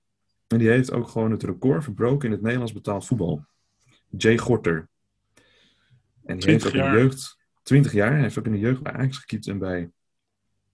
en 0.47 0.57
die 0.57 0.69
heeft 0.69 0.91
ook 0.91 1.07
gewoon 1.07 1.31
het 1.31 1.43
record 1.43 1.83
verbroken 1.83 2.25
in 2.25 2.31
het 2.31 2.41
Nederlands 2.41 2.73
betaald 2.73 3.05
voetbal. 3.05 3.45
Jay 4.09 4.37
Gorter. 4.37 4.89
En 6.23 6.39
die 6.39 6.49
heeft 6.49 6.67
ook 6.67 6.73
jaar. 6.73 6.87
in 6.87 6.93
de 6.93 6.99
jeugd, 6.99 7.37
20 7.63 7.93
jaar, 7.93 8.11
hij 8.11 8.21
heeft 8.21 8.39
ook 8.39 8.45
in 8.45 8.51
de 8.51 8.59
jeugd 8.59 8.81
bij 8.81 8.93
Ajax 8.93 9.17
gekiept 9.17 9.47
en 9.47 9.57
bij 9.57 9.91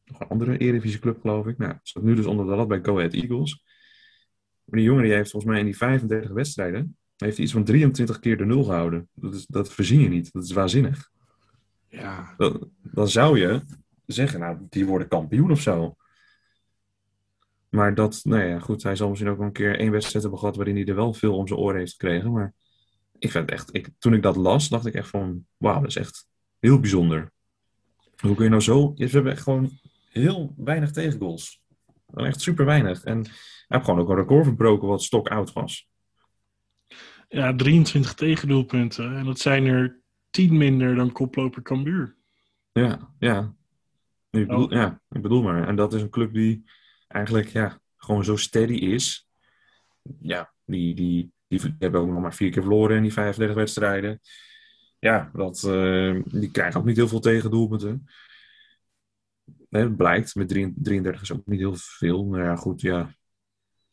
nog 0.06 0.20
een 0.20 0.28
andere 0.28 0.58
Eredivisieclub, 0.58 1.22
geloof 1.22 1.48
ik. 1.48 1.58
Nou, 1.58 1.76
staat 1.84 2.04
nu 2.04 2.16
dus 2.16 2.26
onder 2.26 2.46
de 2.46 2.56
lat 2.56 2.68
bij 2.68 2.80
Go 2.84 2.98
Ahead 2.98 3.14
Eagles. 3.14 3.64
Maar 4.64 4.80
die 4.80 4.90
jongen 4.90 5.04
die 5.04 5.14
heeft 5.14 5.32
volgens 5.32 5.52
mij 5.52 5.60
in 5.60 5.68
die 5.68 5.78
35 5.78 6.32
wedstrijden 6.32 6.96
heeft 7.26 7.36
hij 7.36 7.46
iets 7.46 7.54
van 7.54 7.64
23 7.64 8.20
keer 8.20 8.38
de 8.38 8.46
nul 8.46 8.64
gehouden. 8.64 9.10
Dat, 9.14 9.34
is, 9.34 9.46
dat 9.46 9.74
verzin 9.74 10.00
je 10.00 10.10
niet. 10.10 10.32
Dat 10.32 10.44
is 10.44 10.52
waanzinnig. 10.52 11.10
Ja. 11.88 12.34
Dan, 12.38 12.72
dan 12.82 13.08
zou 13.08 13.40
je 13.40 13.62
zeggen, 14.06 14.40
nou, 14.40 14.58
die 14.70 14.86
worden 14.86 15.08
kampioen 15.08 15.52
of 15.52 15.62
zo. 15.62 15.96
Maar 17.70 17.96
dat, 17.96 18.20
nou 18.24 18.44
ja, 18.44 18.60
goed, 18.60 18.84
hij 18.84 18.96
zal 18.96 19.10
misschien 19.10 19.32
ook 19.32 19.40
een 19.40 19.52
keer 19.52 19.80
één 19.80 19.92
wedstrijd 19.92 20.22
hebben 20.22 20.40
gehad 20.40 20.56
waarin 20.56 20.76
hij 20.76 20.86
er 20.86 20.96
wel 20.96 21.14
veel 21.14 21.38
om 21.38 21.48
zijn 21.48 21.60
oren 21.60 21.78
heeft 21.78 21.92
gekregen. 21.92 22.32
Maar 22.32 22.54
ik 23.20 23.32
vind 23.32 23.50
het 23.50 23.60
echt, 23.60 23.76
ik, 23.76 23.90
toen 23.98 24.14
ik 24.14 24.22
dat 24.22 24.36
las, 24.36 24.70
dacht 24.70 24.86
ik 24.86 24.94
echt 24.94 25.10
van, 25.10 25.46
wauw, 25.58 25.80
dat 25.80 25.90
is 25.90 25.96
echt 25.96 26.28
heel 26.60 26.80
bijzonder. 26.80 27.32
Hoe 28.18 28.36
kun 28.36 28.44
je 28.44 28.50
nou 28.50 28.62
zo, 28.62 28.92
je 28.96 29.08
hebben 29.08 29.32
echt 29.32 29.44
gewoon 29.44 29.80
heel 30.10 30.54
weinig 30.58 30.92
tegengoals. 30.92 31.64
Echt 32.14 32.42
super 32.42 32.66
weinig. 32.66 33.04
En 33.04 33.22
hij 33.22 33.34
heeft 33.68 33.86
gewoon 33.86 34.00
ook 34.00 34.10
een 34.10 34.16
record 34.16 34.46
verbroken 34.46 34.88
wat 34.88 35.04
stok 35.04 35.28
oud 35.28 35.54
was. 35.54 35.91
Ja, 37.32 37.56
23 37.56 38.14
tegendoelpunten. 38.14 39.18
En 39.18 39.26
dat 39.26 39.40
zijn 39.40 39.66
er 39.66 40.02
10 40.30 40.58
minder 40.58 40.96
dan 40.96 41.12
koploper 41.12 41.62
Cambuur. 41.62 42.16
Ja, 42.72 43.14
ja. 43.20 43.56
Ik 44.30 44.48
bedoel, 44.48 44.66
oh. 44.66 44.72
ja, 44.72 45.02
ik 45.10 45.22
bedoel 45.22 45.42
maar. 45.42 45.68
En 45.68 45.76
dat 45.76 45.94
is 45.94 46.02
een 46.02 46.10
club 46.10 46.34
die 46.34 46.64
eigenlijk 47.08 47.48
ja, 47.48 47.80
gewoon 47.98 48.24
zo 48.24 48.36
steady 48.36 48.74
is. 48.74 49.30
Ja, 50.20 50.54
die, 50.66 50.96
die, 50.96 51.32
die 51.48 51.76
hebben 51.80 52.02
ook 52.02 52.10
nog 52.10 52.22
maar 52.22 52.34
vier 52.34 52.52
keer 52.52 52.62
verloren 52.62 52.96
in 52.96 53.02
die 53.02 53.14
35 53.14 53.56
wedstrijden. 53.56 54.20
Ja, 55.00 55.32
dat, 55.34 55.64
uh, 55.68 56.22
die 56.26 56.52
krijgen 56.52 56.80
ook 56.80 56.86
niet 56.86 56.98
heel 56.98 57.08
veel 57.08 57.20
tegendoelpunten. 57.20 58.06
Nee, 59.70 59.84
dat 59.84 59.98
blijkt. 59.98 60.36
Met 60.36 60.48
33 60.48 61.22
is 61.22 61.32
ook 61.32 61.46
niet 61.46 61.60
heel 61.60 61.76
veel. 61.76 62.26
Nou 62.26 62.44
ja, 62.44 62.56
goed, 62.56 62.82
ja. 62.82 63.16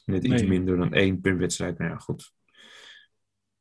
Net 0.04 0.24
iets 0.24 0.40
nee. 0.40 0.48
minder 0.48 0.76
dan 0.76 0.92
één 0.92 1.20
per 1.20 1.38
wedstrijd. 1.38 1.78
Nou 1.78 1.90
ja, 1.90 1.96
goed. 1.96 2.36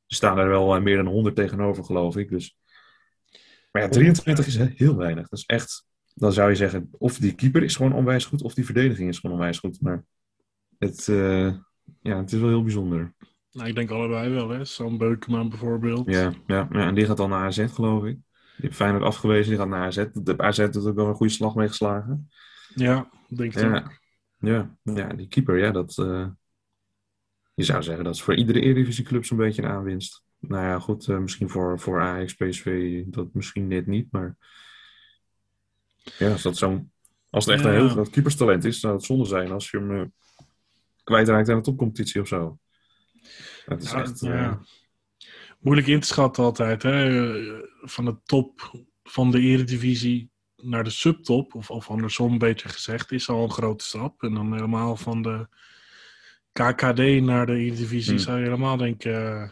Er 0.07 0.15
staan 0.15 0.37
er 0.37 0.47
wel 0.47 0.75
eh, 0.75 0.81
meer 0.81 0.95
dan 0.95 1.05
100 1.05 1.35
tegenover, 1.35 1.83
geloof 1.83 2.17
ik. 2.17 2.29
Dus. 2.29 2.57
Maar 3.71 3.81
ja, 3.81 3.89
23 3.89 4.47
is 4.47 4.57
heel 4.57 4.95
weinig. 4.95 5.27
Dat 5.27 5.39
is 5.39 5.45
echt, 5.45 5.87
dan 6.13 6.33
zou 6.33 6.49
je 6.49 6.55
zeggen, 6.55 6.89
of 6.91 7.17
die 7.17 7.35
keeper 7.35 7.63
is 7.63 7.75
gewoon 7.75 7.93
onwijs 7.93 8.25
goed, 8.25 8.41
of 8.41 8.53
die 8.53 8.65
verdediging 8.65 9.09
is 9.09 9.19
gewoon 9.19 9.35
onwijs 9.35 9.59
goed. 9.59 9.81
Maar 9.81 10.03
het, 10.77 11.07
uh, 11.07 11.53
ja, 12.01 12.17
het 12.17 12.31
is 12.31 12.39
wel 12.39 12.49
heel 12.49 12.63
bijzonder. 12.63 13.13
Nou, 13.51 13.69
ik 13.69 13.75
denk 13.75 13.89
allebei 13.89 14.29
wel, 14.29 14.49
hè. 14.49 14.65
Sam 14.65 14.97
Beukema 14.97 15.47
bijvoorbeeld. 15.47 16.09
Ja, 16.09 16.33
ja, 16.47 16.67
ja, 16.71 16.87
en 16.87 16.95
die 16.95 17.05
gaat 17.05 17.17
dan 17.17 17.29
naar 17.29 17.45
AZ, 17.45 17.73
geloof 17.73 18.03
ik. 18.03 18.15
Die 18.15 18.65
heeft 18.65 18.75
Feyenoord 18.75 19.03
afgewezen, 19.03 19.49
die 19.49 19.59
gaat 19.59 19.67
naar 19.67 19.85
AZ. 19.85 20.05
De 20.13 20.37
AZ 20.37 20.57
heeft 20.57 20.77
ook 20.77 20.95
wel 20.95 21.07
een 21.07 21.15
goede 21.15 21.33
slag 21.33 21.55
mee 21.55 21.67
geslagen. 21.67 22.29
Ja, 22.75 23.09
denk 23.27 23.55
ik 23.55 23.59
ja. 23.61 23.91
Ja, 24.39 24.77
ja, 24.83 25.07
die 25.07 25.27
keeper, 25.27 25.57
ja, 25.57 25.71
dat... 25.71 25.97
Uh, 25.99 26.27
je 27.57 27.63
zou 27.63 27.83
zeggen 27.83 28.03
dat 28.03 28.15
is 28.15 28.21
voor 28.21 28.35
iedere 28.35 28.61
Eredivisieclub 28.61 29.25
zo'n 29.25 29.37
beetje 29.37 29.61
een 29.61 29.69
aanwinst. 29.69 30.23
Nou 30.39 30.63
ja, 30.63 30.79
goed, 30.79 31.07
uh, 31.07 31.17
misschien 31.17 31.49
voor, 31.49 31.79
voor 31.79 32.01
Ajax, 32.01 32.33
PSV 32.33 33.03
dat 33.05 33.33
misschien 33.33 33.67
net 33.67 33.87
niet, 33.87 34.11
maar 34.11 34.37
ja, 36.17 36.31
als, 36.31 36.41
dat 36.41 36.57
zo'n, 36.57 36.91
als 37.29 37.45
het 37.45 37.53
echt 37.53 37.63
ja. 37.63 37.69
een 37.69 37.75
heel 37.75 37.89
groot 37.89 38.09
keeperstalent 38.09 38.63
is, 38.63 38.79
zou 38.79 38.93
het 38.93 39.03
zonde 39.03 39.25
zijn 39.25 39.51
als 39.51 39.71
je 39.71 39.77
hem 39.77 39.91
uh, 39.91 40.05
kwijtraakt 41.03 41.49
aan 41.49 41.55
de 41.55 41.61
topcompetitie 41.61 42.21
of 42.21 42.27
zo. 42.27 42.57
Dat 43.65 43.83
is 43.83 43.91
ja, 43.91 44.01
echt... 44.01 44.19
Ja. 44.19 44.49
Uh... 44.49 44.55
Moeilijk 45.60 45.87
in 45.87 45.99
te 45.99 46.08
schatten 46.08 46.43
altijd, 46.43 46.83
hè. 46.83 47.31
Van 47.81 48.05
de 48.05 48.17
top 48.23 48.71
van 49.03 49.31
de 49.31 49.39
Eredivisie 49.39 50.29
naar 50.55 50.83
de 50.83 50.89
subtop, 50.89 51.55
of, 51.55 51.69
of 51.69 51.89
andersom 51.89 52.37
beter 52.37 52.69
gezegd, 52.69 53.12
is 53.12 53.29
al 53.29 53.43
een 53.43 53.51
grote 53.51 53.85
stap. 53.85 54.23
En 54.23 54.33
dan 54.33 54.53
helemaal 54.53 54.95
van 54.95 55.21
de 55.21 55.47
KKD 56.58 57.21
naar 57.21 57.45
de 57.45 57.55
Eredivisie 57.55 58.13
hmm. 58.13 58.23
zou 58.23 58.37
je 58.37 58.43
helemaal 58.43 58.77
denken... 58.77 59.12
Uh, 59.12 59.49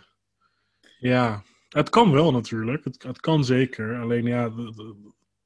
ja, 0.99 1.43
het 1.69 1.89
kan 1.89 2.11
wel 2.11 2.31
natuurlijk. 2.31 2.83
Het, 2.83 3.03
het 3.03 3.19
kan 3.19 3.45
zeker. 3.45 3.99
Alleen 4.01 4.25
ja, 4.25 4.49
de, 4.49 4.73
de, 4.75 4.95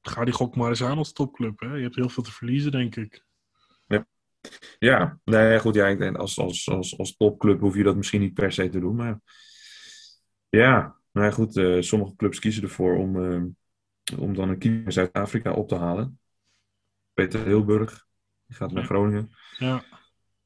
ga 0.01 0.24
die 0.24 0.34
gok 0.34 0.55
maar 0.55 0.70
eens 0.70 0.84
aan 0.84 0.97
als 0.97 1.14
topclub. 1.14 1.60
Hè? 1.60 1.74
Je 1.74 1.82
hebt 1.84 1.95
heel 1.95 2.10
veel 2.10 2.24
te 2.24 2.32
verliezen, 2.32 2.72
denk 2.72 2.95
ik. 2.95 3.26
Ja, 3.88 4.07
ja 4.80 5.20
nee, 5.24 5.60
goed. 5.60 5.76
Ja, 5.76 5.88
ik 5.88 5.99
denk, 5.99 6.18
als, 6.18 6.39
als, 6.39 6.70
als, 6.70 6.97
als 6.97 7.16
topclub 7.16 7.60
hoef 7.60 7.76
je 7.76 7.84
dat 7.84 7.95
misschien 7.95 8.22
niet 8.22 8.34
per 8.34 8.51
se 8.51 8.70
te 8.70 8.80
doen. 8.80 8.95
Maar 8.95 9.20
ja, 10.49 10.95
nou 11.12 11.32
goed. 11.32 11.55
Uh, 11.55 11.82
sommige 11.82 12.16
clubs 12.16 12.39
kiezen 12.39 12.64
ervoor 12.64 12.97
om, 12.97 13.16
uh, 13.16 13.43
om 14.20 14.34
dan 14.34 14.49
een 14.49 14.60
keeper 14.60 14.86
in 14.86 14.91
Zuid-Afrika 14.91 15.53
op 15.53 15.68
te 15.68 15.76
halen. 15.76 16.20
Peter 17.14 17.45
Hilburg 17.45 18.07
Die 18.45 18.55
gaat 18.55 18.72
naar 18.72 18.84
Groningen. 18.84 19.30
Ja. 19.57 19.84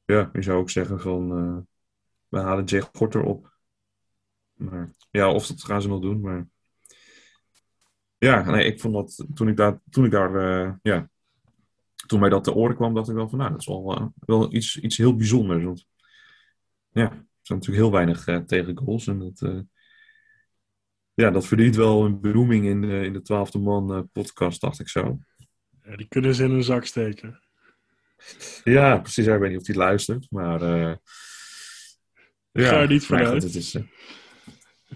Ja, 0.04 0.30
je 0.32 0.42
zou 0.42 0.58
ook 0.58 0.70
zeggen 0.70 1.00
van, 1.00 1.38
uh, 1.38 1.58
we 2.28 2.38
halen 2.38 2.64
Jay 2.64 2.80
Gorter 2.92 3.22
op. 3.22 3.56
Maar 4.54 4.90
ja, 5.10 5.32
of 5.32 5.46
dat 5.46 5.64
gaan 5.64 5.82
ze 5.82 5.88
nog 5.88 6.00
doen, 6.00 6.20
maar... 6.20 6.48
Ja, 8.18 8.50
nee, 8.50 8.64
ik 8.64 8.80
vond 8.80 8.94
dat 8.94 9.26
toen 9.34 9.48
ik 9.48 9.56
daar, 9.56 9.80
toen 9.90 10.04
ik 10.04 10.10
daar 10.10 10.34
uh, 10.34 10.72
ja, 10.82 11.10
toen 12.06 12.20
mij 12.20 12.28
dat 12.28 12.44
te 12.44 12.54
oren 12.54 12.76
kwam, 12.76 12.94
dacht 12.94 13.08
ik 13.08 13.14
wel 13.14 13.28
van, 13.28 13.38
nou, 13.38 13.50
dat 13.50 13.60
is 13.60 13.66
wel, 13.66 14.00
uh, 14.00 14.06
wel 14.14 14.54
iets, 14.54 14.80
iets 14.80 14.96
heel 14.96 15.16
bijzonders. 15.16 15.86
Ja, 16.90 17.10
er 17.10 17.26
zijn 17.42 17.58
natuurlijk 17.58 17.84
heel 17.84 17.92
weinig 17.92 18.26
uh, 18.26 18.36
tegengoals. 18.36 19.06
En 19.06 19.18
dat, 19.18 19.64
ja, 21.14 21.30
dat 21.30 21.46
verdient 21.46 21.76
wel 21.76 22.04
een 22.04 22.20
benoeming 22.20 22.64
in, 22.64 22.84
in 22.84 23.12
de 23.12 23.22
twaalfde 23.22 23.58
man 23.58 24.08
podcast, 24.12 24.60
dacht 24.60 24.80
ik 24.80 24.88
zo. 24.88 25.18
Die 25.96 26.08
kunnen 26.08 26.34
ze 26.34 26.44
in 26.44 26.50
hun 26.50 26.64
zak 26.64 26.84
steken. 26.84 27.43
Ja, 28.64 28.98
precies. 28.98 29.26
Ik 29.26 29.38
weet 29.38 29.50
niet 29.50 29.60
of 29.60 29.66
hij 29.66 29.76
luistert, 29.76 30.26
maar... 30.30 30.64
ja, 30.64 30.98
ga 32.52 32.80
er 32.80 32.88
niet 32.88 33.06
vanuit. 33.06 33.42
Het 33.42 33.54
is, 33.54 33.76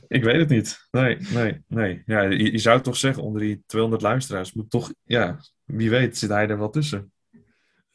ik 0.09 0.25
weet 0.25 0.37
het 0.37 0.49
niet. 0.49 0.89
Nee, 0.91 1.17
nee, 1.21 1.63
nee. 1.67 2.03
Ja, 2.07 2.23
je, 2.23 2.53
je, 2.53 2.59
zou 2.59 2.81
toch 2.81 2.97
zeggen, 2.97 3.23
onder 3.23 3.41
die 3.41 3.63
200 3.67 4.03
luisteraars 4.03 4.53
moet 4.53 4.71
toch, 4.71 4.93
ja, 5.05 5.41
wie 5.65 5.91
weet 5.91 6.19
zit 6.19 6.31
hij 6.31 6.49
er 6.49 6.59
wel 6.59 6.71
tussen. 6.71 7.13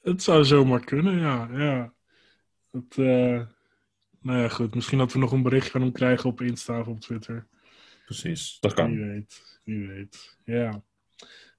Het 0.02 0.24
zou 0.24 0.46
zomaar 0.46 0.86
kunnen, 0.86 1.20
ja. 1.20 1.50
ja. 1.52 1.94
Het, 2.72 2.98
uh, 2.98 3.46
nou 4.22 4.42
ja, 4.42 4.48
goed. 4.48 4.76
Misschien 4.76 4.98
dat 4.98 5.14
we 5.14 5.20
nog 5.20 5.32
een 5.32 5.44
bericht 5.44 5.72
van 5.72 5.82
hem 5.82 5.92
krijgen 5.92 6.30
op 6.30 6.42
Insta 6.42 6.80
of 6.80 6.88
op 6.88 7.00
Twitter. 7.00 7.48
Precies, 8.06 8.58
dat 8.60 8.74
kan. 8.74 8.92
Wie 8.96 9.06
weet, 9.06 9.60
wie 9.64 9.88
weet. 9.88 10.38
Ja. 10.44 10.84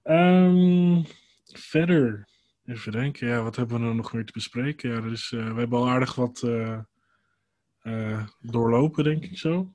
Um, 0.04 1.04
verder, 1.44 2.28
even 2.64 2.92
denken, 2.92 3.28
ja, 3.28 3.42
wat 3.42 3.56
hebben 3.56 3.80
we 3.80 3.86
er 3.86 3.94
nog 3.94 4.12
meer 4.12 4.24
te 4.24 4.32
bespreken? 4.32 4.90
Ja, 4.90 5.00
dus, 5.00 5.32
uh, 5.32 5.52
we 5.52 5.58
hebben 5.58 5.78
al 5.78 5.88
aardig 5.88 6.14
wat 6.14 6.42
uh, 7.82 8.22
doorlopen, 8.40 9.04
denk 9.04 9.24
ik 9.24 9.38
zo. 9.38 9.72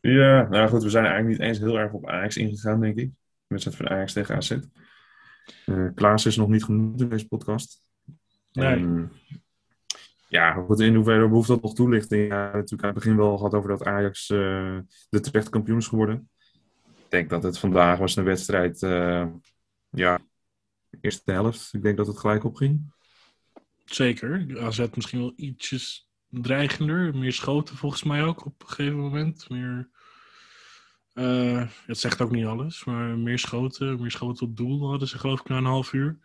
Ja, 0.00 0.48
nou 0.48 0.68
goed, 0.68 0.82
we 0.82 0.90
zijn 0.90 1.04
eigenlijk 1.04 1.38
niet 1.38 1.48
eens 1.48 1.58
heel 1.58 1.78
erg 1.78 1.92
op 1.92 2.08
Ajax 2.08 2.36
ingegaan, 2.36 2.80
denk 2.80 2.96
ik. 2.96 3.10
Met 3.46 3.64
het 3.64 3.76
van 3.76 3.88
Ajax 3.88 4.12
tegen 4.12 4.36
AZ. 4.36 4.58
Klaas 5.94 6.26
is 6.26 6.36
nog 6.36 6.48
niet 6.48 6.64
genoemd 6.64 7.00
in 7.00 7.08
deze 7.08 7.28
podcast. 7.28 7.82
Nee. 8.52 8.66
En, 8.66 9.12
ja, 10.28 10.52
goed, 10.52 10.80
in 10.80 10.94
hoeverre 10.94 11.28
behoeft 11.28 11.48
dat 11.48 11.62
nog 11.62 11.74
toelichting? 11.74 12.28
Ja, 12.28 12.44
natuurlijk 12.44 12.82
aan 12.82 12.88
het 12.88 12.98
begin 12.98 13.16
wel 13.16 13.36
gehad 13.36 13.54
over 13.54 13.68
dat 13.68 13.84
Ajax 13.84 14.26
de 14.26 15.20
terecht 15.20 15.48
kampioen 15.48 15.78
is 15.78 15.86
geworden. 15.86 16.28
Ik 16.84 17.10
denk 17.10 17.30
dat 17.30 17.42
het 17.42 17.58
vandaag 17.58 17.98
was 17.98 18.16
een 18.16 18.24
wedstrijd, 18.24 18.80
ja, 19.90 20.20
eerste 21.00 21.32
helft. 21.32 21.72
Ik 21.72 21.82
denk 21.82 21.96
dat 21.96 22.06
het 22.06 22.18
gelijk 22.18 22.44
opging. 22.44 22.92
Zeker. 23.84 24.60
AZ 24.60 24.86
misschien 24.94 25.18
wel 25.20 25.32
ietsjes 25.36 26.08
dreigender. 26.28 27.16
Meer 27.16 27.32
schoten 27.32 27.76
volgens 27.76 28.02
mij 28.02 28.24
ook 28.24 28.44
op 28.44 28.62
een 28.62 28.68
gegeven 28.68 28.98
moment. 28.98 29.48
Meer, 29.48 29.88
uh, 31.14 31.68
het 31.86 31.98
zegt 31.98 32.20
ook 32.20 32.30
niet 32.30 32.46
alles, 32.46 32.84
maar 32.84 33.18
meer 33.18 33.38
schoten. 33.38 34.00
Meer 34.00 34.10
schoten 34.10 34.46
op 34.46 34.56
doel 34.56 34.88
hadden 34.90 35.08
ze 35.08 35.18
geloof 35.18 35.40
ik 35.40 35.48
na 35.48 35.56
een 35.56 35.64
half 35.64 35.92
uur. 35.92 36.18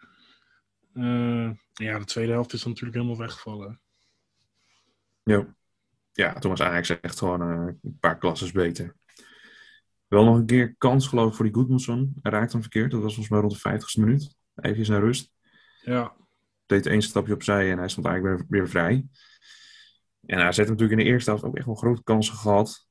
Uh, 0.94 1.52
ja, 1.74 2.00
de 2.00 2.06
tweede 2.06 2.32
helft 2.32 2.54
is 2.54 2.66
natuurlijk 2.66 2.96
helemaal 2.96 3.18
weggevallen. 3.18 3.82
Ja, 5.24 5.56
ja 6.12 6.34
toen 6.34 6.50
was 6.50 6.62
Ajax 6.62 7.00
echt 7.00 7.20
gewoon 7.20 7.42
uh, 7.42 7.74
een 7.82 7.98
paar 8.00 8.18
klasses 8.18 8.52
beter. 8.52 8.98
Wel 10.08 10.24
nog 10.24 10.36
een 10.36 10.46
keer 10.46 10.76
kans 10.78 11.08
geloof 11.08 11.30
ik 11.30 11.36
voor 11.36 11.46
die 11.46 11.54
Goodmanson. 11.54 12.14
Hij 12.22 12.32
raakte 12.32 12.52
hem 12.52 12.62
verkeerd. 12.62 12.92
Dat 12.92 13.02
was 13.02 13.14
volgens 13.14 13.30
mij 13.30 13.40
rond 13.40 13.64
de 13.64 13.98
50ste 13.98 14.04
minuut. 14.04 14.36
Even 14.62 14.92
naar 14.92 15.02
rust. 15.02 15.32
Ja. 15.82 16.16
Deed 16.66 16.86
één 16.86 17.02
stapje 17.02 17.34
opzij 17.34 17.72
en 17.72 17.78
hij 17.78 17.90
stond 17.90 18.08
eigenlijk 18.08 18.38
weer, 18.38 18.60
weer 18.60 18.70
vrij. 18.70 19.06
En 20.26 20.38
hij 20.38 20.46
heeft 20.46 20.58
natuurlijk 20.58 20.92
in 20.92 21.06
de 21.06 21.12
eerste 21.12 21.30
helft 21.30 21.46
ook 21.46 21.56
echt 21.56 21.66
wel 21.66 21.76
grote 21.76 22.04
kansen 22.04 22.36
gehad. 22.36 22.88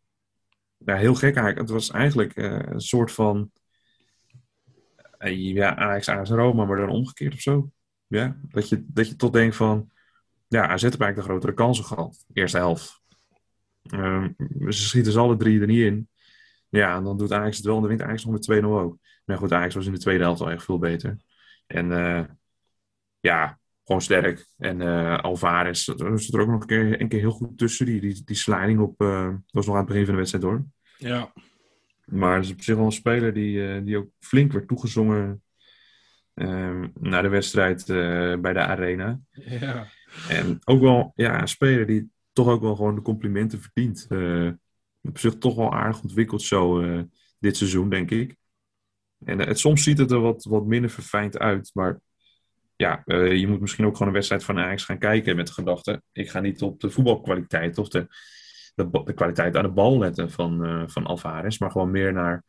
Ja, 0.77 0.97
heel 0.97 1.15
gek 1.15 1.35
eigenlijk. 1.35 1.59
Het 1.59 1.71
was 1.71 1.91
eigenlijk 1.91 2.37
uh, 2.37 2.59
een 2.59 2.81
soort 2.81 3.13
van... 3.13 3.51
Uh, 5.19 5.53
ja, 5.53 5.77
Ajax, 5.77 6.09
AS 6.09 6.31
Roma, 6.31 6.65
maar 6.65 6.77
dan 6.77 6.89
omgekeerd 6.89 7.35
of 7.35 7.41
zo. 7.41 7.71
Ja, 8.07 8.37
dat 8.43 8.69
je, 8.69 8.85
dat 8.87 9.09
je 9.09 9.17
tot 9.17 9.33
denkt 9.33 9.57
van... 9.57 9.91
Ja, 10.49 10.69
AZ 10.69 10.83
heeft 10.83 11.01
eigenlijk 11.01 11.17
de 11.17 11.23
grotere 11.23 11.55
kansen 11.55 11.85
gehad. 11.85 12.25
Eerste 12.33 12.57
helft. 12.57 13.03
Um, 13.93 14.35
ze 14.69 14.83
schieten 14.83 15.13
ze 15.13 15.19
alle 15.19 15.37
drie 15.37 15.61
er 15.61 15.67
niet 15.67 15.85
in. 15.85 16.09
Ja, 16.69 16.97
en 16.97 17.05
dan 17.05 17.17
doet 17.17 17.33
Ajax 17.33 17.57
het 17.57 17.67
wel. 17.67 17.75
En 17.75 17.81
dan 17.81 17.89
wint 17.89 18.03
Ajax 18.03 18.25
nog 18.25 18.47
met 18.47 18.63
2-0 18.63 18.65
ook. 18.65 18.99
Maar 19.25 19.39
goed, 19.39 19.53
Ajax 19.53 19.75
was 19.75 19.87
in 19.87 19.93
de 19.93 19.99
tweede 19.99 20.25
helft 20.25 20.41
al 20.41 20.51
echt 20.51 20.65
veel 20.65 20.79
beter. 20.79 21.17
En 21.69 21.91
uh, 21.91 22.25
ja, 23.21 23.59
gewoon 23.85 24.03
sterk. 24.03 24.47
En 24.57 24.81
uh, 24.81 25.19
Alvarez, 25.19 25.85
dat 25.85 26.23
zit 26.23 26.35
er 26.35 26.41
ook 26.41 26.49
nog 26.49 26.61
een 26.61 26.67
keer, 26.67 27.01
een 27.01 27.09
keer 27.09 27.21
heel 27.21 27.31
goed 27.31 27.59
tussen. 27.59 27.87
Die, 27.87 28.01
die, 28.01 28.23
die 28.25 28.37
sliding 28.37 28.81
op, 28.81 29.03
uh, 29.03 29.25
dat 29.29 29.41
was 29.51 29.67
nog 29.67 29.75
aan 29.75 29.81
het 29.81 29.91
begin 29.91 30.05
van 30.05 30.15
de 30.15 30.19
wedstrijd 30.19 30.45
hoor. 30.45 30.65
Ja. 30.97 31.33
Maar 32.05 32.35
het 32.35 32.45
is 32.45 32.53
op 32.53 32.63
zich 32.63 32.77
wel 32.77 32.85
een 32.85 32.93
speler 32.93 33.33
die, 33.33 33.57
uh, 33.57 33.85
die 33.85 33.97
ook 33.97 34.09
flink 34.19 34.53
werd 34.53 34.69
toegezongen 34.69 35.43
naar 37.01 37.23
de 37.23 37.29
wedstrijd 37.29 37.87
bij 38.41 38.53
de 38.53 38.61
Arena. 38.61 39.21
Ja. 39.31 39.87
En 40.29 40.59
ook 40.65 40.81
wel 40.81 41.13
ja, 41.15 41.41
een 41.41 41.49
speler 41.49 41.87
die 41.87 42.11
toch 42.33 42.49
ook 42.49 42.61
wel 42.61 42.77
gewoon 42.77 42.95
de 42.95 43.03
complimenten 43.03 43.61
verdient. 43.61 44.07
op 45.03 45.19
zich 45.19 45.39
toch 45.39 45.55
wel 45.55 45.75
aardig 45.75 46.03
ontwikkeld 46.03 46.43
zo 46.43 46.83
dit 47.39 47.57
seizoen, 47.57 47.89
denk 47.89 48.11
ik. 48.11 48.38
En 49.25 49.39
het, 49.39 49.59
soms 49.59 49.83
ziet 49.83 49.99
het 49.99 50.11
er 50.11 50.21
wat, 50.21 50.45
wat 50.45 50.67
minder 50.67 50.91
verfijnd 50.91 51.39
uit, 51.39 51.71
maar 51.75 52.01
ja, 52.77 53.03
uh, 53.07 53.37
je 53.37 53.47
moet 53.47 53.61
misschien 53.61 53.87
ook 53.87 53.93
gewoon 53.93 54.09
een 54.09 54.15
wedstrijd 54.15 54.45
van 54.45 54.59
Ajax 54.59 54.85
gaan 54.85 54.99
kijken 54.99 55.37
met 55.37 55.47
de 55.47 55.53
gedachte: 55.53 56.03
ik 56.13 56.31
ga 56.31 56.41
niet 56.41 56.63
op 56.63 56.81
de 56.81 56.91
voetbalkwaliteit 56.91 57.79
of 57.79 57.89
de, 57.89 58.07
de, 58.75 59.13
kwaliteit 59.15 59.57
aan 59.57 59.63
de 59.63 59.71
bal 59.71 59.99
letten 59.99 60.31
van, 60.31 60.67
uh, 60.67 60.83
van 60.87 61.07
Alvarez, 61.07 61.59
maar 61.59 61.71
gewoon 61.71 61.91
meer 61.91 62.13
naar 62.13 62.45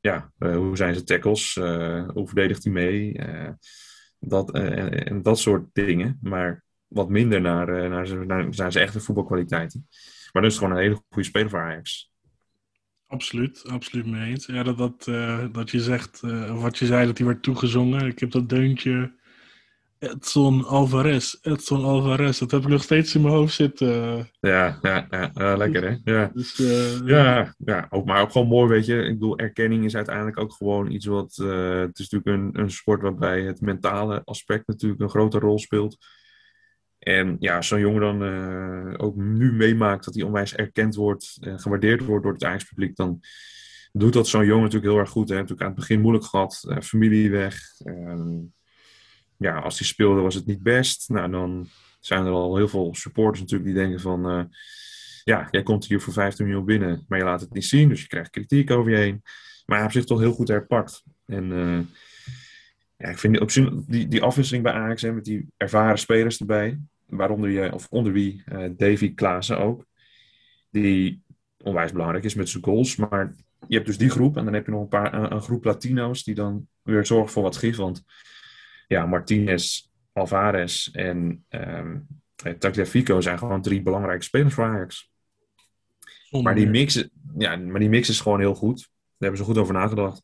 ja, 0.00 0.32
hoe 0.38 0.76
zijn 0.76 0.94
zijn 0.94 1.06
tackles, 1.06 1.54
hoe 2.14 2.26
verdedigt 2.26 2.64
hij 2.64 2.72
mee, 2.72 3.20
dat, 4.18 4.52
en, 4.52 5.04
en, 5.04 5.22
dat 5.22 5.38
soort 5.38 5.68
dingen. 5.72 6.18
Maar 6.22 6.64
wat 6.86 7.08
minder 7.08 7.40
naar, 7.40 7.88
naar, 7.88 8.06
zijn, 8.06 8.54
zijn 8.54 8.72
echte 8.72 9.00
voetbalkwaliteiten. 9.00 9.88
Maar 10.32 10.42
dat 10.42 10.50
is 10.50 10.58
gewoon 10.58 10.72
een 10.72 10.82
hele 10.82 11.02
goede 11.08 11.28
speler 11.28 11.50
voor 11.50 11.60
Ajax. 11.60 12.10
Absoluut, 13.10 13.64
absoluut 13.68 14.06
mee 14.06 14.30
eens. 14.30 14.46
Ja, 14.46 14.62
dat, 14.62 14.78
dat, 14.78 15.04
dat 15.52 15.70
je 15.70 15.80
zegt, 15.80 16.20
wat 16.52 16.78
je 16.78 16.86
zei, 16.86 17.06
dat 17.06 17.18
hij 17.18 17.26
werd 17.26 17.42
toegezongen. 17.42 18.06
Ik 18.06 18.18
heb 18.18 18.30
dat 18.30 18.48
deuntje 18.48 19.12
Edson 19.98 20.64
Alvarez, 20.64 21.34
Edson 21.42 21.84
Alvarez, 21.84 22.38
dat 22.38 22.50
heb 22.50 22.62
ik 22.62 22.68
nog 22.68 22.82
steeds 22.82 23.14
in 23.14 23.20
mijn 23.20 23.34
hoofd 23.34 23.54
zitten. 23.54 23.88
Ja, 24.40 24.78
ja, 24.82 25.06
ja, 25.10 25.30
ja 25.34 25.56
lekker 25.56 25.82
hè. 25.82 26.12
Ja. 26.12 26.30
Dus, 26.34 26.58
uh, 26.58 27.06
ja, 27.06 27.54
ja, 27.58 27.86
ook, 27.90 28.04
maar 28.06 28.22
ook 28.22 28.32
gewoon 28.32 28.48
mooi, 28.48 28.68
weet 28.68 28.86
je. 28.86 29.02
Ik 29.02 29.12
bedoel, 29.12 29.38
erkenning 29.38 29.84
is 29.84 29.96
uiteindelijk 29.96 30.38
ook 30.38 30.52
gewoon 30.52 30.90
iets 30.90 31.06
wat. 31.06 31.34
Het 31.36 31.98
is 31.98 32.08
natuurlijk 32.08 32.26
een, 32.26 32.62
een 32.62 32.70
sport 32.70 33.02
waarbij 33.02 33.42
het 33.42 33.60
mentale 33.60 34.22
aspect 34.24 34.66
natuurlijk 34.66 35.00
een 35.00 35.10
grote 35.10 35.38
rol 35.38 35.58
speelt. 35.58 35.96
En 37.00 37.36
ja, 37.38 37.62
zo'n 37.62 37.80
jongen 37.80 38.00
dan 38.00 38.22
uh, 38.22 38.94
ook 38.96 39.16
nu 39.16 39.52
meemaakt 39.52 40.04
dat 40.04 40.14
hij 40.14 40.22
onwijs 40.22 40.54
erkend 40.54 40.94
wordt 40.94 41.36
en 41.40 41.60
gewaardeerd 41.60 42.04
wordt 42.04 42.24
door 42.24 42.32
het 42.32 42.44
Ajax-publiek, 42.44 42.96
dan 42.96 43.20
doet 43.92 44.12
dat 44.12 44.28
zo'n 44.28 44.44
jongen 44.46 44.62
natuurlijk 44.62 44.92
heel 44.92 45.00
erg 45.00 45.10
goed. 45.10 45.28
Hè. 45.28 45.34
Natuurlijk 45.34 45.60
aan 45.60 45.66
het 45.66 45.76
begin 45.76 46.00
moeilijk 46.00 46.24
gehad, 46.24 46.74
familie 46.80 47.30
weg. 47.30 47.60
Ehm, 47.84 48.38
ja, 49.36 49.58
als 49.58 49.78
die 49.78 49.86
speelde 49.86 50.20
was 50.20 50.34
het 50.34 50.46
niet 50.46 50.62
best. 50.62 51.08
Nou, 51.08 51.30
dan 51.30 51.68
zijn 52.00 52.26
er 52.26 52.32
al 52.32 52.56
heel 52.56 52.68
veel 52.68 52.94
supporters 52.94 53.40
natuurlijk 53.40 53.70
die 53.70 53.78
denken 53.78 54.00
van... 54.00 54.30
Uh, 54.30 54.44
ja, 55.24 55.48
jij 55.50 55.62
komt 55.62 55.86
hier 55.86 56.00
voor 56.00 56.12
15 56.12 56.46
miljoen 56.46 56.64
binnen, 56.64 57.04
maar 57.08 57.18
je 57.18 57.24
laat 57.24 57.40
het 57.40 57.52
niet 57.52 57.64
zien. 57.64 57.88
Dus 57.88 58.00
je 58.00 58.06
krijgt 58.06 58.30
kritiek 58.30 58.70
over 58.70 58.90
je 58.90 58.96
heen. 58.96 59.20
Maar 59.64 59.76
hij 59.76 59.80
heeft 59.80 59.94
zich 59.94 60.04
toch 60.04 60.20
heel 60.20 60.32
goed 60.32 60.48
herpakt. 60.48 61.02
En 61.26 61.50
uh, 61.50 61.80
ja, 62.96 63.08
ik 63.08 63.18
vind 63.18 63.50
die, 63.90 64.08
die 64.08 64.22
afwisseling 64.22 64.64
bij 64.64 64.72
Ajax 64.72 65.02
hè, 65.02 65.12
met 65.12 65.24
die 65.24 65.46
ervaren 65.56 65.98
spelers 65.98 66.40
erbij... 66.40 66.80
waaronder 67.10 67.50
je, 67.50 67.72
of 67.72 67.86
onder 67.90 68.12
wie 68.12 68.42
uh, 68.52 68.68
Davy 68.76 69.14
Klaassen 69.14 69.58
ook... 69.58 69.86
die 70.70 71.22
onwijs 71.62 71.92
belangrijk 71.92 72.24
is 72.24 72.34
met 72.34 72.48
zijn 72.48 72.64
goals. 72.64 72.96
Maar 72.96 73.34
je 73.68 73.74
hebt 73.74 73.86
dus 73.86 73.98
die 73.98 74.10
groep 74.10 74.36
en 74.36 74.44
dan 74.44 74.54
heb 74.54 74.64
je 74.64 74.70
nog 74.70 74.80
een, 74.80 74.88
paar, 74.88 75.14
een, 75.14 75.32
een 75.32 75.42
groep 75.42 75.64
Latino's... 75.64 76.24
die 76.24 76.34
dan 76.34 76.68
weer 76.82 77.06
zorgen 77.06 77.32
voor 77.32 77.42
wat 77.42 77.56
gif, 77.56 77.76
want 77.76 78.04
ja, 78.88 79.06
Martinez, 79.06 79.88
Alvarez 80.12 80.88
en 80.92 81.44
um, 81.48 82.06
Tagliafico 82.58 83.20
zijn 83.20 83.38
gewoon 83.38 83.62
drie 83.62 83.82
belangrijke 83.82 84.24
spelers 84.24 84.54
voor 84.54 84.64
Ajax. 84.64 85.10
Maar 86.42 86.54
die, 86.54 86.68
mix, 86.68 87.08
ja, 87.38 87.56
maar 87.56 87.80
die 87.80 87.88
mix 87.88 88.08
is 88.08 88.20
gewoon 88.20 88.40
heel 88.40 88.54
goed. 88.54 88.78
Daar 88.78 88.88
hebben 89.18 89.38
ze 89.38 89.44
goed 89.44 89.58
over 89.58 89.74
nagedacht. 89.74 90.22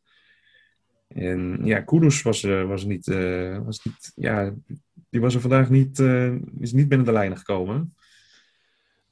En 1.09 1.61
ja, 1.65 1.81
Kudus 1.81 2.23
was, 2.23 2.43
uh, 2.43 2.65
was, 2.65 2.85
niet, 2.85 3.07
uh, 3.07 3.59
was 3.65 3.85
niet. 3.85 4.13
Ja, 4.15 4.55
die 5.17 5.25
was 5.25 5.35
er 5.35 5.41
vandaag 5.41 5.71
niet. 5.71 5.99
Uh, 5.99 6.35
is 6.61 6.73
niet 6.73 6.89
binnen 6.89 7.07
de 7.07 7.13
lijnen 7.13 7.39
gekomen. 7.39 7.95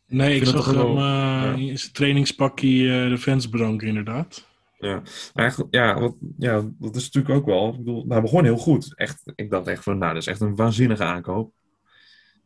Nee, 0.07 0.35
ik, 0.35 0.43
ik 0.43 0.49
zag 0.49 0.75
hem 0.75 0.97
ja. 0.97 1.55
in 1.55 1.79
zijn 1.79 1.93
trainingspakje 1.93 3.09
de 3.09 3.19
fans 3.19 3.49
bedanken, 3.49 3.89
inderdaad. 3.89 4.49
Ja, 4.79 5.03
eigenlijk, 5.35 5.75
ja, 5.75 6.01
wat, 6.01 6.17
ja, 6.39 6.71
dat 6.79 6.97
is 6.97 7.11
natuurlijk 7.11 7.35
ook 7.35 7.47
wel. 7.47 7.69
Ik 7.69 7.77
bedoel, 7.77 8.05
hij 8.09 8.21
begon 8.21 8.45
heel 8.45 8.57
goed. 8.57 8.97
Echt, 8.97 9.23
ik 9.35 9.51
dacht 9.51 9.67
echt 9.67 9.83
van, 9.83 9.99
nou, 9.99 10.13
dat 10.13 10.23
is 10.23 10.29
echt 10.29 10.41
een 10.41 10.57
waanzinnige 10.57 11.05
aankoop. 11.05 11.53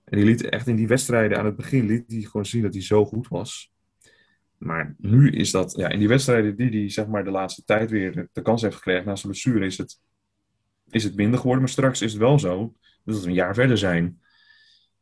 En 0.04 0.16
die 0.16 0.26
liet 0.26 0.48
echt 0.48 0.66
in 0.66 0.76
die 0.76 0.88
wedstrijden 0.88 1.38
aan 1.38 1.44
het 1.44 1.56
begin 1.56 1.86
liet 1.86 2.04
hij 2.06 2.20
gewoon 2.20 2.46
zien 2.46 2.62
dat 2.62 2.74
hij 2.74 2.82
zo 2.82 3.04
goed 3.04 3.28
was. 3.28 3.72
Maar 4.58 4.94
nu 4.98 5.30
is 5.30 5.50
dat, 5.50 5.74
ja, 5.76 5.88
in 5.88 5.98
die 5.98 6.08
wedstrijden 6.08 6.56
die 6.56 6.70
hij 6.70 6.90
zeg 6.90 7.06
maar 7.06 7.24
de 7.24 7.30
laatste 7.30 7.64
tijd 7.64 7.90
weer 7.90 8.28
de 8.32 8.42
kans 8.42 8.62
heeft 8.62 8.76
gekregen 8.76 9.06
na 9.06 9.16
zijn 9.16 9.32
blessure, 9.32 9.66
is 9.66 9.78
het, 9.78 10.00
is 10.90 11.04
het 11.04 11.16
minder 11.16 11.38
geworden. 11.38 11.62
Maar 11.62 11.72
straks 11.72 12.02
is 12.02 12.12
het 12.12 12.20
wel 12.20 12.38
zo 12.38 12.72
dat 13.12 13.22
we 13.22 13.28
een 13.28 13.34
jaar 13.34 13.54
verder 13.54 13.78
zijn. 13.78 14.20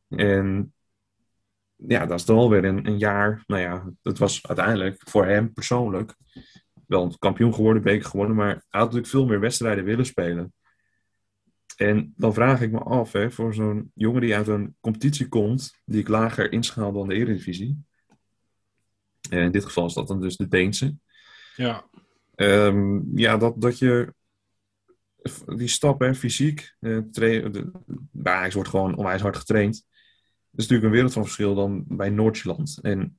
En 0.09 0.75
ja, 1.77 2.07
dat 2.07 2.19
is 2.19 2.25
dan 2.25 2.37
alweer 2.37 2.65
een, 2.65 2.87
een 2.87 2.99
jaar. 2.99 3.45
Nou 3.47 3.63
ja, 3.63 3.93
het 4.03 4.19
was 4.19 4.47
uiteindelijk 4.47 5.03
voor 5.09 5.27
hem 5.27 5.53
persoonlijk 5.53 6.15
wel 6.87 7.05
een 7.05 7.19
kampioen 7.19 7.55
geworden, 7.55 7.83
beker 7.83 8.09
geworden, 8.09 8.37
maar 8.37 8.49
hij 8.49 8.61
had 8.69 8.85
natuurlijk 8.85 9.09
veel 9.09 9.27
meer 9.27 9.41
wedstrijden 9.41 9.85
willen 9.85 10.07
spelen. 10.07 10.53
En 11.77 12.15
dan 12.17 12.35
vraag 12.35 12.61
ik 12.61 12.71
me 12.71 12.79
af, 12.79 13.13
hè, 13.13 13.31
voor 13.31 13.55
zo'n 13.55 13.91
jongen 13.95 14.21
die 14.21 14.37
uit 14.37 14.49
een 14.49 14.77
competitie 14.81 15.29
komt, 15.29 15.81
die 15.85 16.01
ik 16.01 16.09
lager 16.09 16.53
inschaal 16.53 16.93
dan 16.93 17.09
de 17.09 17.15
Eredivisie. 17.15 17.85
En 19.31 19.39
in 19.39 19.51
dit 19.51 19.65
geval 19.65 19.87
is 19.87 19.95
dat 19.95 20.09
dan 20.09 20.21
dus 20.21 20.37
de 20.37 20.49
Deense. 20.49 20.97
Ja. 21.57 21.89
Um, 22.37 23.19
ja, 23.19 23.37
dat, 23.37 23.61
dat 23.61 23.79
je 23.79 24.15
die 25.57 25.69
stap, 25.69 26.01
hè, 26.01 26.15
fysiek, 26.15 26.75
eh, 26.81 26.99
de, 27.11 27.71
wordt 28.53 28.69
gewoon 28.69 28.97
onwijs 28.97 29.21
hard 29.21 29.37
getraind. 29.37 29.75
Dat 30.51 30.65
is 30.65 30.71
natuurlijk 30.71 30.85
een 30.85 30.91
wereld 30.91 31.13
van 31.13 31.23
verschil 31.23 31.55
dan 31.55 31.85
bij 31.89 32.11
Noordjylland. 32.11 32.79
En 32.83 33.19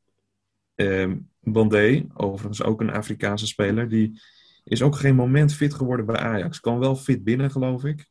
um, 0.75 1.29
Bandé, 1.39 2.07
overigens 2.13 2.63
ook 2.63 2.81
een 2.81 2.91
Afrikaanse 2.91 3.47
speler, 3.47 3.89
die 3.89 4.21
is 4.63 4.81
ook 4.81 4.95
geen 4.95 5.15
moment 5.15 5.53
fit 5.53 5.73
geworden 5.73 6.05
bij 6.05 6.17
Ajax. 6.17 6.59
Kan 6.59 6.79
wel 6.79 6.95
fit 6.95 7.23
binnen, 7.23 7.51
geloof 7.51 7.83
ik. 7.83 8.09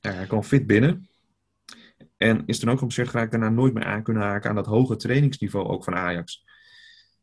Ja, 0.00 0.12
hij 0.12 0.26
kwam 0.26 0.42
fit 0.42 0.66
binnen. 0.66 1.08
En 2.16 2.42
is 2.46 2.58
toen 2.58 2.70
ook 2.70 2.80
op 2.80 2.92
zich 2.92 3.10
geraakt 3.10 3.30
daarna 3.30 3.48
nooit 3.48 3.74
meer 3.74 3.84
aan 3.84 4.02
kunnen 4.02 4.22
haken 4.22 4.50
aan 4.50 4.56
dat 4.56 4.66
hoge 4.66 4.96
trainingsniveau 4.96 5.66
ook 5.66 5.84
van 5.84 5.94
Ajax. 5.94 6.44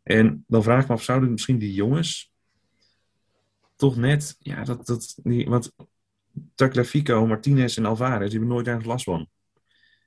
En 0.04 0.44
dan 0.48 0.64
vraag 0.64 0.82
ik 0.82 0.88
me 0.88 0.94
af, 0.94 1.04
zouden 1.04 1.32
misschien 1.32 1.58
die 1.58 1.74
jongens 1.74 2.34
toch 3.78 3.96
net, 3.96 4.36
ja, 4.40 4.64
dat, 4.64 4.86
dat, 4.86 5.20
die, 5.24 5.50
want 5.50 5.72
Tagliafico, 6.56 7.28
Martinez 7.28 7.78
en 7.78 7.86
Alvarez, 7.86 8.30
die 8.30 8.30
hebben 8.30 8.48
nooit 8.48 8.68
ergens 8.68 8.86
last 8.86 9.04
van. 9.04 9.30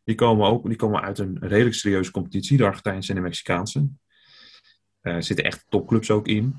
Die 0.05 0.15
komen 0.15 0.47
ook 0.47 0.67
die 0.67 0.77
komen 0.77 1.01
uit 1.01 1.19
een 1.19 1.39
redelijk 1.41 1.75
serieuze 1.75 2.11
competitie, 2.11 2.57
de 2.57 2.65
Argentijnse 2.65 3.09
en 3.09 3.17
de 3.17 3.23
Mexicaanse. 3.23 3.79
Uh, 5.03 5.15
er 5.15 5.23
zitten 5.23 5.45
echt 5.45 5.65
topclubs 5.69 6.11
ook 6.11 6.29
in. 6.29 6.57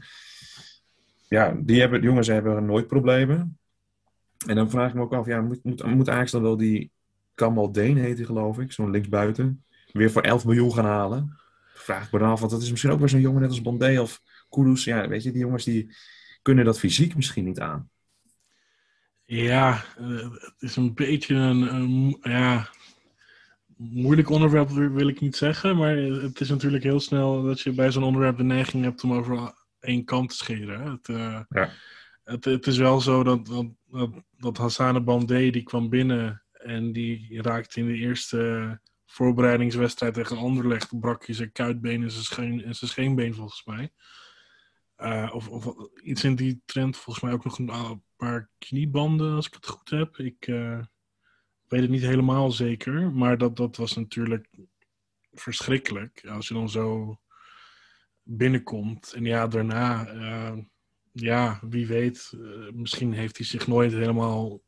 Ja, 1.28 1.58
die, 1.62 1.80
hebben, 1.80 2.00
die 2.00 2.10
jongens 2.10 2.28
hebben 2.28 2.66
nooit 2.66 2.88
problemen. 2.88 3.60
En 4.48 4.56
dan 4.56 4.70
vraag 4.70 4.90
ik 4.90 4.96
me 4.96 5.02
ook 5.02 5.14
af, 5.14 5.26
ja, 5.26 5.42
moet, 5.42 5.64
moet, 5.64 5.86
moet 5.86 6.10
Ajax 6.10 6.32
dan 6.32 6.42
wel 6.42 6.58
die 6.58 6.92
Kamal 7.36 7.72
Deen 7.72 7.98
heet 7.98 8.26
geloof 8.26 8.60
ik, 8.60 8.72
zo'n 8.72 8.92
linksbuiten, 8.92 9.64
weer 9.92 10.12
voor 10.12 10.22
11 10.22 10.46
miljoen 10.46 10.74
gaan 10.74 10.86
halen? 10.86 11.40
Vraag 11.74 12.06
ik 12.06 12.12
me 12.12 12.20
dan 12.20 12.30
af, 12.30 12.40
want 12.40 12.52
dat 12.52 12.62
is 12.62 12.70
misschien 12.70 12.92
ook 12.92 13.00
weer 13.00 13.10
zo'n 13.10 13.22
jongen 13.22 13.42
net 13.42 13.50
als 13.50 13.62
Bondé 13.62 14.02
of 14.02 14.22
Kudus. 14.50 14.84
Ja, 14.84 15.08
weet 15.08 15.24
je, 15.24 15.32
die 15.32 15.42
jongens 15.42 15.64
die 15.64 15.96
kunnen 16.42 16.66
dat 16.66 16.80
fysiek 16.80 17.16
misschien 17.16 17.46
niet 17.46 17.60
aan. 17.60 17.90
Ja, 19.26 19.84
eh, 19.98 20.32
het 20.32 20.56
is 20.60 20.76
een 20.76 20.94
beetje 20.94 21.36
een, 21.36 21.76
een 21.76 22.18
ja, 22.22 22.70
moeilijk 23.78 24.30
onderwerp 24.30 24.70
wil 24.70 25.08
ik 25.08 25.20
niet 25.20 25.36
zeggen, 25.36 25.78
maar 25.78 25.96
het 25.96 26.40
is 26.40 26.50
natuurlijk 26.50 26.84
heel 26.84 27.00
snel 27.00 27.44
dat 27.44 27.62
je 27.62 27.72
bij 27.72 27.92
zo'n 27.92 28.04
onderwerp 28.04 28.38
de 28.38 28.44
neiging 28.44 28.84
hebt 28.84 29.04
om 29.04 29.14
over 29.14 29.54
één 29.80 30.06
kant 30.06 30.30
te 30.30 30.36
scheren. 30.36 30.92
Het, 30.92 31.08
uh, 31.08 31.40
ja. 31.50 31.70
het, 32.24 32.46
het, 32.46 32.68
is 32.68 32.78
wel 32.78 33.02
zo 33.02 33.24
dat, 33.24 33.46
dat, 33.88 34.10
dat, 34.38 34.58
Hassane 34.58 35.02
Bandé 35.02 35.50
die 35.50 35.64
kwam 35.64 35.90
binnen 35.90 36.44
en 36.52 36.92
die 36.92 37.42
raakte 37.42 37.80
in 37.80 37.88
de 37.88 37.96
eerste 37.98 38.80
voorbereidingswedstrijd 39.06 40.14
tegen 40.14 40.38
Anderlecht, 40.38 41.00
brak 41.00 41.26
je 41.26 41.34
zijn 41.34 41.52
kuitbeen 41.52 42.04
en 42.04 42.12
zijn, 42.12 42.24
scheen, 42.24 42.64
en 42.64 42.76
zijn 42.76 42.92
scheenbeen 42.92 43.34
volgens 43.34 43.66
mij. 43.66 43.92
Uh, 45.02 45.30
of, 45.34 45.50
of, 45.50 45.76
iets 46.04 46.24
in 46.24 46.36
die 46.36 46.62
trend, 46.66 46.98
volgens 46.98 47.26
mij 47.26 47.34
ook 47.34 47.44
nog 47.44 47.60
een 47.60 48.04
paar 48.16 48.50
kniebanden 48.58 49.36
als 49.36 49.48
ik 49.48 49.54
het 49.54 49.68
goed 49.68 49.90
heb. 49.90 50.18
Ik, 50.18 50.48
uh, 50.48 50.80
weet 51.68 51.82
het 51.82 51.90
niet 51.90 52.02
helemaal 52.02 52.52
zeker, 52.52 53.12
maar 53.12 53.38
dat, 53.38 53.56
dat 53.56 53.76
was 53.76 53.96
natuurlijk 53.96 54.48
verschrikkelijk. 55.32 56.28
Als 56.28 56.48
je 56.48 56.54
dan 56.54 56.70
zo 56.70 57.20
binnenkomt 58.24 59.14
en 59.14 59.26
ja, 59.26 59.48
daarna, 59.48 60.14
uh, 60.14 60.58
ja, 61.12 61.60
wie 61.62 61.88
weet, 61.88 62.34
misschien 62.74 63.14
heeft 63.14 63.38
hij 63.38 63.46
zich 63.46 63.68
nooit 63.68 63.92
helemaal, 63.92 64.62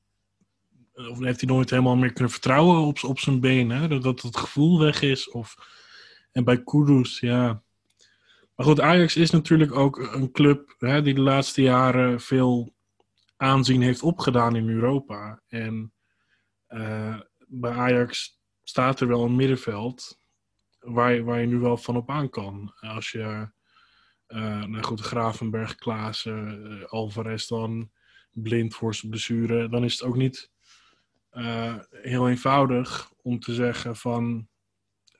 of 0.94 1.20
heeft 1.20 1.42
hij 1.42 1.50
nooit 1.50 1.70
helemaal 1.70 1.96
meer 1.96 2.14
kunnen 2.14 2.32
vertrouwen 2.32 2.78
op, 2.78 3.04
op 3.04 3.20
zijn 3.20 3.40
benen, 3.40 3.90
dat, 3.90 4.04
dat 4.04 4.22
het 4.22 4.38
gevoel 4.38 4.80
weg 4.80 5.02
is. 5.02 5.30
Of, 5.30 5.56
en 6.32 6.44
bij 6.44 6.64
Kudus, 6.64 7.20
ja. 7.20 7.64
Maar 8.56 8.66
goed, 8.66 8.80
Ajax 8.80 9.16
is 9.16 9.32
natuurlijk 9.32 9.76
ook 9.76 9.98
een 9.98 10.32
club 10.32 10.76
hè, 10.78 11.02
die 11.02 11.14
de 11.14 11.22
laatste 11.22 11.62
jaren 11.62 12.22
veel 12.22 12.76
aanzien 13.36 13.82
heeft 13.82 14.02
opgedaan 14.02 14.56
in 14.56 14.70
Europa. 14.70 15.42
En 15.48 15.94
uh, 16.70 17.20
bij 17.48 17.72
Ajax 17.72 18.40
staat 18.64 19.00
er 19.00 19.08
wel 19.08 19.24
een 19.24 19.36
middenveld 19.36 20.20
waar 20.80 21.14
je, 21.14 21.24
waar 21.24 21.40
je 21.40 21.48
nu 21.48 21.58
wel 21.58 21.78
van 21.78 21.96
op 21.96 22.10
aan 22.10 22.30
kan. 22.30 22.74
Als 22.76 23.12
je, 23.12 23.52
uh, 24.28 24.64
nou 24.64 24.84
goed, 24.84 25.02
Gravenberg, 25.02 25.76
Klaassen, 25.76 26.72
uh, 26.72 26.84
Alvarez 26.86 27.48
dan, 27.48 27.92
blind 28.32 28.76
voor 28.76 28.96
zijn 28.96 29.12
blessure, 29.12 29.70
dan 29.70 29.84
is 29.84 29.94
het 29.94 30.04
ook 30.04 30.16
niet 30.16 30.52
heel 31.90 32.30
eenvoudig 32.30 33.12
om 33.22 33.40
te 33.40 33.54
zeggen 33.54 33.96
van 33.96 34.48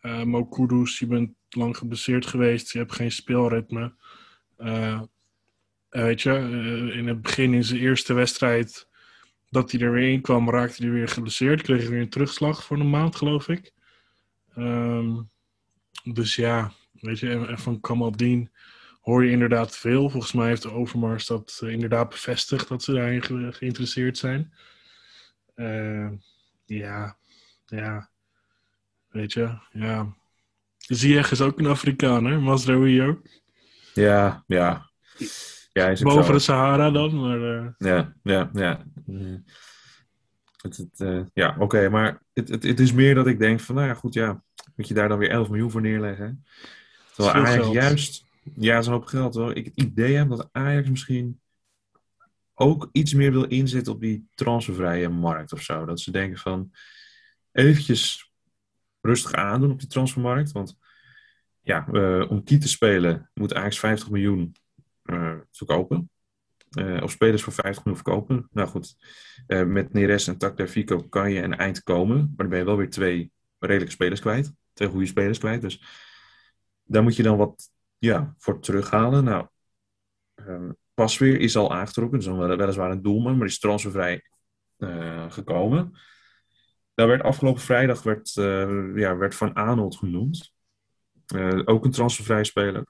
uh, 0.04 0.24
Mo 0.24 0.46
Kudus, 0.46 1.00
je 1.00 1.08
bent 1.08 1.32
lang 1.50 1.78
geblesseerd 1.78 2.26
geweest, 2.26 2.72
je 2.72 2.78
hebt 2.78 2.96
geen 2.96 3.12
speelritme. 3.12 3.96
weet 5.90 6.22
je, 6.22 6.34
in 6.94 7.08
het 7.08 7.22
begin 7.22 7.54
in 7.54 7.64
zijn 7.64 7.80
eerste 7.80 8.14
wedstrijd 8.14 8.88
dat 9.54 9.72
hij 9.72 9.82
er 9.82 9.92
weer 9.92 10.12
in 10.12 10.22
kwam, 10.22 10.50
raakte 10.50 10.84
hij 10.84 10.92
weer 10.92 11.08
geblesseerd. 11.08 11.62
Kreeg 11.62 11.82
hij 11.82 11.90
weer 11.90 12.02
een 12.02 12.10
terugslag 12.10 12.64
voor 12.64 12.80
een 12.80 12.90
maand, 12.90 13.16
geloof 13.16 13.48
ik. 13.48 13.74
Um, 14.58 15.30
dus 16.04 16.36
ja, 16.36 16.72
weet 16.92 17.20
je, 17.20 17.30
en 17.30 17.60
van 17.60 17.80
Kamaldien 17.80 18.52
hoor 19.02 19.26
je 19.26 19.32
inderdaad 19.32 19.78
veel. 19.78 20.10
Volgens 20.10 20.34
mij 20.34 20.48
heeft 20.48 20.68
Overmars 20.70 21.26
dat 21.26 21.62
inderdaad 21.66 22.10
bevestigd 22.10 22.68
dat 22.68 22.84
ze 22.84 22.94
daarin 22.94 23.22
ge 23.22 23.52
geïnteresseerd 23.52 24.18
zijn. 24.18 24.54
Ja, 26.66 27.18
ja, 27.66 28.10
weet 29.14 29.34
je, 29.34 29.58
ja. 29.72 30.16
Ziyech 30.78 31.32
is 31.32 31.42
ook 31.42 31.60
een 31.60 31.66
Afrikaner, 31.66 32.42
Masraoui 32.42 33.02
ook. 33.02 33.22
Ja, 33.94 34.44
ja. 34.48 34.90
Ja, 35.74 35.88
is 35.88 36.02
Boven 36.02 36.34
de 36.34 36.40
Sahara 36.40 36.92
dan, 36.92 37.20
maar... 37.20 37.40
Uh... 37.40 37.68
Ja, 37.78 38.14
ja, 38.24 38.50
ja. 38.54 38.86
Het, 40.62 40.78
het, 40.78 41.00
uh, 41.00 41.22
ja, 41.34 41.56
oké, 41.60 41.90
maar 41.90 42.22
het, 42.34 42.50
het, 42.50 42.64
het, 42.64 42.80
is 42.80 42.94
meer 42.94 43.16
dat 43.16 43.28
ik 43.28 43.40
denk 43.40 43.60
van, 43.60 43.76
nou 43.76 43.88
ja, 43.88 43.94
goed, 43.94 44.14
ja, 44.14 44.44
moet 44.76 44.88
je 44.88 44.94
daar 44.94 45.10
dan 45.10 45.18
weer 45.18 45.30
11 45.30 45.50
miljoen 45.50 45.72
voor 45.72 45.82
neerleggen? 45.82 46.46
Terwijl 47.16 47.36
Ajax 47.36 47.56
geld. 47.56 47.74
juist, 47.74 48.26
ja, 48.56 48.82
zo'n 48.82 48.94
hoop 48.94 49.06
geld 49.06 49.36
hoor. 49.36 49.56
Ik 49.56 49.66
het 49.66 49.82
idee 49.82 50.16
heb 50.16 50.30
dat 50.30 50.50
Ajax 50.52 50.90
misschien 50.90 51.40
ook 52.54 52.90
iets 52.92 53.14
meer 53.14 53.32
wil 53.32 53.44
inzetten 53.46 53.94
op 53.94 54.02
die 54.02 54.28
transfervrije 54.36 55.10
markt 55.10 55.54
of 55.54 55.62
zo. 55.62 55.86
Dat 55.86 56.00
ze 56.00 56.12
denken 56.12 56.38
van, 56.38 56.72
eventjes 57.52 58.33
rustig 59.04 59.34
aandoen 59.34 59.72
op 59.72 59.80
die 59.80 59.88
transfermarkt, 59.88 60.52
want 60.52 60.78
ja, 61.62 61.88
uh, 61.92 62.32
om 62.32 62.44
Kiet 62.44 62.62
te 62.62 62.68
spelen 62.68 63.30
moet 63.34 63.54
Ajax 63.54 63.80
50 63.80 64.10
miljoen 64.10 64.56
uh, 65.04 65.36
verkopen. 65.52 66.10
Uh, 66.80 67.04
of 67.04 67.12
spelers 67.12 67.44
voor 67.44 67.54
50 67.54 67.86
miljoen 67.86 68.04
verkopen. 68.04 68.48
Nou 68.52 68.68
goed, 68.68 68.96
met 69.48 69.94
Neres 69.94 70.28
en 70.28 70.38
Takda 70.38 70.68
Fico 70.68 71.04
kan 71.04 71.32
je 71.32 71.42
een 71.42 71.58
eind 71.58 71.84
komen. 71.84 72.18
Maar 72.18 72.36
dan 72.38 72.50
ben 72.50 72.58
je 72.58 72.66
wel 72.66 72.78
weer 72.78 72.90
twee 72.90 73.32
redelijke 73.60 73.94
spelers 73.94 74.20
kwijt. 74.20 74.54
Twee 74.74 74.90
goede 74.90 75.06
spelers 75.06 75.38
kwijt. 75.38 75.62
Dus 75.62 75.84
daar 76.84 77.04
moet 77.04 77.16
je 77.16 77.24
dan 77.24 77.38
wat 77.38 77.72
ja, 77.98 78.34
voor 78.38 78.60
terughalen. 78.60 79.24
Nou, 79.24 79.48
uh, 80.36 80.70
Pasweer 80.94 81.40
is 81.40 81.56
al 81.56 81.74
aangetrokken. 81.74 82.20
Dus 82.20 82.28
wel, 82.28 82.58
weliswaar 82.58 82.92
een 82.92 83.02
doelman, 83.02 83.32
maar 83.32 83.48
die 83.48 83.56
is 83.56 83.60
transfervrij 83.60 84.24
gekomen. 85.30 85.98
Daar 86.94 87.08
werd 87.08 87.22
afgelopen 87.22 87.62
vrijdag 87.62 88.04
werd, 88.04 88.32
ja, 88.96 89.18
werd 89.18 89.36
Van 89.36 89.54
Arnold 89.54 89.96
genoemd. 89.96 90.54
ook 91.66 91.86
een 91.86 91.92
transfervrij 91.92 92.44
speler. 92.44 92.86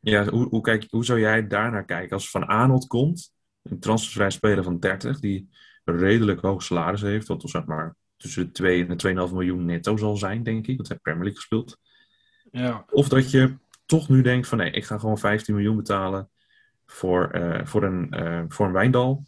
Ja, 0.00 0.28
hoe, 0.28 0.48
hoe, 0.48 0.60
kijk, 0.60 0.86
hoe 0.90 1.04
zou 1.04 1.20
jij 1.20 1.46
daarnaar 1.46 1.84
kijken? 1.84 2.12
Als 2.12 2.30
Van 2.30 2.46
Arnold 2.46 2.86
komt, 2.86 3.32
een 3.62 3.80
transfervrij 3.80 4.30
speler 4.30 4.64
van 4.64 4.78
30, 4.78 5.20
die 5.20 5.48
een 5.84 5.98
redelijk 5.98 6.40
hoog 6.40 6.62
salaris 6.62 7.00
heeft, 7.00 7.26
wat 7.26 7.50
zeg 7.50 7.64
maar 7.64 7.96
tussen 8.16 8.44
de 8.46 8.50
2 8.50 8.86
en 8.86 8.96
de 8.96 9.26
2,5 9.28 9.32
miljoen 9.32 9.64
netto 9.64 9.96
zal 9.96 10.16
zijn, 10.16 10.42
denk 10.42 10.66
ik. 10.66 10.76
Dat 10.76 10.88
hij 10.88 10.96
Premier 10.96 11.22
League 11.22 11.40
gespeeld. 11.40 11.78
Ja. 12.50 12.84
Of 12.90 13.08
dat 13.08 13.30
je 13.30 13.56
toch 13.86 14.08
nu 14.08 14.22
denkt 14.22 14.48
van 14.48 14.58
nee, 14.58 14.70
ik 14.70 14.84
ga 14.84 14.98
gewoon 14.98 15.18
15 15.18 15.54
miljoen 15.54 15.76
betalen 15.76 16.30
voor, 16.86 17.40
voor, 17.64 17.82
een, 17.82 18.14
voor 18.48 18.66
een 18.66 18.72
Wijndal. 18.72 19.26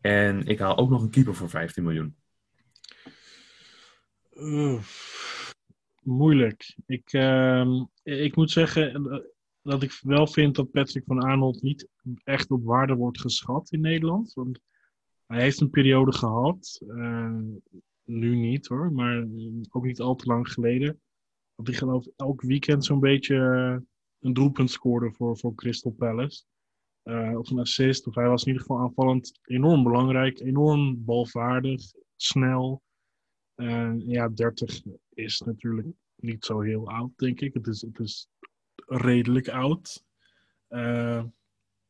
En 0.00 0.46
ik 0.46 0.58
haal 0.58 0.76
ook 0.76 0.90
nog 0.90 1.02
een 1.02 1.10
keeper 1.10 1.34
voor 1.34 1.50
15 1.50 1.82
miljoen. 1.82 2.16
Moeilijk. 6.02 6.76
Ik, 6.86 7.12
ehm, 7.12 7.84
ik 8.02 8.36
moet 8.36 8.50
zeggen 8.50 9.02
dat 9.62 9.82
ik 9.82 10.00
wel 10.02 10.26
vind 10.26 10.54
dat 10.54 10.70
Patrick 10.70 11.04
van 11.06 11.22
Arnold 11.22 11.62
niet 11.62 11.88
echt 12.24 12.50
op 12.50 12.64
waarde 12.64 12.94
wordt 12.94 13.20
geschat 13.20 13.72
in 13.72 13.80
Nederland. 13.80 14.32
Want 14.32 14.60
hij 15.26 15.40
heeft 15.40 15.60
een 15.60 15.70
periode 15.70 16.12
gehad, 16.12 16.80
uh, 16.86 17.40
nu 18.04 18.36
niet 18.36 18.66
hoor, 18.66 18.92
maar 18.92 19.26
ook 19.70 19.84
niet 19.84 20.00
al 20.00 20.14
te 20.14 20.26
lang 20.26 20.52
geleden. 20.52 21.00
Dat 21.54 21.66
hij 21.66 21.76
geloof 21.76 22.06
elk 22.16 22.42
weekend 22.42 22.84
zo'n 22.84 23.00
beetje 23.00 23.36
een 24.20 24.32
doelpunt 24.32 24.70
scoorde 24.70 25.12
voor, 25.12 25.38
voor 25.38 25.54
Crystal 25.54 25.92
Palace. 25.92 26.44
Of 27.38 27.50
een 27.50 27.58
assist, 27.58 28.06
of 28.06 28.14
hij 28.14 28.28
was 28.28 28.40
in 28.42 28.46
ieder 28.46 28.62
geval 28.62 28.82
aanvallend 28.82 29.38
enorm 29.42 29.82
belangrijk, 29.82 30.40
enorm 30.40 31.04
balvaardig, 31.04 31.82
snel. 32.16 32.82
Ja, 34.06 34.28
30 34.28 34.82
is 35.14 35.40
natuurlijk 35.40 35.88
niet 36.16 36.44
zo 36.44 36.60
heel 36.60 36.88
oud, 36.88 37.10
denk 37.16 37.40
ik. 37.40 37.54
Het 37.54 37.66
is, 37.66 37.80
het 37.80 37.98
is 37.98 38.28
redelijk 38.86 39.48
oud. 39.48 40.04
Uh, 40.70 41.24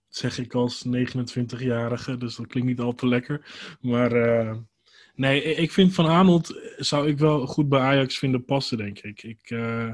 zeg 0.09 0.39
ik 0.39 0.55
als 0.55 0.87
29-jarige, 0.87 2.17
dus 2.17 2.37
dat 2.37 2.47
klinkt 2.47 2.69
niet 2.69 2.81
al 2.81 2.95
te 2.95 3.07
lekker. 3.07 3.67
Maar 3.81 4.13
uh, 4.13 4.57
nee, 5.15 5.43
ik 5.43 5.73
vind 5.73 5.95
Van 5.95 6.07
Arnold 6.07 6.61
zou 6.77 7.09
ik 7.09 7.19
wel 7.19 7.47
goed 7.47 7.69
bij 7.69 7.81
Ajax 7.81 8.19
vinden 8.19 8.45
passen, 8.45 8.77
denk 8.79 8.99
ik. 8.99 9.23
ik 9.23 9.51
uh, 9.51 9.91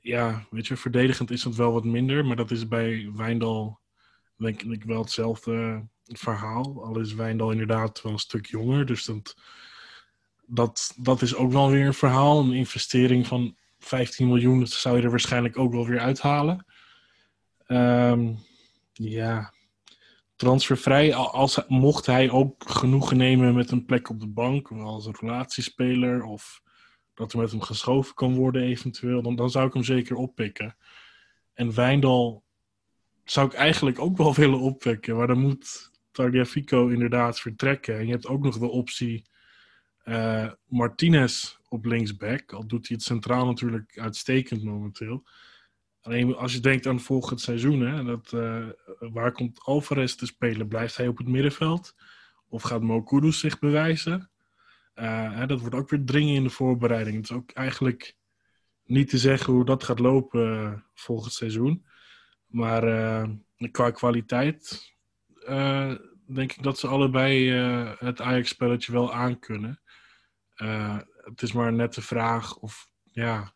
ja, 0.00 0.46
weet 0.50 0.66
je, 0.66 0.76
verdedigend 0.76 1.30
is 1.30 1.44
het 1.44 1.56
wel 1.56 1.72
wat 1.72 1.84
minder, 1.84 2.24
maar 2.24 2.36
dat 2.36 2.50
is 2.50 2.68
bij 2.68 3.10
Wijndal 3.14 3.80
denk 4.36 4.62
ik 4.62 4.84
wel 4.84 5.00
hetzelfde 5.00 5.86
verhaal. 6.04 6.84
Al 6.84 7.00
is 7.00 7.14
Wijndal 7.14 7.50
inderdaad 7.50 8.02
wel 8.02 8.12
een 8.12 8.18
stuk 8.18 8.46
jonger, 8.46 8.86
dus 8.86 9.04
dat, 9.04 9.36
dat, 10.46 10.94
dat 10.96 11.22
is 11.22 11.34
ook 11.34 11.52
wel 11.52 11.70
weer 11.70 11.86
een 11.86 11.94
verhaal. 11.94 12.40
Een 12.40 12.52
investering 12.52 13.26
van 13.26 13.56
15 13.78 14.26
miljoen 14.26 14.60
dat 14.60 14.70
zou 14.70 14.96
je 14.96 15.02
er 15.02 15.10
waarschijnlijk 15.10 15.58
ook 15.58 15.72
wel 15.72 15.86
weer 15.86 16.00
uithalen. 16.00 16.66
Um, 17.66 18.38
ja, 18.92 19.52
transfervrij. 20.36 21.14
Als, 21.14 21.60
mocht 21.68 22.06
hij 22.06 22.30
ook 22.30 22.70
genoegen 22.70 23.16
nemen 23.16 23.54
met 23.54 23.70
een 23.70 23.84
plek 23.84 24.08
op 24.08 24.20
de 24.20 24.28
bank, 24.28 24.70
als 24.70 25.06
een 25.06 25.16
relatiespeler, 25.20 26.24
of 26.24 26.62
dat 27.14 27.32
er 27.32 27.38
met 27.38 27.50
hem 27.50 27.60
geschoven 27.60 28.14
kan 28.14 28.34
worden 28.34 28.62
eventueel, 28.62 29.22
dan, 29.22 29.36
dan 29.36 29.50
zou 29.50 29.66
ik 29.66 29.72
hem 29.72 29.84
zeker 29.84 30.16
oppikken. 30.16 30.76
En 31.54 31.74
Wijndal 31.74 32.44
zou 33.24 33.46
ik 33.46 33.52
eigenlijk 33.52 33.98
ook 33.98 34.16
wel 34.16 34.34
willen 34.34 34.60
oppikken, 34.60 35.16
maar 35.16 35.26
dan 35.26 35.40
moet 35.40 35.90
Tagliafico 36.10 36.88
inderdaad 36.88 37.40
vertrekken. 37.40 37.98
En 37.98 38.06
je 38.06 38.12
hebt 38.12 38.26
ook 38.26 38.42
nog 38.42 38.58
de 38.58 38.70
optie 38.70 39.26
uh, 40.08 40.50
Martinez 40.66 41.56
op 41.68 41.84
linksback, 41.84 42.52
al 42.52 42.66
doet 42.66 42.88
hij 42.88 42.96
het 42.96 43.06
centraal 43.06 43.46
natuurlijk 43.46 43.98
uitstekend 43.98 44.64
momenteel. 44.64 45.26
Alleen 46.00 46.34
als 46.34 46.52
je 46.52 46.60
denkt 46.60 46.86
aan 46.86 47.00
volgend 47.00 47.40
seizoen, 47.40 47.80
hè, 47.80 48.04
dat, 48.04 48.32
uh, 48.32 48.66
waar 48.98 49.32
komt 49.32 49.60
Alvarez 49.60 50.14
te 50.14 50.26
spelen? 50.26 50.68
Blijft 50.68 50.96
hij 50.96 51.08
op 51.08 51.18
het 51.18 51.28
middenveld? 51.28 51.94
Of 52.48 52.62
gaat 52.62 52.82
Mo 52.82 53.30
zich 53.30 53.58
bewijzen? 53.58 54.30
Uh, 54.94 55.32
hè, 55.34 55.46
dat 55.46 55.60
wordt 55.60 55.74
ook 55.74 55.90
weer 55.90 56.04
dringen 56.04 56.34
in 56.34 56.42
de 56.42 56.50
voorbereiding. 56.50 57.16
Het 57.16 57.30
is 57.30 57.36
ook 57.36 57.50
eigenlijk 57.50 58.16
niet 58.84 59.08
te 59.08 59.18
zeggen 59.18 59.52
hoe 59.52 59.64
dat 59.64 59.84
gaat 59.84 59.98
lopen 59.98 60.84
volgend 60.94 61.32
seizoen. 61.32 61.86
Maar 62.46 62.82
qua 63.70 63.90
kwaliteit 63.90 64.94
denk 66.26 66.52
ik 66.52 66.62
dat 66.62 66.78
ze 66.78 66.86
allebei 66.86 67.50
het 67.98 68.20
Ajax-spelletje 68.20 68.92
wel 68.92 69.14
aankunnen. 69.14 69.80
Het 71.24 71.42
is 71.42 71.52
maar 71.52 71.72
net 71.72 71.94
de 71.94 72.02
vraag 72.02 72.56
of, 72.56 72.88
ja, 73.12 73.52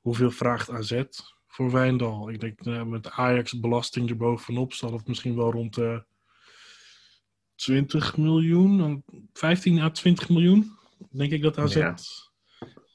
hoeveel 0.00 0.30
vraagt 0.30 0.70
AZ? 0.70 1.02
voor 1.58 1.70
Wijndal. 1.70 2.30
Ik 2.30 2.40
denk 2.40 2.66
uh, 2.66 2.82
met 2.82 3.10
Ajax 3.10 3.60
belasting 3.60 4.10
erbovenop 4.10 4.72
zal 4.72 4.92
het 4.92 5.08
misschien 5.08 5.36
wel 5.36 5.52
rond 5.52 5.74
de 5.74 6.04
20 7.54 8.16
miljoen, 8.16 9.04
15 9.32 9.78
à 9.78 9.90
20 9.90 10.28
miljoen. 10.28 10.76
Denk 11.10 11.32
ik 11.32 11.42
dat 11.42 11.58
AZ. 11.58 11.74
Ja, 11.74 11.94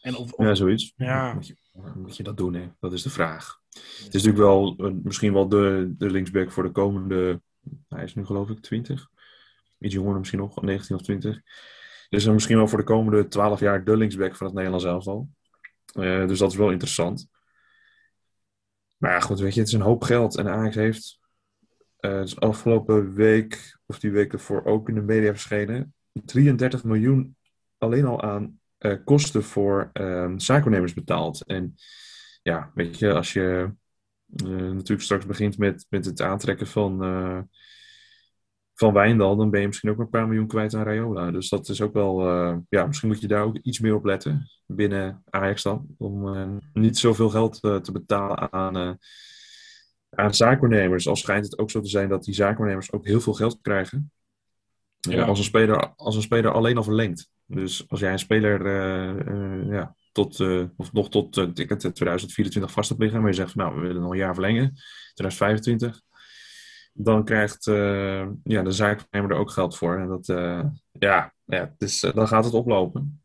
en 0.01 0.15
of, 0.15 0.33
ja 0.37 0.55
zoiets. 0.55 0.93
Ja. 0.95 1.33
Moet, 1.33 1.47
je, 1.47 1.55
moet 1.95 2.17
je 2.17 2.23
dat 2.23 2.37
doen, 2.37 2.53
hè? 2.53 2.71
Dat 2.79 2.93
is 2.93 3.01
de 3.01 3.09
vraag. 3.09 3.61
Het 3.69 4.13
is 4.13 4.23
natuurlijk 4.23 4.37
wel 4.37 4.75
uh, 4.77 4.93
misschien 5.03 5.33
wel 5.33 5.49
de, 5.49 5.93
de 5.97 6.11
linksback 6.11 6.51
voor 6.51 6.63
de 6.63 6.71
komende. 6.71 7.41
Hij 7.87 8.03
is 8.03 8.15
nu 8.15 8.25
geloof 8.25 8.49
ik 8.49 8.59
20. 8.59 9.09
Iets 9.79 9.93
jonger 9.93 10.17
misschien 10.17 10.39
nog, 10.39 10.61
19 10.61 10.95
of 10.95 11.01
20. 11.01 11.41
Dus 12.13 12.23
dan 12.23 12.33
misschien 12.33 12.57
wel 12.57 12.67
voor 12.67 12.77
de 12.77 12.83
komende 12.83 13.27
12 13.27 13.59
jaar 13.59 13.83
de 13.83 13.97
linksback 13.97 14.35
van 14.35 14.45
het 14.45 14.55
Nederlands 14.55 14.85
elftal. 14.85 15.29
Uh, 15.97 16.27
dus 16.27 16.39
dat 16.39 16.51
is 16.51 16.57
wel 16.57 16.71
interessant. 16.71 17.27
Maar 18.97 19.11
ja, 19.11 19.19
goed, 19.19 19.39
weet 19.39 19.53
je, 19.53 19.59
het 19.59 19.69
is 19.69 19.75
een 19.75 19.81
hoop 19.81 20.03
geld. 20.03 20.37
En 20.37 20.47
Ajax 20.47 20.75
heeft 20.75 21.19
uh, 21.99 22.11
dus 22.11 22.39
afgelopen 22.39 23.13
week, 23.13 23.77
of 23.85 23.99
die 23.99 24.11
week 24.11 24.33
ervoor 24.33 24.65
ook 24.65 24.89
in 24.89 24.95
de 24.95 25.01
media 25.01 25.29
verschenen, 25.29 25.93
33 26.11 26.83
miljoen 26.83 27.35
alleen 27.77 28.05
al 28.05 28.21
aan 28.21 28.59
uh, 28.79 28.97
kosten 29.03 29.43
voor 29.43 29.91
zaakwaarnemers 30.35 30.93
betaald. 30.93 31.45
En 31.45 31.75
ja, 32.41 32.71
weet 32.73 32.99
je, 32.99 33.13
als 33.13 33.33
je 33.33 33.71
natuurlijk 34.43 35.01
straks 35.01 35.25
begint 35.25 35.57
met, 35.57 35.85
met 35.89 36.05
het 36.05 36.21
aantrekken 36.21 36.67
van 36.67 37.01
van 38.83 38.93
Wijndal, 38.93 39.35
dan 39.35 39.49
ben 39.49 39.61
je 39.61 39.67
misschien 39.67 39.89
ook 39.89 39.99
een 39.99 40.09
paar 40.09 40.27
miljoen 40.27 40.47
kwijt 40.47 40.73
aan 40.73 40.83
Rayola. 40.83 41.31
Dus 41.31 41.49
dat 41.49 41.69
is 41.69 41.81
ook 41.81 41.93
wel, 41.93 42.27
uh, 42.27 42.57
ja, 42.69 42.85
misschien 42.85 43.09
moet 43.09 43.21
je 43.21 43.27
daar 43.27 43.43
ook 43.43 43.57
iets 43.57 43.79
meer 43.79 43.95
op 43.95 44.05
letten 44.05 44.49
binnen 44.65 45.23
Ajax 45.29 45.63
dan. 45.63 45.87
Om 45.97 46.27
uh, 46.27 46.47
niet 46.73 46.97
zoveel 46.97 47.29
geld 47.29 47.59
uh, 47.61 47.75
te 47.75 47.91
betalen 47.91 48.51
aan, 48.51 48.97
aan 50.09 50.33
zaakwaarnemers. 50.33 51.07
Al 51.07 51.15
schijnt 51.15 51.45
het 51.45 51.57
ook 51.57 51.71
zo 51.71 51.81
te 51.81 51.89
zijn 51.89 52.09
dat 52.09 52.23
die 52.23 52.33
zaakwaarnemers 52.33 52.91
ook 52.91 53.05
heel 53.05 53.21
veel 53.21 53.33
geld 53.33 53.61
krijgen. 53.61 54.11
Ja. 54.99 55.25
als, 55.25 55.37
een 55.37 55.45
speler, 55.45 55.93
als 55.95 56.15
een 56.15 56.21
speler 56.21 56.51
alleen 56.51 56.77
al 56.77 56.83
verlengt. 56.83 57.29
Dus 57.45 57.89
als 57.89 57.99
jij 57.99 58.11
een 58.11 58.19
speler 58.19 58.67
ja, 59.71 59.95
tot, 60.11 60.39
of 60.75 60.93
nog 60.93 61.09
tot 61.09 61.33
2024 61.33 62.71
vast 62.71 62.89
hebt 62.89 63.01
liggen, 63.01 63.19
maar 63.19 63.29
je 63.29 63.35
zegt, 63.35 63.55
nou, 63.55 63.75
we 63.75 63.81
willen 63.81 64.01
nog 64.01 64.11
een 64.11 64.17
jaar 64.17 64.33
verlengen, 64.33 64.73
2025 65.13 66.01
dan 66.93 67.25
krijgt 67.25 67.67
uh, 67.67 68.27
ja, 68.43 68.61
de 68.61 68.71
zaaknemer 68.71 69.31
er 69.31 69.37
ook 69.37 69.51
geld 69.51 69.77
voor. 69.77 69.99
En 69.99 70.07
dat, 70.07 70.27
uh, 70.27 70.63
ja, 70.91 71.33
ja 71.45 71.73
dus, 71.77 72.03
uh, 72.03 72.13
dan 72.13 72.27
gaat 72.27 72.45
het 72.45 72.53
oplopen. 72.53 73.23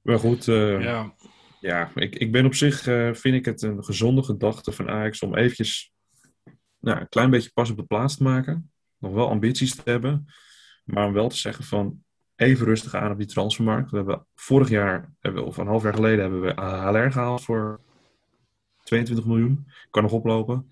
Maar 0.00 0.18
goed, 0.18 0.44
ja. 0.44 1.14
ja, 1.60 1.90
ik, 1.94 2.16
ik 2.16 2.32
ben 2.32 2.46
op 2.46 2.54
zich, 2.54 2.82
vind 3.12 3.34
ik 3.34 3.44
het 3.44 3.62
een 3.62 3.84
gezonde 3.84 4.22
gedachte 4.22 4.72
van 4.72 4.88
Ajax 4.88 5.22
om 5.22 5.36
eventjes 5.36 5.92
nou, 6.78 7.00
een 7.00 7.08
klein 7.08 7.30
beetje 7.30 7.50
pas 7.54 7.70
op 7.70 7.76
de 7.76 7.84
plaats 7.84 8.16
te 8.16 8.22
maken. 8.22 8.72
Nog 8.98 9.12
wel 9.12 9.28
ambities 9.28 9.74
te 9.74 9.90
hebben, 9.90 10.26
maar 10.84 11.06
om 11.06 11.12
wel 11.12 11.28
te 11.28 11.36
zeggen 11.36 11.64
van 11.64 12.04
even 12.36 12.66
rustig 12.66 12.94
aan 12.94 13.10
op 13.10 13.18
die 13.18 13.26
transfermarkt. 13.26 13.90
We 13.90 13.96
hebben 13.96 14.26
vorig 14.34 14.68
jaar, 14.68 15.12
of 15.20 15.56
een 15.56 15.66
half 15.66 15.82
jaar 15.82 15.94
geleden, 15.94 16.20
hebben 16.20 16.40
we 16.40 16.60
HLR 16.60 17.12
gehaald 17.12 17.44
voor 17.44 17.80
22 18.82 19.26
miljoen. 19.26 19.66
Kan 19.90 20.02
nog 20.02 20.12
oplopen. 20.12 20.68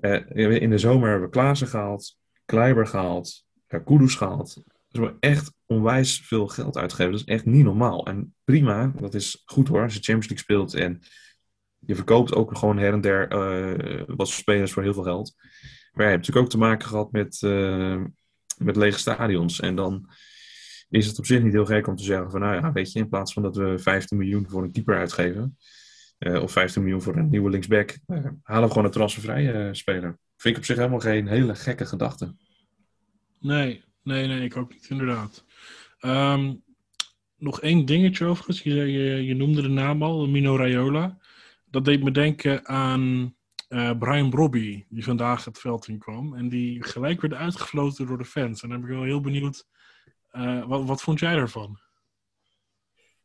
Uh, 0.00 0.60
in 0.62 0.70
de 0.70 0.78
zomer 0.78 1.08
hebben 1.08 1.28
we 1.28 1.34
Klaassen 1.34 1.68
gehaald, 1.68 2.18
Kleiber 2.44 2.86
gehaald, 2.86 3.44
uh, 3.68 4.08
gehaald. 4.08 4.62
Dus 4.88 5.00
we 5.00 5.16
echt 5.20 5.54
onwijs 5.66 6.20
veel 6.20 6.46
geld 6.46 6.76
uitgegeven. 6.76 7.12
Dat 7.12 7.20
is 7.20 7.26
echt 7.26 7.44
niet 7.44 7.64
normaal. 7.64 8.06
En 8.06 8.34
prima, 8.44 8.92
dat 8.96 9.14
is 9.14 9.42
goed 9.44 9.68
hoor, 9.68 9.82
als 9.82 9.94
je 9.94 10.00
Champions 10.00 10.28
League 10.28 10.44
speelt 10.44 10.74
en 10.74 11.02
je 11.78 11.94
verkoopt 11.94 12.34
ook 12.34 12.58
gewoon 12.58 12.78
her 12.78 12.92
en 12.92 13.00
der 13.00 13.32
uh, 13.32 14.02
wat 14.06 14.28
spelers 14.28 14.72
voor 14.72 14.82
heel 14.82 14.94
veel 14.94 15.02
geld. 15.02 15.34
Maar 15.92 16.04
je 16.04 16.10
hebt 16.12 16.26
natuurlijk 16.26 16.46
ook 16.46 16.50
te 16.52 16.58
maken 16.58 16.88
gehad 16.88 17.12
met, 17.12 17.40
met 18.58 18.76
lege 18.76 18.98
stadions. 18.98 19.60
En 19.60 19.76
dan 19.76 20.08
is 20.88 21.06
het 21.06 21.18
op 21.18 21.26
zich 21.26 21.42
niet 21.42 21.52
heel 21.52 21.66
gek 21.66 21.86
om 21.86 21.96
te 21.96 22.04
zeggen 22.04 22.30
van, 22.30 22.40
nou 22.40 22.54
ja, 22.54 22.72
weet 22.72 22.92
je, 22.92 22.98
in 22.98 23.08
plaats 23.08 23.32
van 23.32 23.42
dat 23.42 23.56
we 23.56 23.78
15 23.78 24.18
miljoen 24.18 24.48
voor 24.48 24.62
een 24.62 24.72
keeper 24.72 24.96
uitgeven, 24.96 25.56
uh, 26.24 26.42
of 26.42 26.52
15 26.52 26.82
miljoen 26.82 27.02
voor 27.02 27.16
een 27.16 27.30
nieuwe 27.30 27.50
linksback. 27.50 27.98
Uh, 28.06 28.24
halen 28.42 28.64
we 28.64 28.68
gewoon 28.68 28.84
een 28.84 28.90
transfervrije 28.90 29.52
uh, 29.52 29.68
speler. 29.72 30.18
Vind 30.36 30.54
ik 30.54 30.60
op 30.60 30.66
zich 30.66 30.76
helemaal 30.76 31.00
geen 31.00 31.26
hele 31.26 31.54
gekke 31.54 31.86
gedachte. 31.86 32.34
Nee, 33.40 33.84
nee, 34.02 34.26
nee, 34.26 34.44
ik 34.44 34.56
ook 34.56 34.72
niet, 34.72 34.86
inderdaad. 34.90 35.44
Um, 36.00 36.62
nog 37.36 37.60
één 37.60 37.84
dingetje 37.84 38.24
overigens. 38.24 38.62
Je, 38.62 38.74
je, 38.74 39.24
je, 39.24 39.34
noemde 39.34 39.62
de 39.62 39.68
naam 39.68 40.02
al, 40.02 40.28
Mino 40.28 40.56
Raiola. 40.56 41.18
Dat 41.64 41.84
deed 41.84 42.02
me 42.02 42.10
denken 42.10 42.66
aan 42.66 43.34
Brian 43.98 44.30
Brobby, 44.30 44.84
die 44.88 45.04
vandaag 45.04 45.44
het 45.44 45.58
veld 45.58 45.88
in 45.88 45.98
kwam. 45.98 46.34
En 46.34 46.48
die 46.48 46.82
gelijk 46.82 47.20
werd 47.20 47.34
uitgefloten 47.34 48.06
door 48.06 48.18
de 48.18 48.24
fans. 48.24 48.62
En 48.62 48.68
dan 48.68 48.80
ben 48.80 48.90
ik 48.90 48.96
wel 48.96 49.04
heel 49.04 49.20
benieuwd, 49.20 49.66
wat, 50.66 50.84
wat 50.84 51.02
vond 51.02 51.20
jij 51.20 51.34
daarvan? 51.34 51.78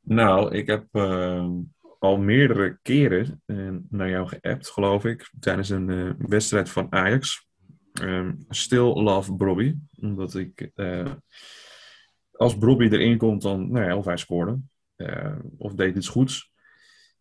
Nou, 0.01 0.55
ik 0.55 0.67
heb 0.67 0.85
ehm, 0.91 1.51
al 1.99 2.17
meerdere 2.17 2.79
keren 2.81 3.41
uh, 3.45 3.75
naar 3.89 4.09
jou 4.09 4.27
geappt, 4.27 4.69
geloof 4.69 5.05
ik, 5.05 5.31
tijdens 5.39 5.69
een 5.69 5.89
uh, 5.89 6.13
wedstrijd 6.17 6.69
van 6.69 6.91
Ajax. 6.91 7.47
Um, 8.01 8.45
still 8.49 8.93
love 8.93 9.35
Brobby, 9.35 9.75
omdat 9.99 10.35
ik, 10.35 10.71
uh, 10.75 11.11
als 12.31 12.57
Brobby 12.57 12.87
erin 12.87 13.17
komt, 13.17 13.41
dan, 13.41 13.71
nou 13.71 13.85
ja, 13.85 13.97
of 13.97 14.05
hij 14.05 14.17
scoorde, 14.17 14.59
of 15.57 15.73
deed 15.73 15.95
iets 15.95 16.07
goeds. 16.07 16.51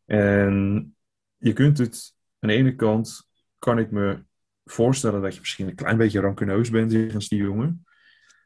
En 0.05 0.97
je 1.37 1.53
kunt 1.53 1.79
het, 1.79 2.15
aan 2.39 2.49
de 2.49 2.55
ene 2.55 2.75
kant 2.75 3.29
kan 3.59 3.79
ik 3.79 3.91
me 3.91 4.25
voorstellen 4.65 5.23
dat 5.23 5.35
je 5.35 5.41
misschien 5.41 5.69
een 5.69 5.75
klein 5.75 5.97
beetje 5.97 6.21
rancuneus 6.21 6.71
bent 6.71 6.91
tegen 6.91 7.19
die 7.19 7.39
jongen. 7.39 7.85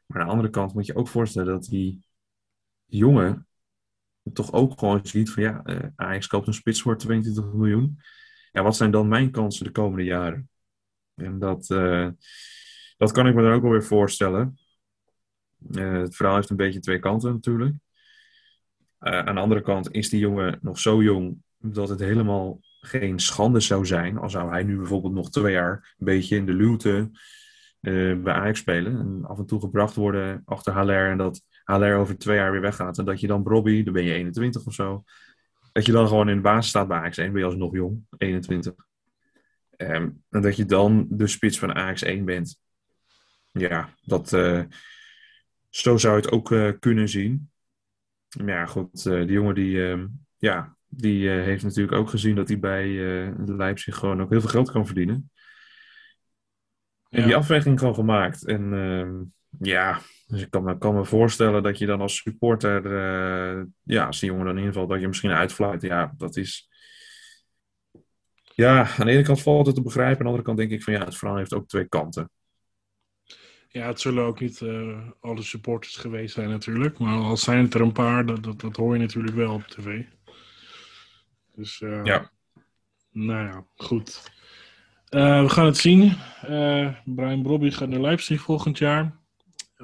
Maar 0.05 0.21
aan 0.21 0.27
de 0.27 0.31
andere 0.31 0.49
kant 0.49 0.73
moet 0.73 0.85
je 0.85 0.95
ook 0.95 1.07
voorstellen 1.07 1.53
dat 1.53 1.63
die 1.63 2.05
jongen 2.85 3.47
toch 4.33 4.51
ook 4.51 4.79
gewoon 4.79 4.99
ziet 5.03 5.29
van 5.29 5.43
ja, 5.43 5.61
uh, 5.65 5.79
Ajax 5.95 6.27
koopt 6.27 6.47
een 6.47 6.53
spits 6.53 6.81
voor 6.81 6.97
22 6.97 7.53
miljoen. 7.53 7.99
Ja, 8.51 8.63
wat 8.63 8.75
zijn 8.75 8.91
dan 8.91 9.07
mijn 9.07 9.31
kansen 9.31 9.65
de 9.65 9.71
komende 9.71 10.03
jaren? 10.03 10.49
En 11.15 11.39
dat, 11.39 11.69
uh, 11.69 12.09
dat 12.97 13.11
kan 13.11 13.27
ik 13.27 13.35
me 13.35 13.41
dan 13.41 13.53
ook 13.53 13.61
wel 13.61 13.71
weer 13.71 13.83
voorstellen. 13.83 14.57
Uh, 15.69 16.01
het 16.01 16.15
verhaal 16.15 16.35
heeft 16.35 16.49
een 16.49 16.55
beetje 16.55 16.79
twee 16.79 16.99
kanten 16.99 17.31
natuurlijk. 17.31 17.75
aan 18.99 19.35
de 19.35 19.41
andere 19.41 19.61
kant 19.61 19.91
is 19.91 20.09
die 20.09 20.19
jongen 20.19 20.59
nog 20.61 20.79
zo 20.79 21.03
jong 21.03 21.43
dat 21.57 21.89
het 21.89 21.99
helemaal 21.99 22.59
geen 22.79 23.19
schande 23.19 23.59
zou 23.59 23.85
zijn. 23.85 24.17
Al 24.17 24.29
zou 24.29 24.49
hij 24.49 24.63
nu 24.63 24.77
bijvoorbeeld 24.77 25.13
nog 25.13 25.29
twee 25.29 25.53
jaar 25.53 25.95
een 25.97 26.05
beetje 26.05 26.35
in 26.35 26.45
de 26.45 26.53
luwte 26.53 27.11
bij 27.81 28.33
Ajax 28.33 28.59
spelen. 28.59 28.99
En 28.99 29.25
af 29.25 29.37
en 29.37 29.45
toe 29.45 29.59
gebracht 29.59 29.95
worden 29.95 30.41
achter 30.45 30.73
Haller. 30.73 31.09
En 31.09 31.17
dat 31.17 31.41
HLR 31.63 31.95
over 31.95 32.17
twee 32.17 32.37
jaar 32.37 32.51
weer 32.51 32.61
weggaat. 32.61 32.97
En 32.97 33.05
dat 33.05 33.19
je 33.19 33.27
dan 33.27 33.47
Robbie, 33.47 33.83
dan 33.83 33.93
ben 33.93 34.03
je 34.03 34.13
21 34.13 34.65
of 34.65 34.73
zo. 34.73 35.03
Dat 35.71 35.85
je 35.85 35.91
dan 35.91 36.07
gewoon 36.07 36.29
in 36.29 36.35
de 36.35 36.41
basis 36.41 36.69
staat 36.69 36.87
bij 36.87 37.11
AX1, 37.11 37.15
ben 37.15 37.37
je 37.37 37.43
alsnog 37.43 37.73
jong, 37.73 38.05
21. 38.17 38.73
Um, 39.77 40.23
en 40.29 40.41
dat 40.41 40.55
je 40.55 40.65
dan 40.65 41.07
de 41.09 41.27
spits 41.27 41.59
van 41.59 41.77
AX1 41.77 42.23
bent. 42.23 42.61
Ja, 43.51 43.89
dat, 44.01 44.31
uh, 44.31 44.63
zo 45.69 45.97
zou 45.97 46.15
je 46.15 46.21
het 46.21 46.31
ook 46.31 46.51
uh, 46.51 46.71
kunnen 46.79 47.09
zien. 47.09 47.51
Maar 48.37 48.53
ja, 48.53 48.65
goed, 48.65 49.05
uh, 49.05 49.19
die 49.19 49.31
jongen 49.31 49.55
die, 49.55 49.75
uh, 49.75 50.03
ja, 50.37 50.75
die 50.87 51.29
heeft 51.29 51.63
natuurlijk 51.63 51.97
ook 51.97 52.09
gezien 52.09 52.35
dat 52.35 52.47
hij 52.47 52.59
bij 52.59 52.87
Leipzig 53.45 53.95
gewoon 53.95 54.21
ook 54.21 54.29
heel 54.29 54.41
veel 54.41 54.49
geld 54.49 54.71
kan 54.71 54.85
verdienen. 54.85 55.31
En 57.09 57.19
ja. 57.19 57.25
die 57.25 57.35
afweging 57.35 57.79
gewoon 57.79 57.95
gemaakt. 57.95 58.45
En 58.45 58.73
ehm, 58.73 59.21
ja, 59.59 60.01
dus 60.27 60.41
ik 60.41 60.49
kan 60.49 60.63
me, 60.63 60.77
kan 60.77 60.95
me 60.95 61.05
voorstellen 61.05 61.63
dat 61.63 61.77
je 61.77 61.85
dan 61.85 62.01
als 62.01 62.15
supporter, 62.15 62.85
uh, 62.85 63.63
ja, 63.83 64.05
als 64.05 64.19
die 64.19 64.29
jongen 64.29 64.45
dan 64.45 64.57
invalt, 64.57 64.89
dat 64.89 64.99
je 64.99 65.07
misschien 65.07 65.31
uitfluit. 65.31 65.81
Ja, 65.81 66.13
dat 66.17 66.37
is. 66.37 66.69
Ja, 68.55 68.87
aan 68.97 69.05
de 69.05 69.11
ene 69.11 69.23
kant 69.23 69.41
valt 69.41 69.65
het 69.65 69.75
te 69.75 69.81
begrijpen, 69.81 70.17
aan 70.17 70.23
de 70.23 70.25
andere 70.25 70.43
kant 70.43 70.57
denk 70.57 70.71
ik 70.71 70.83
van 70.83 70.93
ja, 70.93 71.05
het 71.05 71.17
verhaal 71.17 71.37
heeft 71.37 71.53
ook 71.53 71.67
twee 71.67 71.87
kanten. 71.87 72.29
Ja, 73.67 73.87
het 73.87 74.01
zullen 74.01 74.23
ook 74.23 74.39
niet 74.39 74.61
uh, 74.61 75.07
alle 75.19 75.41
supporters 75.41 75.95
geweest 75.95 76.33
zijn 76.33 76.49
natuurlijk, 76.49 76.97
maar 76.97 77.17
al 77.17 77.37
zijn 77.37 77.63
het 77.63 77.73
er 77.73 77.81
een 77.81 77.91
paar, 77.91 78.25
dat, 78.25 78.43
dat, 78.43 78.61
dat 78.61 78.75
hoor 78.75 78.93
je 78.93 79.01
natuurlijk 79.01 79.35
wel 79.35 79.53
op 79.53 79.67
tv. 79.67 80.03
Dus 81.55 81.81
uh, 81.81 82.03
ja. 82.03 82.31
Nou 83.11 83.47
ja, 83.47 83.65
goed. 83.75 84.31
we 85.09 85.49
gaan 85.49 85.65
het 85.65 85.77
zien. 85.77 86.13
Brian 87.05 87.41
Brobby 87.43 87.71
gaat 87.71 87.89
naar 87.89 87.99
Leipzig 87.99 88.41
volgend 88.41 88.77
jaar 88.77 89.22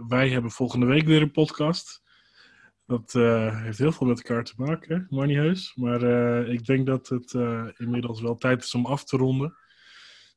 wij 0.08 0.30
hebben 0.30 0.52
volgende 0.52 0.86
week 0.86 1.06
weer 1.06 1.22
een 1.22 1.32
podcast. 1.32 2.02
Dat 2.90 3.14
uh, 3.14 3.62
heeft 3.62 3.78
heel 3.78 3.92
veel 3.92 4.08
met 4.08 4.18
elkaar 4.18 4.44
te 4.44 4.54
maken, 4.56 5.08
Marniehuis. 5.10 5.76
Maar 5.76 6.04
uh, 6.04 6.54
ik 6.54 6.66
denk 6.66 6.86
dat 6.86 7.08
het 7.08 7.34
uh, 7.34 7.68
inmiddels 7.78 8.22
wel 8.22 8.38
tijd 8.38 8.64
is 8.64 8.76
om 8.76 8.86
af 8.86 9.04
te 9.04 9.18
ronden. 9.18 9.56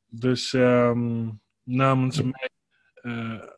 Dus 0.07 0.53
um, 0.53 1.41
namens 1.63 2.21
mij 2.21 2.49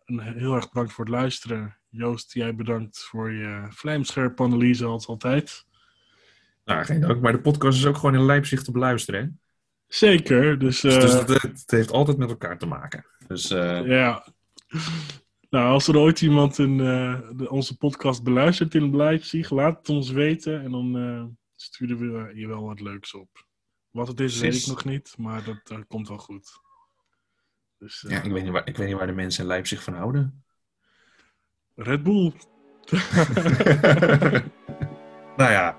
een 0.06 0.20
heel 0.20 0.56
erg 0.56 0.70
bedankt 0.70 0.94
voor 0.94 1.06
het 1.06 1.14
luisteren. 1.14 1.78
Joost, 1.90 2.34
jij 2.34 2.56
bedankt 2.56 3.00
voor 3.00 3.32
je 3.32 3.66
vlijmscherpe 3.70 4.44
analyse 4.44 4.86
als 4.86 5.08
altijd. 5.08 5.66
Nou, 6.66 6.86
geen 6.86 7.02
dank. 7.02 7.22
Maar 7.22 7.32
de 7.32 7.42
podcast 7.42 7.78
is 7.78 7.86
ook 7.86 7.98
gewoon 7.98 8.16
in 8.16 8.26
Leipzig 8.26 8.64
te 8.64 8.72
beluisteren, 8.72 9.22
hè? 9.22 9.28
Zeker. 9.88 10.60
Dus, 10.60 10.80
dus, 10.80 10.96
dus 10.96 11.14
het, 11.14 11.42
het, 11.42 11.64
heeft 11.68 11.92
altijd 11.92 12.18
met 12.18 12.30
elkaar 12.30 12.58
te 12.58 12.66
maken. 12.66 13.06
Dus, 13.28 13.48
ja. 13.48 14.26
Nou, 15.56 15.72
als 15.72 15.88
er 15.88 15.98
ooit 15.98 16.22
iemand 16.22 16.60
in, 16.60 16.80
uh, 16.80 17.20
de, 17.36 17.50
onze 17.50 17.78
podcast 17.78 18.24
beluistert 18.24 18.76
in 18.76 18.96
Leipzig, 18.96 19.50
laat 19.50 19.78
het 19.78 19.90
ons 19.90 20.12
weten 20.12 20.62
en 20.62 20.72
dan 20.72 20.98
uh, 20.98 21.24
sturen 21.56 21.98
we 21.98 22.36
je 22.36 22.48
wel 22.48 22.64
wat 22.64 22.80
leuks 22.80 23.14
op. 23.14 23.46
Wat 23.90 24.08
het 24.08 24.20
is, 24.20 24.40
weet 24.40 24.56
ik 24.56 24.68
nog 24.68 24.86
niet, 24.86 25.16
maar 25.18 25.44
dat, 25.44 25.60
dat 25.64 25.88
komt 25.88 26.08
wel 26.08 26.18
goed. 26.18 26.62
Dus, 27.78 28.04
uh, 28.04 28.12
ja, 28.12 28.22
ik 28.22 28.32
weet, 28.32 28.44
niet 28.44 28.52
waar, 28.52 28.68
ik 28.68 28.78
weet 28.78 28.88
niet 28.88 28.98
waar 28.98 29.08
de 29.08 29.14
mensen 29.14 29.42
in 29.42 29.50
Leipzig 29.50 29.84
van 29.84 29.94
houden. 29.94 30.44
Red 31.76 32.04
Bull. 32.04 32.34
nou 35.38 35.52
ja. 35.52 35.78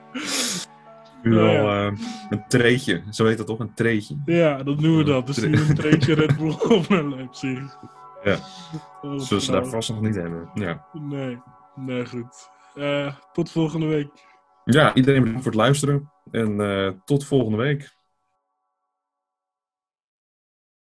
Nu 1.22 1.31
nou, 1.31 1.97
een 2.31 2.45
treetje. 2.49 3.03
Zo 3.11 3.27
heet 3.27 3.39
dat 3.39 3.47
toch? 3.47 3.59
Een 3.59 3.74
treetje. 3.74 4.22
Ja, 4.24 4.62
dat 4.62 4.81
noemen 4.81 4.99
we 4.99 5.05
dat. 5.05 5.27
Dus 5.27 5.39
nu 5.39 5.61
een 5.61 5.74
treetje 5.74 6.14
Red 6.14 6.37
Bull 6.37 6.57
op 6.77 6.89
naar 6.89 7.05
Leipzig. 7.05 7.79
Ja. 8.27 8.39
Zullen 9.18 9.43
ze 9.43 9.51
daar 9.51 9.66
vast 9.66 9.91
nog 9.91 10.01
niet 10.01 10.14
hebben. 10.14 10.51
Ja. 10.55 10.87
Nee, 10.93 11.39
nee 11.74 12.07
goed. 12.07 12.51
Uh, 12.74 13.14
tot 13.33 13.51
volgende 13.51 13.87
week. 13.87 14.11
Ja, 14.64 14.95
iedereen 14.95 15.20
bedankt 15.20 15.43
voor 15.43 15.53
het 15.53 15.61
luisteren. 15.61 16.12
En 16.31 16.61
uh, 16.61 16.91
tot 17.05 17.24
volgende 17.24 17.57
week. 17.57 17.95